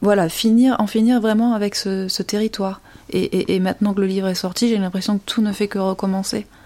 voilà, 0.03 0.29
finir, 0.29 0.77
en 0.79 0.87
finir 0.87 1.21
vraiment 1.21 1.55
avec 1.55 1.75
ce, 1.75 2.09
ce 2.09 2.23
territoire. 2.23 2.81
Et, 3.11 3.21
et- 3.23 3.55
et 3.57 3.61
maintenant 3.61 3.95
que 3.95 4.01
le 4.01 4.07
livre 4.07 4.29
est 4.29 4.35
sorti, 4.35 4.69
j'ai 4.69 4.79
l'impression 4.79 5.19
que 5.19 5.25
tout 5.25 5.41
ne 5.43 5.53
fait 5.53 5.67
que 5.69 5.79
recommencer. 5.79 6.47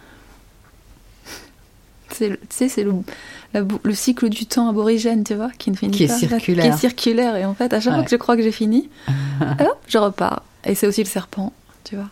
C'est, 2.10 2.28
le- 2.28 2.36
tu 2.36 2.46
sais, 2.50 2.68
c'est 2.68 2.84
le, 2.84 3.94
cycle 3.94 4.28
du 4.28 4.44
temps 4.46 4.68
aborigène, 4.68 5.24
tu 5.24 5.34
vois, 5.34 5.50
qui 5.58 5.70
ne 5.70 5.76
finit 5.76 5.92
Qui 5.96 6.04
est 6.04 6.08
pas. 6.08 6.18
circulaire. 6.18 6.64
Qui 6.64 6.70
est 6.70 6.76
circulaire. 6.78 7.36
Et 7.36 7.44
en 7.46 7.54
fait, 7.54 7.72
à 7.72 7.80
chaque 7.80 7.94
fois 7.94 8.02
que 8.02 8.10
je 8.10 8.16
crois 8.16 8.36
que 8.36 8.42
j'ai 8.42 8.52
fini, 8.52 8.90
hop, 9.40 9.78
je 9.88 9.96
repars. 9.98 10.42
Et 10.64 10.74
c'est 10.74 10.86
aussi 10.86 11.02
le 11.02 11.08
serpent, 11.08 11.52
tu 11.84 11.96
vois. 11.96 12.08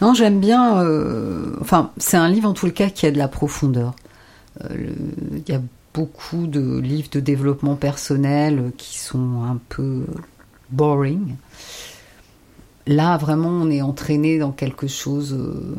Non, 0.00 0.14
j'aime 0.14 0.40
bien. 0.40 0.80
euh, 0.82 1.54
Enfin, 1.60 1.90
c'est 1.98 2.16
un 2.16 2.28
livre 2.30 2.48
en 2.48 2.54
tout 2.54 2.64
le 2.66 2.72
cas 2.72 2.88
qui 2.88 3.04
a 3.04 3.10
de 3.10 3.18
la 3.18 3.28
profondeur. 3.28 3.94
Euh, 4.64 4.68
Il 5.46 5.52
y 5.52 5.54
a 5.54 5.60
beaucoup 5.94 6.46
de 6.46 6.78
livres 6.78 7.08
de 7.10 7.20
développement 7.20 7.74
personnel 7.76 8.72
qui 8.76 8.98
sont 8.98 9.42
un 9.44 9.58
peu 9.68 10.04
boring. 10.70 11.34
Là, 12.86 13.16
vraiment, 13.16 13.48
on 13.48 13.70
est 13.70 13.82
entraîné 13.82 14.38
dans 14.38 14.52
quelque 14.52 14.86
chose. 14.88 15.32
euh, 15.32 15.74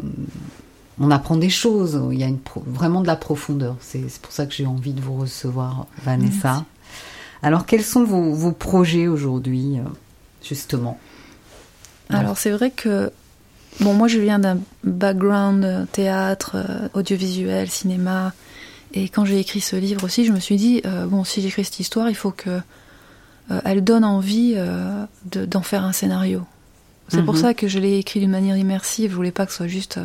on 1.00 1.10
apprend 1.12 1.36
des 1.38 1.50
choses. 1.50 2.00
Il 2.12 2.20
y 2.20 2.24
a 2.24 2.28
une 2.28 2.40
pro- 2.40 2.64
vraiment 2.66 3.02
de 3.02 3.08
la 3.08 3.16
profondeur. 3.16 3.76
C'est 3.80 4.06
pour 4.22 4.32
ça 4.32 4.46
que 4.46 4.54
j'ai 4.54 4.66
envie 4.68 4.94
de 4.94 5.02
vous 5.02 5.16
recevoir, 5.16 5.88
Vanessa. 6.04 6.50
Merci. 6.50 6.64
Alors, 7.44 7.66
quels 7.66 7.84
sont 7.84 8.04
vos, 8.04 8.34
vos 8.34 8.52
projets 8.52 9.08
aujourd'hui, 9.08 9.80
euh, 9.80 9.84
justement? 10.44 11.00
Alors 12.10 12.38
c'est 12.38 12.52
vrai 12.52 12.72
que 12.72 13.10
bon 13.80 13.94
moi 13.94 14.10
je 14.10 14.20
viens 14.20 14.38
d'un 14.38 14.60
background 14.84 15.64
euh, 15.64 15.86
théâtre, 15.90 16.58
audiovisuel, 16.94 17.70
cinéma 17.70 18.34
et 18.94 19.10
quand 19.10 19.26
j'ai 19.26 19.40
écrit 19.40 19.62
ce 19.62 19.76
livre 19.76 20.04
aussi 20.04 20.26
je 20.26 20.32
me 20.34 20.40
suis 20.40 20.56
dit 20.58 20.82
euh, 20.86 21.06
bon 21.06 21.24
si 21.24 21.42
j'écris 21.42 21.64
cette 21.64 21.80
histoire 21.80 22.10
il 22.10 22.16
faut 22.16 22.32
que 22.32 22.50
euh, 23.52 23.62
elle 23.66 23.84
donne 23.84 24.04
envie 24.06 24.54
euh, 24.56 25.04
de- 25.32 25.46
d'en 25.46 25.62
faire 25.62 25.84
un 25.84 25.92
scénario. 25.92 26.44
C'est 27.10 27.24
pour 27.24 27.34
Mhm. 27.34 27.42
ça 27.42 27.54
que 27.54 27.68
je 27.68 27.78
l'ai 27.80 27.98
écrit 27.98 28.22
d'une 28.22 28.32
manière 28.32 28.56
immersive. 28.56 29.12
Je 29.12 29.16
voulais 29.18 29.32
pas 29.34 29.46
que 29.46 29.52
ce 29.52 29.58
soit 29.58 29.68
juste 29.68 30.00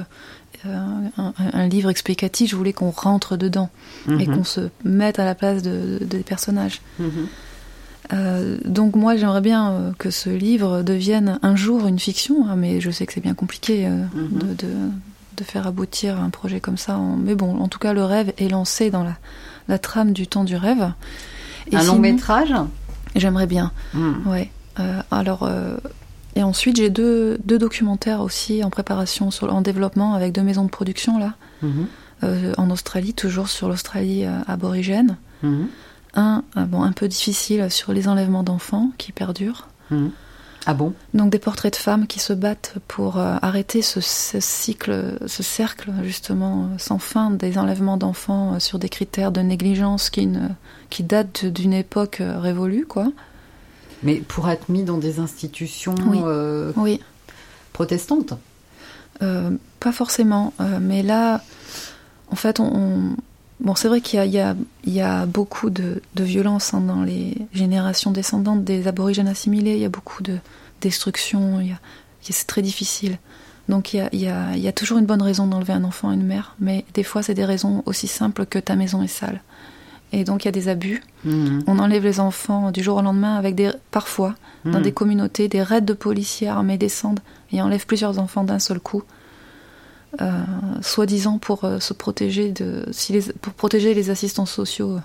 un, 0.65 1.69
livre 1.69 1.89
explicatif. 1.91 2.51
Je 2.51 2.57
voulais 2.57 2.73
qu'on 2.73 2.91
rentre 2.91 3.37
dedans 3.37 3.71
et 4.09 4.27
Mhm. 4.27 4.35
qu'on 4.39 4.45
se 4.45 4.63
mette 4.85 5.21
à 5.21 5.25
la 5.25 5.37
place 5.37 5.63
de- 5.63 5.99
de- 6.01 6.05
des 6.05 6.21
personnages. 6.25 6.81
Mhm. 6.99 7.29
Donc 8.65 8.95
moi 8.97 9.17
j'aimerais 9.17 9.41
bien 9.41 9.93
que 9.99 10.11
ce 10.11 10.31
livre 10.31 10.83
devienne 10.83 11.39
un 11.43 11.57
jour 11.57 11.87
une 11.87 11.99
fiction, 11.99 12.47
hein, 12.49 12.57
mais 12.57 12.81
je 12.81 12.91
sais 12.91 13.05
que 13.07 13.13
c'est 13.13 13.21
bien 13.21 13.35
compliqué 13.35 13.89
de, 14.15 14.67
de, 15.37 15.45
faire 15.45 15.67
aboutir 15.67 16.19
un 16.21 16.31
projet 16.31 16.61
comme 16.61 16.77
ça. 16.77 16.97
en- 16.99 17.17
Mais 17.17 17.35
bon, 17.35 17.61
en 17.61 17.69
tout 17.69 17.79
cas 17.79 17.93
le 17.93 18.05
rêve 18.05 18.33
est 18.39 18.49
lancé 18.49 18.91
dans 18.91 19.03
la, 19.05 19.15
la 19.69 19.79
trame 19.79 20.13
du 20.13 20.27
temps 20.27 20.45
du 20.45 20.57
rêve. 20.57 20.93
Et 21.73 21.77
Un 21.77 21.85
long 21.85 21.99
métrage 21.99 22.53
J'aimerais 23.15 23.47
bien, 23.47 23.73
Mhm. 23.95 24.27
ouais. 24.27 24.51
Euh, 24.79 25.01
alors 25.11 25.43
euh, 25.45 25.77
et 26.35 26.43
ensuite 26.43 26.77
j'ai 26.77 26.91
deux, 26.91 27.39
deux 27.45 27.59
documentaires 27.59 28.21
aussi 28.21 28.63
en 28.63 28.69
préparation, 28.69 29.31
sur, 29.31 29.53
en 29.55 29.63
développement 29.63 30.13
avec 30.15 30.33
deux 30.33 30.43
maisons 30.43 30.65
de 30.65 30.71
production 30.71 31.19
là, 31.19 31.33
Mhm. 31.63 31.87
euh, 32.25 32.53
en 32.59 32.69
Australie, 32.71 33.15
toujours 33.15 33.49
sur 33.49 33.69
l'Australie 33.69 34.25
aborigène. 34.47 35.17
Mhm. 35.43 35.69
Un, 36.15 36.43
bon, 36.57 36.83
un 36.83 36.93
peu 36.93 37.09
difficile 37.09 37.71
sur 37.71 37.93
les 37.93 38.07
enlèvements 38.09 38.43
d'enfants 38.43 38.91
qui 38.99 39.13
perdurent. 39.13 39.69
Ah 40.69 40.75
bon? 40.75 40.93
Donc 41.15 41.31
des 41.31 41.39
portraits 41.39 41.73
de 41.73 41.79
femmes 41.79 42.07
qui 42.09 42.19
se 42.19 42.33
battent 42.33 42.75
pour 42.89 43.19
euh, 43.19 43.37
arrêter 43.41 43.83
ce, 43.83 44.01
ce 44.01 44.41
cycle, 44.41 45.17
ce 45.27 45.43
cercle 45.45 45.93
justement 46.03 46.71
sans 46.79 46.99
fin 46.99 47.31
des 47.31 47.57
enlèvements 47.57 47.97
d'enfants 47.97 48.55
euh, 48.55 48.59
sur 48.59 48.79
des 48.81 48.89
critères 48.89 49.31
de 49.31 49.41
négligence 49.41 50.11
qui, 50.11 50.27
ne, 50.27 50.49
qui 50.91 51.05
datent 51.05 51.45
d'une 51.47 51.73
époque 51.73 52.21
euh, 52.21 52.39
révolue, 52.41 52.85
quoi. 52.85 53.13
Mais 54.03 54.17
pour 54.17 54.49
être 54.49 54.69
mis 54.69 54.83
dans 54.83 54.99
des 54.99 55.21
institutions 55.21 55.95
Oui. 56.09 56.19
Oui, 56.77 57.01
protestantes? 57.73 58.35
Pas 59.21 59.93
forcément, 59.93 60.53
mais 60.81 61.03
là, 61.03 61.41
en 62.31 62.37
fait, 62.37 62.61
on, 62.61 62.67
on- 62.75 63.17
bon, 63.61 63.75
c'est 63.75 63.89
vrai 63.89 64.01
qu'il 64.01 64.19
y 64.19 64.39
a, 64.41 64.55
y, 64.87 64.91
y 64.99 65.27
beaucoup 65.27 65.71
de, 65.71 66.03
de 66.15 66.25
violence 66.25 66.75
hein, 66.75 66.81
dans 66.81 67.03
les 67.03 67.37
générations 67.53 68.11
descendantes 68.11 68.65
des 68.65 68.87
aborigènes 68.89 69.29
assimilés. 69.29 69.75
Il 69.75 69.81
y 69.81 69.85
a 69.85 69.89
beaucoup 69.91 70.23
de 70.23 70.37
destruction. 70.81 71.61
C'est 72.21 72.47
très 72.47 72.63
difficile. 72.63 73.19
Donc 73.69 73.93
il 73.95 73.97
y 73.97 74.01
a, 74.01 74.09
il 74.13 74.21
y 74.21 74.29
a- 74.29 74.55
il 74.57 74.63
y 74.63 74.69
a 74.69 74.73
toujours 74.73 74.99
une 74.99 75.07
bonne 75.07 75.23
raison 75.23 75.47
d'enlever 75.47 75.73
un 75.73 75.83
enfant 75.85 76.11
à 76.11 76.15
une 76.15 76.23
mère, 76.25 76.55
mais 76.61 76.85
des 76.95 77.03
fois 77.03 77.23
c'est 77.23 77.35
des 77.35 77.45
raisons 77.45 77.83
aussi 77.87 78.07
simples 78.07 78.47
que 78.47 78.59
ta 78.61 78.77
maison 78.77 79.03
est 79.03 79.09
sale. 79.09 79.41
Et 80.13 80.23
donc 80.23 80.45
il 80.45 80.47
y 80.47 80.49
a 80.49 80.53
des 80.53 80.69
abus. 80.69 81.03
Mhm. 81.25 81.65
On 81.67 81.81
enlève 81.81 82.05
les 82.05 82.21
enfants 82.21 82.71
du 82.71 82.81
jour 82.83 82.99
au 82.99 83.03
lendemain 83.03 83.35
avec 83.37 83.57
des, 83.57 83.71
parfois, 83.91 84.35
dans 84.65 84.79
Mhm. 84.79 84.83
des 84.83 84.93
communautés, 84.93 85.49
des 85.49 85.63
raids 85.65 85.81
de 85.81 85.93
policiers 85.95 86.47
armés 86.49 86.79
descendent 86.79 87.19
et 87.53 87.61
enlèvent 87.61 87.87
plusieurs 87.87 88.21
enfants 88.21 88.45
d'un 88.45 88.61
seul 88.61 88.79
coup, 88.79 89.03
soi-disant 90.83 91.39
pour 91.39 91.65
euh, 91.65 91.81
se 91.81 91.93
protéger 91.93 92.51
de, 92.51 92.87
si 92.93 93.13
les, 93.13 93.23
pour 93.41 93.53
protéger 93.53 93.95
les 93.95 94.11
assistants 94.11 94.47
sociaux 94.47 94.97
euh, 94.97 95.01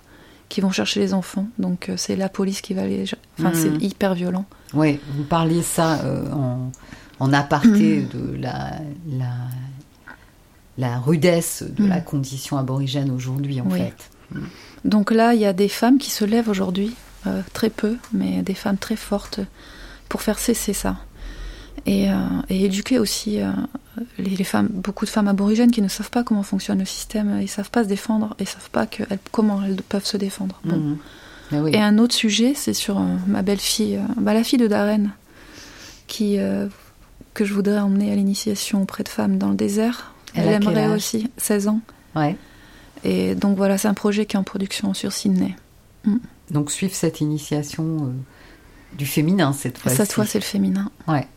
qui 0.50 0.62
vont 0.62 0.72
chercher 0.72 1.00
les 1.00 1.14
enfants. 1.14 1.48
Donc 1.60 1.90
euh, 1.90 1.96
c'est 1.98 2.16
la 2.16 2.30
police 2.30 2.62
qui 2.62 2.74
va 2.74 2.86
les, 2.86 3.06
enfin 3.40 3.50
Mhm. 3.50 3.56
c'est 3.56 3.84
hyper 3.86 4.14
violent. 4.16 4.46
Oui, 4.74 5.00
vous 5.16 5.24
parliez 5.24 5.62
ça 5.64 6.00
euh, 6.02 6.32
en, 6.32 6.72
en 7.20 7.34
aparté 7.34 8.02
de 8.02 8.36
la, 8.38 8.72
la, 9.10 9.34
la 10.78 11.00
rudesse 11.00 11.64
de 11.64 11.84
Mhm. 11.84 11.90
la 11.90 12.00
condition 12.02 12.58
aborigène 12.58 13.12
aujourd'hui, 13.12 13.62
en 13.62 13.66
Oui. 13.70 13.80
fait. 13.80 14.10
Donc 14.86 15.12
là, 15.12 15.34
il 15.34 15.42
y 15.42 15.46
a 15.46 15.54
des 15.54 15.68
femmes 15.68 15.98
qui 15.98 16.10
se 16.10 16.24
lèvent 16.26 16.48
aujourd'hui, 16.50 16.96
euh, 17.28 17.42
très 17.54 17.70
peu, 17.70 17.98
mais 18.14 18.42
des 18.42 18.54
femmes 18.54 18.78
très 18.78 18.96
fortes, 18.96 19.42
pour 20.10 20.22
faire 20.22 20.40
cesser 20.40 20.74
ça. 20.74 20.96
Et, 21.88 22.12
euh, 22.12 22.16
et 22.50 22.66
éduquer 22.66 23.00
aussi 23.00 23.42
euh, 23.42 23.52
les, 24.20 24.36
les 24.36 24.44
femmes, 24.44 24.70
beaucoup 24.72 25.06
de 25.06 25.10
femmes 25.10 25.28
aborigènes 25.28 25.72
qui 25.72 25.82
ne 25.82 25.88
savent 25.88 26.12
pas 26.12 26.24
comment 26.24 26.44
fonctionne 26.44 26.78
le 26.80 26.86
système, 26.86 27.40
ils 27.42 27.48
savent 27.48 27.72
pas 27.72 27.84
se 27.84 27.90
défendre, 27.90 28.36
et 28.40 28.46
savent 28.46 28.70
pas 28.72 28.86
que 28.86 29.04
elles- 29.10 29.18
comment 29.32 29.62
elles 29.64 29.82
peuvent 29.82 30.06
se 30.06 30.18
défendre. 30.18 30.60
Bon. 30.64 30.76
Mhm. 30.78 30.98
Oui. 31.64 31.72
Et 31.74 31.82
un 31.82 31.98
autre 31.98 32.14
sujet, 32.16 32.54
c'est 32.56 32.74
sur 32.74 33.00
euh, 33.00 33.04
ma 33.28 33.42
belle-fille, 33.42 33.98
euh, 33.98 34.02
bah, 34.18 34.34
la 34.34 34.44
fille 34.44 34.60
de 34.60 34.68
Darren, 34.68 35.10
qui, 36.08 36.38
euh, 36.40 36.68
que 37.34 37.46
je 37.46 37.54
voudrais 37.54 37.80
emmener 37.80 38.12
à 38.12 38.16
l'initiation 38.16 38.82
auprès 38.84 39.04
de 39.04 39.10
femmes 39.10 39.38
dans 39.38 39.50
le 39.50 39.56
désert. 39.56 40.14
Elle 40.34 40.48
aimerait 40.48 40.88
aussi, 40.96 41.30
16 41.38 41.68
ans. 41.68 41.82
Ouais. 42.16 42.38
Et 43.04 43.36
donc 43.36 43.58
voilà, 43.58 43.78
c'est 43.78 43.88
un 43.88 43.94
projet 43.96 44.26
qui 44.26 44.36
est 44.36 44.40
en 44.40 44.44
production 44.44 44.94
sur 44.94 45.12
Sydney. 45.12 45.56
Donc 46.52 46.72
suivre 46.72 46.94
cette 46.94 47.20
initiation 47.22 48.14
du 48.98 49.06
féminin 49.06 49.52
cette 49.54 49.78
fois-ci. 49.78 49.98
Cette 49.98 50.12
fois, 50.14 50.26
c'est 50.26 50.40
le 50.40 50.44
féminin. 50.46 50.90
Ouais. 51.08 51.28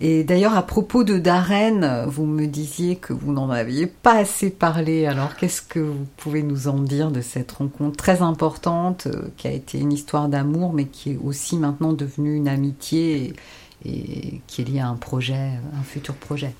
Et 0.00 0.24
d'ailleurs, 0.24 0.54
à 0.54 0.66
propos 0.66 1.04
de 1.04 1.18
Darren, 1.18 2.06
vous 2.06 2.26
me 2.26 2.46
disiez 2.46 2.96
que 2.96 3.12
vous 3.12 3.32
n'en 3.32 3.48
aviez 3.50 3.86
pas 3.86 4.16
assez 4.16 4.50
parlé. 4.50 5.06
Alors, 5.06 5.36
qu'est-ce 5.36 5.62
que 5.62 5.78
vous 5.78 6.06
pouvez 6.16 6.42
nous 6.42 6.68
en 6.68 6.80
dire 6.80 7.10
de 7.10 7.20
cette 7.20 7.52
rencontre 7.52 7.96
très 7.96 8.20
importante, 8.20 9.06
euh, 9.06 9.28
qui 9.36 9.46
a 9.46 9.52
été 9.52 9.78
une 9.78 9.92
histoire 9.92 10.28
d'amour, 10.28 10.72
mais 10.72 10.86
qui 10.86 11.12
est 11.12 11.18
aussi 11.22 11.56
maintenant 11.56 11.92
devenue 11.92 12.34
une 12.34 12.48
amitié 12.48 13.34
et, 13.84 14.40
qui 14.46 14.62
est 14.62 14.64
liée 14.64 14.80
à 14.80 14.88
un 14.88 14.96
projet, 14.96 15.52
un 15.78 15.82
futur 15.82 16.14
projet? 16.14 16.54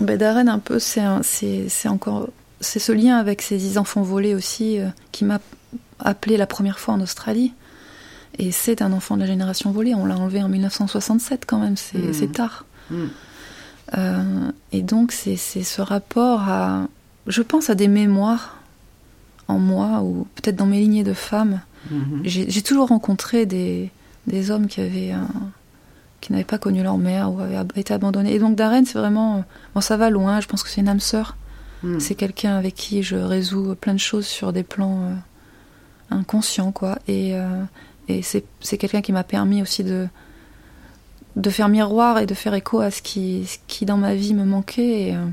Ben, 0.00 0.18
Darren, 0.18 0.48
un 0.48 0.58
peu, 0.58 0.78
c'est 0.78 1.06
encore. 1.86 2.28
C'est 2.60 2.78
ce 2.78 2.92
lien 2.92 3.16
avec 3.16 3.42
ces 3.42 3.78
enfants 3.78 4.02
volés 4.02 4.34
aussi 4.34 4.80
euh, 4.80 4.88
qui 5.12 5.24
m'a 5.24 5.40
appelé 5.98 6.36
la 6.36 6.46
première 6.46 6.78
fois 6.78 6.94
en 6.94 7.00
Australie. 7.00 7.52
Et 8.38 8.52
c'est 8.52 8.82
un 8.82 8.92
enfant 8.92 9.16
de 9.16 9.20
la 9.22 9.26
génération 9.26 9.70
volée. 9.70 9.94
On 9.94 10.04
l'a 10.06 10.16
enlevé 10.16 10.42
en 10.42 10.48
1967 10.48 11.44
quand 11.46 11.58
même, 11.58 11.76
c'est 11.76 12.12
c'est 12.12 12.32
tard. 12.32 12.64
Mm. 12.90 13.04
Euh, 13.96 14.50
et 14.72 14.82
donc, 14.82 15.12
c'est 15.12 15.36
ce 15.36 15.80
rapport 15.80 16.40
à. 16.48 16.86
Je 17.26 17.42
pense 17.42 17.70
à 17.70 17.74
des 17.74 17.88
mémoires 17.88 18.56
en 19.48 19.58
moi, 19.58 20.02
ou 20.02 20.26
peut-être 20.34 20.56
dans 20.56 20.66
mes 20.66 20.80
lignées 20.80 21.04
de 21.04 21.12
femmes. 21.12 21.60
Mhm. 21.90 22.20
J'ai 22.24 22.62
toujours 22.62 22.88
rencontré 22.88 23.46
des, 23.46 23.90
des 24.26 24.50
hommes 24.50 24.66
qui 24.66 24.80
avaient 24.80 25.12
un- 25.12 25.28
qui 26.20 26.32
n'avaient 26.32 26.44
pas 26.44 26.58
connu 26.58 26.82
leur 26.82 26.98
mère 26.98 27.32
ou 27.32 27.38
avaient 27.40 27.62
été 27.76 27.94
abandonnés. 27.94 28.34
Et 28.34 28.38
donc 28.40 28.56
Darren, 28.56 28.84
c'est 28.84 28.98
vraiment 28.98 29.44
bon, 29.74 29.80
ça 29.80 29.96
va 29.96 30.10
loin. 30.10 30.40
Je 30.40 30.48
pense 30.48 30.64
que 30.64 30.68
c'est 30.68 30.80
une 30.80 30.88
âme 30.88 30.98
sœur. 31.00 31.36
C'est 32.00 32.16
quelqu'un 32.16 32.56
avec 32.56 32.74
qui 32.74 33.04
je 33.04 33.14
résous 33.14 33.76
plein 33.80 33.94
de 33.94 34.00
choses 34.00 34.26
sur 34.26 34.52
des 34.52 34.64
plans 34.64 35.02
euh, 35.04 35.14
inconscients, 36.10 36.72
quoi. 36.72 36.98
Et, 37.06 37.36
euh, 37.36 37.62
et 38.08 38.22
c'est 38.22 38.78
quelqu'un 38.78 39.02
qui 39.02 39.12
m'a 39.12 39.24
permis 39.24 39.62
aussi 39.62 39.84
de 39.84 40.08
de 41.36 41.50
faire 41.50 41.68
miroir 41.68 42.18
et 42.18 42.24
de 42.26 42.32
faire 42.32 42.54
écho 42.54 42.80
à 42.80 42.90
ce 42.90 43.02
qui, 43.02 43.44
ce 43.46 43.58
qui 43.66 43.84
dans 43.84 43.98
ma 43.98 44.14
vie 44.14 44.32
me 44.32 44.44
manquait. 44.44 45.14
Euh, 45.14 45.26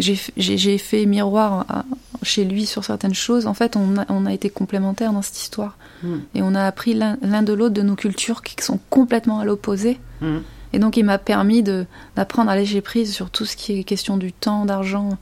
j'ai 0.00 0.78
fait 0.78 1.06
miroir 1.06 1.64
à- 1.68 1.84
chez 2.22 2.44
lui 2.44 2.66
sur 2.66 2.84
certaines 2.84 3.14
choses. 3.14 3.46
En 3.46 3.54
fait, 3.54 3.76
on 3.76 3.98
a, 3.98 4.06
on 4.08 4.26
a 4.26 4.32
été 4.32 4.50
complémentaires 4.50 5.12
dans 5.12 5.22
cette 5.22 5.38
histoire. 5.40 5.76
Mm. 6.02 6.16
Et 6.34 6.42
on 6.42 6.54
a 6.54 6.64
appris 6.64 6.94
l'un 6.94 7.16
de 7.42 7.52
l'autre 7.52 7.74
de 7.74 7.82
nos 7.82 7.94
cultures 7.94 8.42
qui 8.42 8.56
sont 8.64 8.80
complètement 8.90 9.38
à 9.38 9.44
l'opposé. 9.44 9.98
Mm. 10.20 10.38
Et 10.72 10.78
donc, 10.80 10.96
il 10.96 11.04
m'a 11.04 11.18
permis 11.18 11.62
d'apprendre 11.62 12.50
à 12.50 12.56
lâcher 12.56 12.80
prise 12.80 13.12
sur 13.14 13.30
tout 13.30 13.44
ce 13.44 13.56
qui 13.56 13.78
est 13.78 13.84
question 13.84 14.16
du 14.16 14.32
temps, 14.32 14.66
d'argent, 14.66 15.16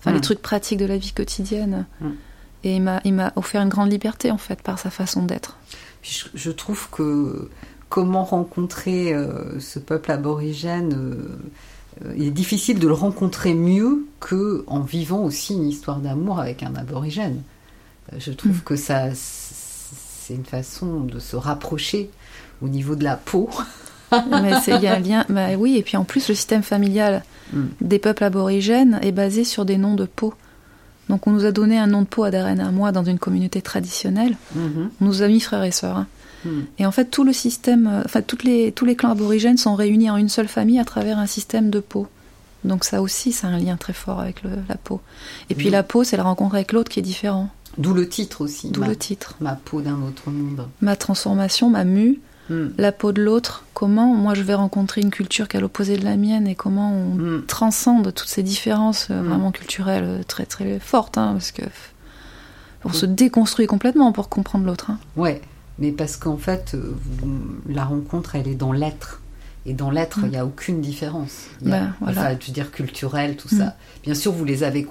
enfin 0.00 0.12
les 0.12 0.20
trucs 0.20 0.42
pratiques 0.42 0.78
de 0.78 0.84
la 0.86 0.98
vie 0.98 1.12
quotidienne. 1.12 1.86
Et 2.64 2.76
il 2.76 3.14
m'a 3.14 3.32
offert 3.36 3.62
une 3.62 3.68
grande 3.68 3.90
liberté, 3.90 4.30
en 4.30 4.38
fait, 4.38 4.60
par 4.60 4.78
sa 4.78 4.90
façon 4.90 5.22
d'être. 5.22 5.56
Puis 6.02 6.24
je, 6.34 6.38
je 6.38 6.50
trouve 6.50 6.88
que 6.90 7.48
comment 7.88 8.24
rencontrer 8.24 9.14
euh, 9.14 9.58
ce 9.60 9.78
peuple 9.78 10.10
aborigène, 10.10 10.94
euh, 12.04 12.14
il 12.16 12.24
est 12.24 12.30
difficile 12.30 12.78
de 12.78 12.86
le 12.88 12.94
rencontrer 12.94 13.54
mieux 13.54 14.06
que 14.20 14.64
en 14.66 14.80
vivant 14.80 15.22
aussi 15.22 15.54
une 15.54 15.68
histoire 15.68 15.98
d'amour 15.98 16.40
avec 16.40 16.62
un 16.62 16.74
aborigène. 16.74 17.42
Euh, 18.12 18.16
Je 18.18 18.32
trouve 18.32 18.56
Mm. 18.58 18.60
que 18.64 18.76
ça, 18.76 19.08
c'est 19.14 20.34
une 20.34 20.44
façon 20.44 21.00
de 21.00 21.18
se 21.18 21.36
rapprocher 21.36 22.10
au 22.62 22.68
niveau 22.68 22.96
de 22.96 23.04
la 23.04 23.16
peau. 23.16 23.48
Mais 24.42 24.60
c'est- 24.60 24.76
il 24.76 24.82
y 24.82 24.86
a 24.86 24.94
un 24.94 24.98
lien. 25.00 25.24
Bah 25.28 25.48
oui, 25.58 25.76
et 25.76 25.82
puis 25.82 25.96
en 25.96 26.04
plus, 26.04 26.28
le 26.28 26.34
système 26.34 26.62
familial 26.62 27.22
Mm. 27.52 27.62
des 27.80 27.98
peuples 27.98 28.24
aborigènes 28.24 28.98
est 29.02 29.12
basé 29.12 29.44
sur 29.44 29.64
des 29.64 29.76
noms 29.76 29.94
de 29.94 30.04
peau. 30.06 30.32
Donc, 31.08 31.26
on 31.26 31.30
nous 31.32 31.44
a 31.44 31.52
donné 31.52 31.78
un 31.78 31.86
nom 31.86 32.02
de 32.02 32.06
peau 32.06 32.24
à 32.24 32.30
Darren 32.30 32.58
à 32.60 32.70
moi 32.70 32.92
dans 32.92 33.04
une 33.04 33.18
communauté 33.18 33.60
traditionnelle. 33.60 34.36
Mhm. 34.54 34.90
On 35.00 35.04
nous 35.04 35.22
a 35.22 35.28
mis 35.28 35.40
frères 35.40 35.64
et 35.64 35.72
sœurs. 35.72 35.96
hein. 35.98 36.06
Mm. 36.44 36.48
Et 36.78 36.86
en 36.86 36.90
fait, 36.92 37.04
tout 37.06 37.22
le 37.24 37.32
système, 37.32 37.86
euh, 37.86 38.02
enfin, 38.04 38.20
toutes 38.22 38.42
les, 38.44 38.72
tous 38.72 38.84
les 38.84 38.96
clans 38.96 39.10
aborigènes 39.10 39.58
sont 39.58 39.74
réunis 39.76 40.10
en 40.10 40.16
une 40.16 40.28
seule 40.28 40.48
famille 40.48 40.78
à 40.80 40.84
travers 40.84 41.18
un 41.18 41.26
système 41.26 41.70
de 41.70 41.78
peau. 41.80 42.08
Donc, 42.64 42.84
ça 42.84 43.00
aussi, 43.02 43.30
c'est 43.32 43.46
un 43.46 43.58
lien 43.58 43.76
très 43.76 43.92
fort 43.92 44.18
avec 44.20 44.42
le- 44.42 44.50
la 44.68 44.76
peau. 44.76 45.00
Et 45.50 45.54
puis, 45.54 45.70
la 45.70 45.82
peau, 45.82 46.02
c'est 46.04 46.16
la 46.16 46.22
rencontre 46.24 46.54
avec 46.56 46.72
l'autre 46.72 46.90
qui 46.90 46.98
est 46.98 47.02
différent. 47.02 47.48
D'où 47.78 47.94
le 47.94 48.08
titre 48.08 48.40
aussi. 48.40 48.70
D'où 48.70 48.82
le 48.82 48.96
titre. 48.96 49.34
ma 49.40 49.54
peau 49.54 49.80
d'un 49.82 50.00
autre 50.02 50.30
monde. 50.30 50.66
Ma 50.80 50.94
transformation, 50.96 51.70
ma 51.70 51.84
mue, 51.84 52.20
Mm. 52.50 52.68
la 52.78 52.92
peau 52.92 53.12
de 53.12 53.22
l'autre. 53.22 53.64
Comment 53.72 54.14
moi 54.14 54.34
je 54.34 54.42
vais 54.42 54.54
rencontrer 54.54 55.00
une 55.00 55.10
culture 55.10 55.46
qui 55.48 55.56
est 55.56 55.58
à 55.58 55.60
l'opposé 55.60 55.96
de 55.96 56.04
la 56.04 56.16
mienne 56.16 56.46
et 56.48 56.54
comment 56.54 56.92
on 56.92 57.14
Mm. 57.14 57.46
transcende 57.46 58.12
toutes 58.14 58.28
ces 58.28 58.42
différences 58.42 59.08
euh, 59.10 59.22
Mm. 59.22 59.26
vraiment 59.28 59.52
culturelles 59.52 60.04
euh, 60.04 60.22
très 60.26 60.44
très 60.46 60.78
fortes, 60.80 61.18
hein, 61.18 61.32
parce 61.34 61.52
que 61.52 61.62
on 62.84 62.92
se 62.92 63.06
déconstruit 63.06 63.66
complètement 63.66 64.10
pour 64.12 64.28
comprendre 64.28 64.66
l'autre. 64.66 64.90
hein. 64.90 64.98
Ouais, 65.16 65.40
mais 65.78 65.92
parce 65.92 66.16
qu'en 66.16 66.36
fait, 66.36 66.72
euh, 66.74 66.94
la 67.68 67.84
rencontre, 67.84 68.34
elle 68.34 68.48
est 68.48 68.56
dans 68.56 68.72
l'être. 68.72 69.20
Et 69.64 69.74
dans 69.74 69.92
l'être, 69.92 70.18
il 70.24 70.30
n'y 70.30 70.36
a 70.36 70.44
aucune 70.44 70.80
différence. 70.80 71.44
Il 71.60 71.68
y 71.68 71.72
a- 71.72 71.78
Ben, 71.78 71.94
voilà. 72.00 72.20
Enfin, 72.22 72.36
je 72.40 72.46
veux 72.48 72.52
dire, 72.52 72.72
culturelle, 72.72 73.36
tout 73.36 73.48
ça. 73.48 73.76
Bien 74.02 74.14
sûr, 74.14 74.32
vous 74.32 74.44
les 74.44 74.64
avez 74.64 74.82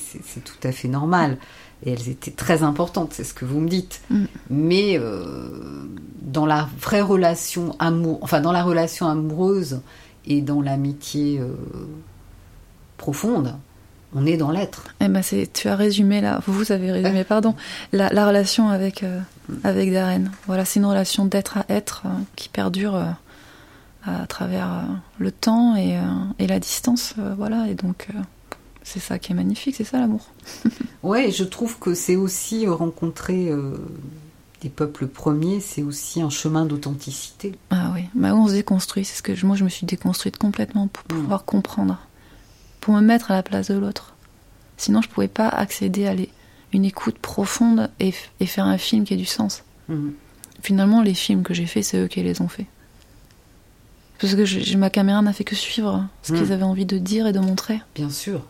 c'est 0.00 0.22
c'est 0.24 0.42
tout 0.42 0.56
à 0.66 0.72
fait 0.72 0.88
normal. 0.88 1.36
Et 1.84 1.92
elles 1.92 2.08
étaient 2.08 2.30
très 2.30 2.62
importantes, 2.62 3.12
c'est 3.12 3.24
ce 3.24 3.34
que 3.34 3.44
vous 3.44 3.60
me 3.60 3.68
dites. 3.68 4.00
Mm. 4.10 4.24
Mais 4.50 4.98
euh, 4.98 5.84
dans 6.20 6.46
la 6.46 6.68
vraie 6.80 7.00
relation 7.00 7.74
amour, 7.78 8.18
enfin 8.22 8.40
dans 8.40 8.52
la 8.52 8.62
relation 8.62 9.08
amoureuse 9.08 9.80
et 10.24 10.40
dans 10.40 10.62
l'amitié 10.62 11.40
euh, 11.40 11.52
profonde, 12.96 13.56
on 14.14 14.26
est 14.26 14.36
dans 14.36 14.50
l'être. 14.50 14.84
Eh 15.00 15.08
ben 15.08 15.22
c'est, 15.22 15.50
tu 15.52 15.68
as 15.68 15.76
résumé 15.76 16.20
là, 16.20 16.40
vous 16.46 16.70
avez 16.70 16.92
résumé, 16.92 17.24
pardon, 17.24 17.54
la, 17.92 18.10
la 18.10 18.26
relation 18.26 18.68
avec 18.68 19.02
euh, 19.02 19.20
avec 19.64 19.92
Darren. 19.92 20.24
Voilà, 20.46 20.64
c'est 20.64 20.80
une 20.80 20.86
relation 20.86 21.24
d'être 21.24 21.58
à 21.58 21.64
être 21.68 22.02
euh, 22.06 22.10
qui 22.36 22.48
perdure 22.48 22.94
euh, 22.94 23.04
à 24.04 24.26
travers 24.26 24.70
euh, 24.72 24.82
le 25.18 25.32
temps 25.32 25.76
et, 25.76 25.96
euh, 25.96 26.02
et 26.38 26.46
la 26.46 26.60
distance, 26.60 27.14
euh, 27.18 27.34
voilà. 27.36 27.66
Et 27.68 27.74
donc 27.74 28.08
euh, 28.14 28.18
c'est 28.84 29.00
ça 29.00 29.18
qui 29.18 29.32
est 29.32 29.34
magnifique, 29.34 29.76
c'est 29.76 29.84
ça 29.84 29.98
l'amour. 29.98 30.26
Ouais, 31.02 31.32
je 31.32 31.42
trouve 31.42 31.80
que 31.80 31.94
c'est 31.94 32.14
aussi 32.14 32.64
euh, 32.64 32.72
rencontrer 32.72 33.48
euh, 33.50 33.76
des 34.60 34.68
peuples 34.68 35.08
premiers, 35.08 35.58
c'est 35.58 35.82
aussi 35.82 36.22
un 36.22 36.30
chemin 36.30 36.64
d'authenticité. 36.64 37.52
Ah 37.70 37.90
oui, 37.92 38.04
bah 38.14 38.36
on 38.36 38.46
se 38.46 38.52
déconstruit. 38.52 39.04
C'est 39.04 39.16
ce 39.16 39.22
que 39.24 39.34
je- 39.34 39.44
moi 39.44 39.56
je 39.56 39.64
me 39.64 39.68
suis 39.68 39.84
déconstruite 39.84 40.36
complètement 40.38 40.86
pour 40.86 41.02
Mm. 41.06 41.22
pouvoir 41.22 41.44
comprendre, 41.44 41.98
pour 42.80 42.94
me 42.94 43.00
mettre 43.00 43.32
à 43.32 43.34
la 43.34 43.42
place 43.42 43.66
de 43.68 43.74
l'autre. 43.74 44.14
Sinon, 44.76 45.02
je 45.02 45.08
pouvais 45.08 45.26
pas 45.26 45.48
accéder 45.48 46.06
à 46.06 46.14
les- 46.14 46.28
une 46.72 46.84
écoute 46.84 47.18
profonde 47.18 47.90
et, 47.98 48.12
faire 48.46 48.64
un 48.66 48.78
film 48.78 49.02
qui 49.04 49.14
ait 49.14 49.16
du 49.16 49.24
sens. 49.26 49.64
Mhm. 49.88 50.12
Finalement, 50.62 51.02
les 51.02 51.14
films 51.14 51.42
que 51.42 51.52
j'ai 51.52 51.66
faits, 51.66 51.82
c'est 51.84 51.98
eux 51.98 52.06
qui 52.06 52.22
les 52.22 52.40
ont 52.40 52.48
faits. 52.48 52.66
Parce 54.20 54.36
que 54.36 54.44
je- 54.44 54.76
ma 54.78 54.88
caméra 54.90 55.20
n'a 55.20 55.32
fait 55.32 55.42
que 55.44 55.56
suivre 55.56 56.06
ce 56.22 56.32
Mm. 56.32 56.36
qu'ils 56.38 56.52
avaient 56.52 56.62
envie 56.62 56.86
de 56.86 56.98
dire 56.98 57.26
et 57.26 57.32
de 57.32 57.40
montrer. 57.40 57.80
Bien 57.96 58.08
sûr. 58.10 58.42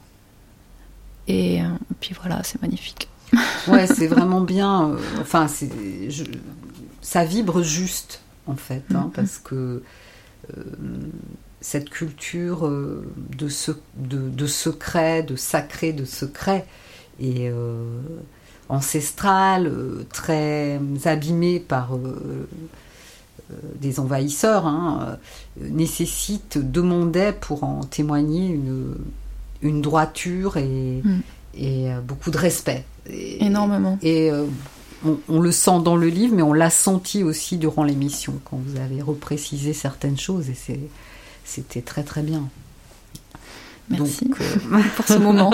Et 1.29 1.63
euh, 1.63 1.67
puis 2.01 2.15
voilà, 2.19 2.43
c'est 2.45 2.61
magnifique. 2.63 3.09
Ouais, 3.69 3.87
c'est 3.87 4.09
vraiment 4.09 4.41
bien. 4.41 4.91
euh, 4.91 4.97
enfin, 5.21 5.47
c'est, 5.49 5.71
je- 6.11 6.25
ça 7.01 7.25
vibre 7.25 7.63
juste, 7.63 8.21
en 8.47 8.57
fait, 8.57 8.83
hein, 8.95 9.05
Mhm. 9.05 9.11
parce 9.13 9.39
que 9.39 9.83
euh, 10.57 10.63
cette 11.61 11.89
culture 11.91 12.69
de, 13.39 13.49
se- 13.49 13.71
de, 13.97 14.29
de 14.29 14.47
secret, 14.47 15.23
de 15.23 15.37
sacré, 15.37 15.93
de 15.93 16.05
secret, 16.05 16.67
et 17.21 17.49
euh, 17.51 17.85
ancestrale, 18.69 19.73
très 20.13 20.81
abîmée 21.05 21.61
par 21.61 21.95
euh, 21.97 22.49
des 23.81 24.01
envahisseurs, 24.01 24.67
hein, 24.67 25.19
nécessite, 25.61 26.59
demandait 26.59 27.33
pour 27.33 27.65
en 27.65 27.85
témoigner 27.85 28.49
une, 28.49 28.95
une 29.63 29.81
droiture 29.81 30.57
et, 30.57 31.01
Mm. 31.05 31.21
et 31.55 31.93
euh, 31.93 32.01
beaucoup 32.01 32.31
de 32.31 32.39
respect. 32.39 32.85
Et- 33.09 33.45
Énormément. 33.45 33.99
Et 34.03 34.31
euh, 34.31 34.45
on, 35.05 35.19
on 35.29 35.41
le 35.41 35.51
sent 35.53 35.81
dans 35.85 35.97
le 35.97 36.09
livre, 36.09 36.35
mais 36.37 36.43
on 36.43 36.53
l'a 36.53 36.71
senti 36.71 37.23
aussi 37.23 37.57
durant 37.57 37.85
l'émission, 37.85 38.41
quand 38.45 38.61
vous 38.65 38.79
avez 38.79 39.03
reprécisé 39.03 39.73
certaines 39.73 40.19
choses, 40.19 40.49
et 40.51 40.57
c'était 41.45 41.81
très 41.83 42.03
très 42.05 42.23
bien. 42.23 42.49
Merci 43.91 44.27
Donc, 44.27 44.41
euh, 44.41 44.79
pour 44.97 45.07
ce 45.07 45.15
moment 45.19 45.51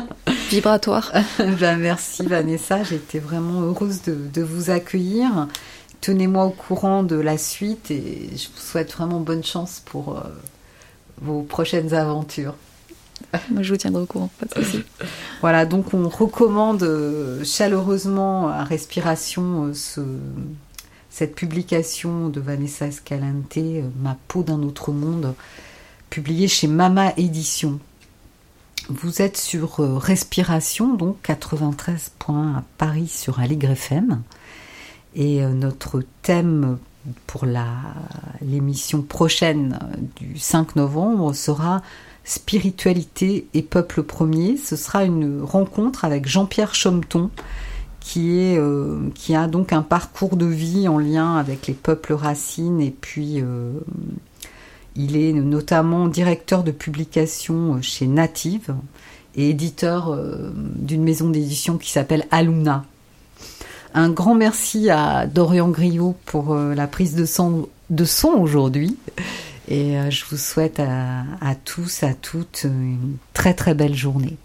vibratoire. 0.50 1.12
ben, 1.60 1.78
merci 1.78 2.24
Vanessa, 2.26 2.82
j'étais 2.82 3.18
vraiment 3.20 3.62
heureuse 3.62 4.02
de, 4.02 4.16
de 4.34 4.42
vous 4.42 4.70
accueillir. 4.70 5.46
Tenez-moi 6.00 6.44
au 6.44 6.50
courant 6.50 7.02
de 7.02 7.16
la 7.16 7.38
suite 7.38 7.90
et 7.90 8.28
je 8.32 8.48
vous 8.48 8.60
souhaite 8.60 8.92
vraiment 8.92 9.20
bonne 9.20 9.44
chance 9.44 9.82
pour 9.84 10.16
euh, 10.18 10.22
vos 11.22 11.42
prochaines 11.42 11.94
aventures. 11.94 12.54
Moi, 13.50 13.62
je 13.62 13.72
vous 13.72 13.76
tiendrai 13.76 14.02
au 14.02 14.06
courant, 14.06 14.30
pas 14.38 14.46
de 14.46 14.64
souci. 14.64 14.84
Voilà, 15.40 15.66
donc 15.66 15.94
on 15.94 16.08
recommande 16.08 16.82
euh, 16.82 17.44
chaleureusement 17.44 18.48
à 18.48 18.64
Respiration 18.64 19.66
euh, 19.66 19.74
ce, 19.74 20.00
cette 21.10 21.36
publication 21.36 22.28
de 22.28 22.40
Vanessa 22.40 22.86
Escalante, 22.86 23.56
euh, 23.56 23.88
Ma 24.02 24.16
peau 24.26 24.42
d'un 24.42 24.62
autre 24.62 24.90
monde, 24.90 25.34
publiée 26.10 26.48
chez 26.48 26.66
Mama 26.66 27.12
Édition. 27.16 27.78
Vous 28.88 29.20
êtes 29.20 29.36
sur 29.36 29.76
Respiration, 30.00 30.94
donc 30.94 31.18
93 31.22 32.12
points 32.18 32.56
à 32.56 32.64
Paris 32.78 33.06
sur 33.06 33.38
Aligre 33.38 33.72
FM. 33.72 34.22
Et 35.14 35.42
notre 35.42 36.02
thème 36.22 36.78
pour 37.26 37.44
l'émission 38.40 39.02
prochaine 39.02 39.78
du 40.16 40.38
5 40.38 40.76
novembre 40.76 41.34
sera 41.34 41.82
Spiritualité 42.28 43.48
et 43.54 43.62
peuple 43.62 44.02
premier. 44.02 44.58
Ce 44.58 44.76
sera 44.76 45.04
une 45.04 45.40
rencontre 45.42 46.04
avec 46.04 46.28
Jean-Pierre 46.28 46.74
est, 48.38 48.58
euh, 48.58 49.08
qui 49.14 49.34
a 49.34 49.46
donc 49.46 49.72
un 49.72 49.80
parcours 49.80 50.36
de 50.36 50.44
vie 50.44 50.88
en 50.88 50.98
lien 50.98 51.36
avec 51.36 51.66
les 51.66 51.72
peuples 51.72 52.12
racines 52.12 52.82
et 52.82 52.90
puis 52.90 53.40
euh, 53.40 53.72
il 54.94 55.16
est 55.16 55.32
notamment 55.32 56.06
directeur 56.06 56.64
de 56.64 56.70
publication 56.70 57.80
chez 57.80 58.06
Native 58.06 58.74
et 59.34 59.48
éditeur 59.48 60.10
euh, 60.12 60.52
d'une 60.54 61.04
maison 61.04 61.30
d'édition 61.30 61.78
qui 61.78 61.90
s'appelle 61.90 62.26
Aluna. 62.30 62.84
Un 63.94 64.10
grand 64.10 64.34
merci 64.34 64.90
à 64.90 65.26
Dorian 65.26 65.68
Griot 65.68 66.14
pour 66.26 66.52
euh, 66.52 66.74
la 66.74 66.86
prise 66.86 67.14
de 67.14 67.24
son 67.24 68.28
aujourd'hui. 68.28 68.98
Et 69.70 69.98
euh, 69.98 70.10
je 70.10 70.24
vous 70.24 70.38
souhaite 70.38 70.80
à, 70.80 71.24
à 71.40 71.54
tous, 71.54 72.02
à 72.02 72.14
toutes 72.14 72.64
une 72.64 73.18
très 73.34 73.52
très 73.52 73.74
belle 73.74 73.94
journée. 73.94 74.38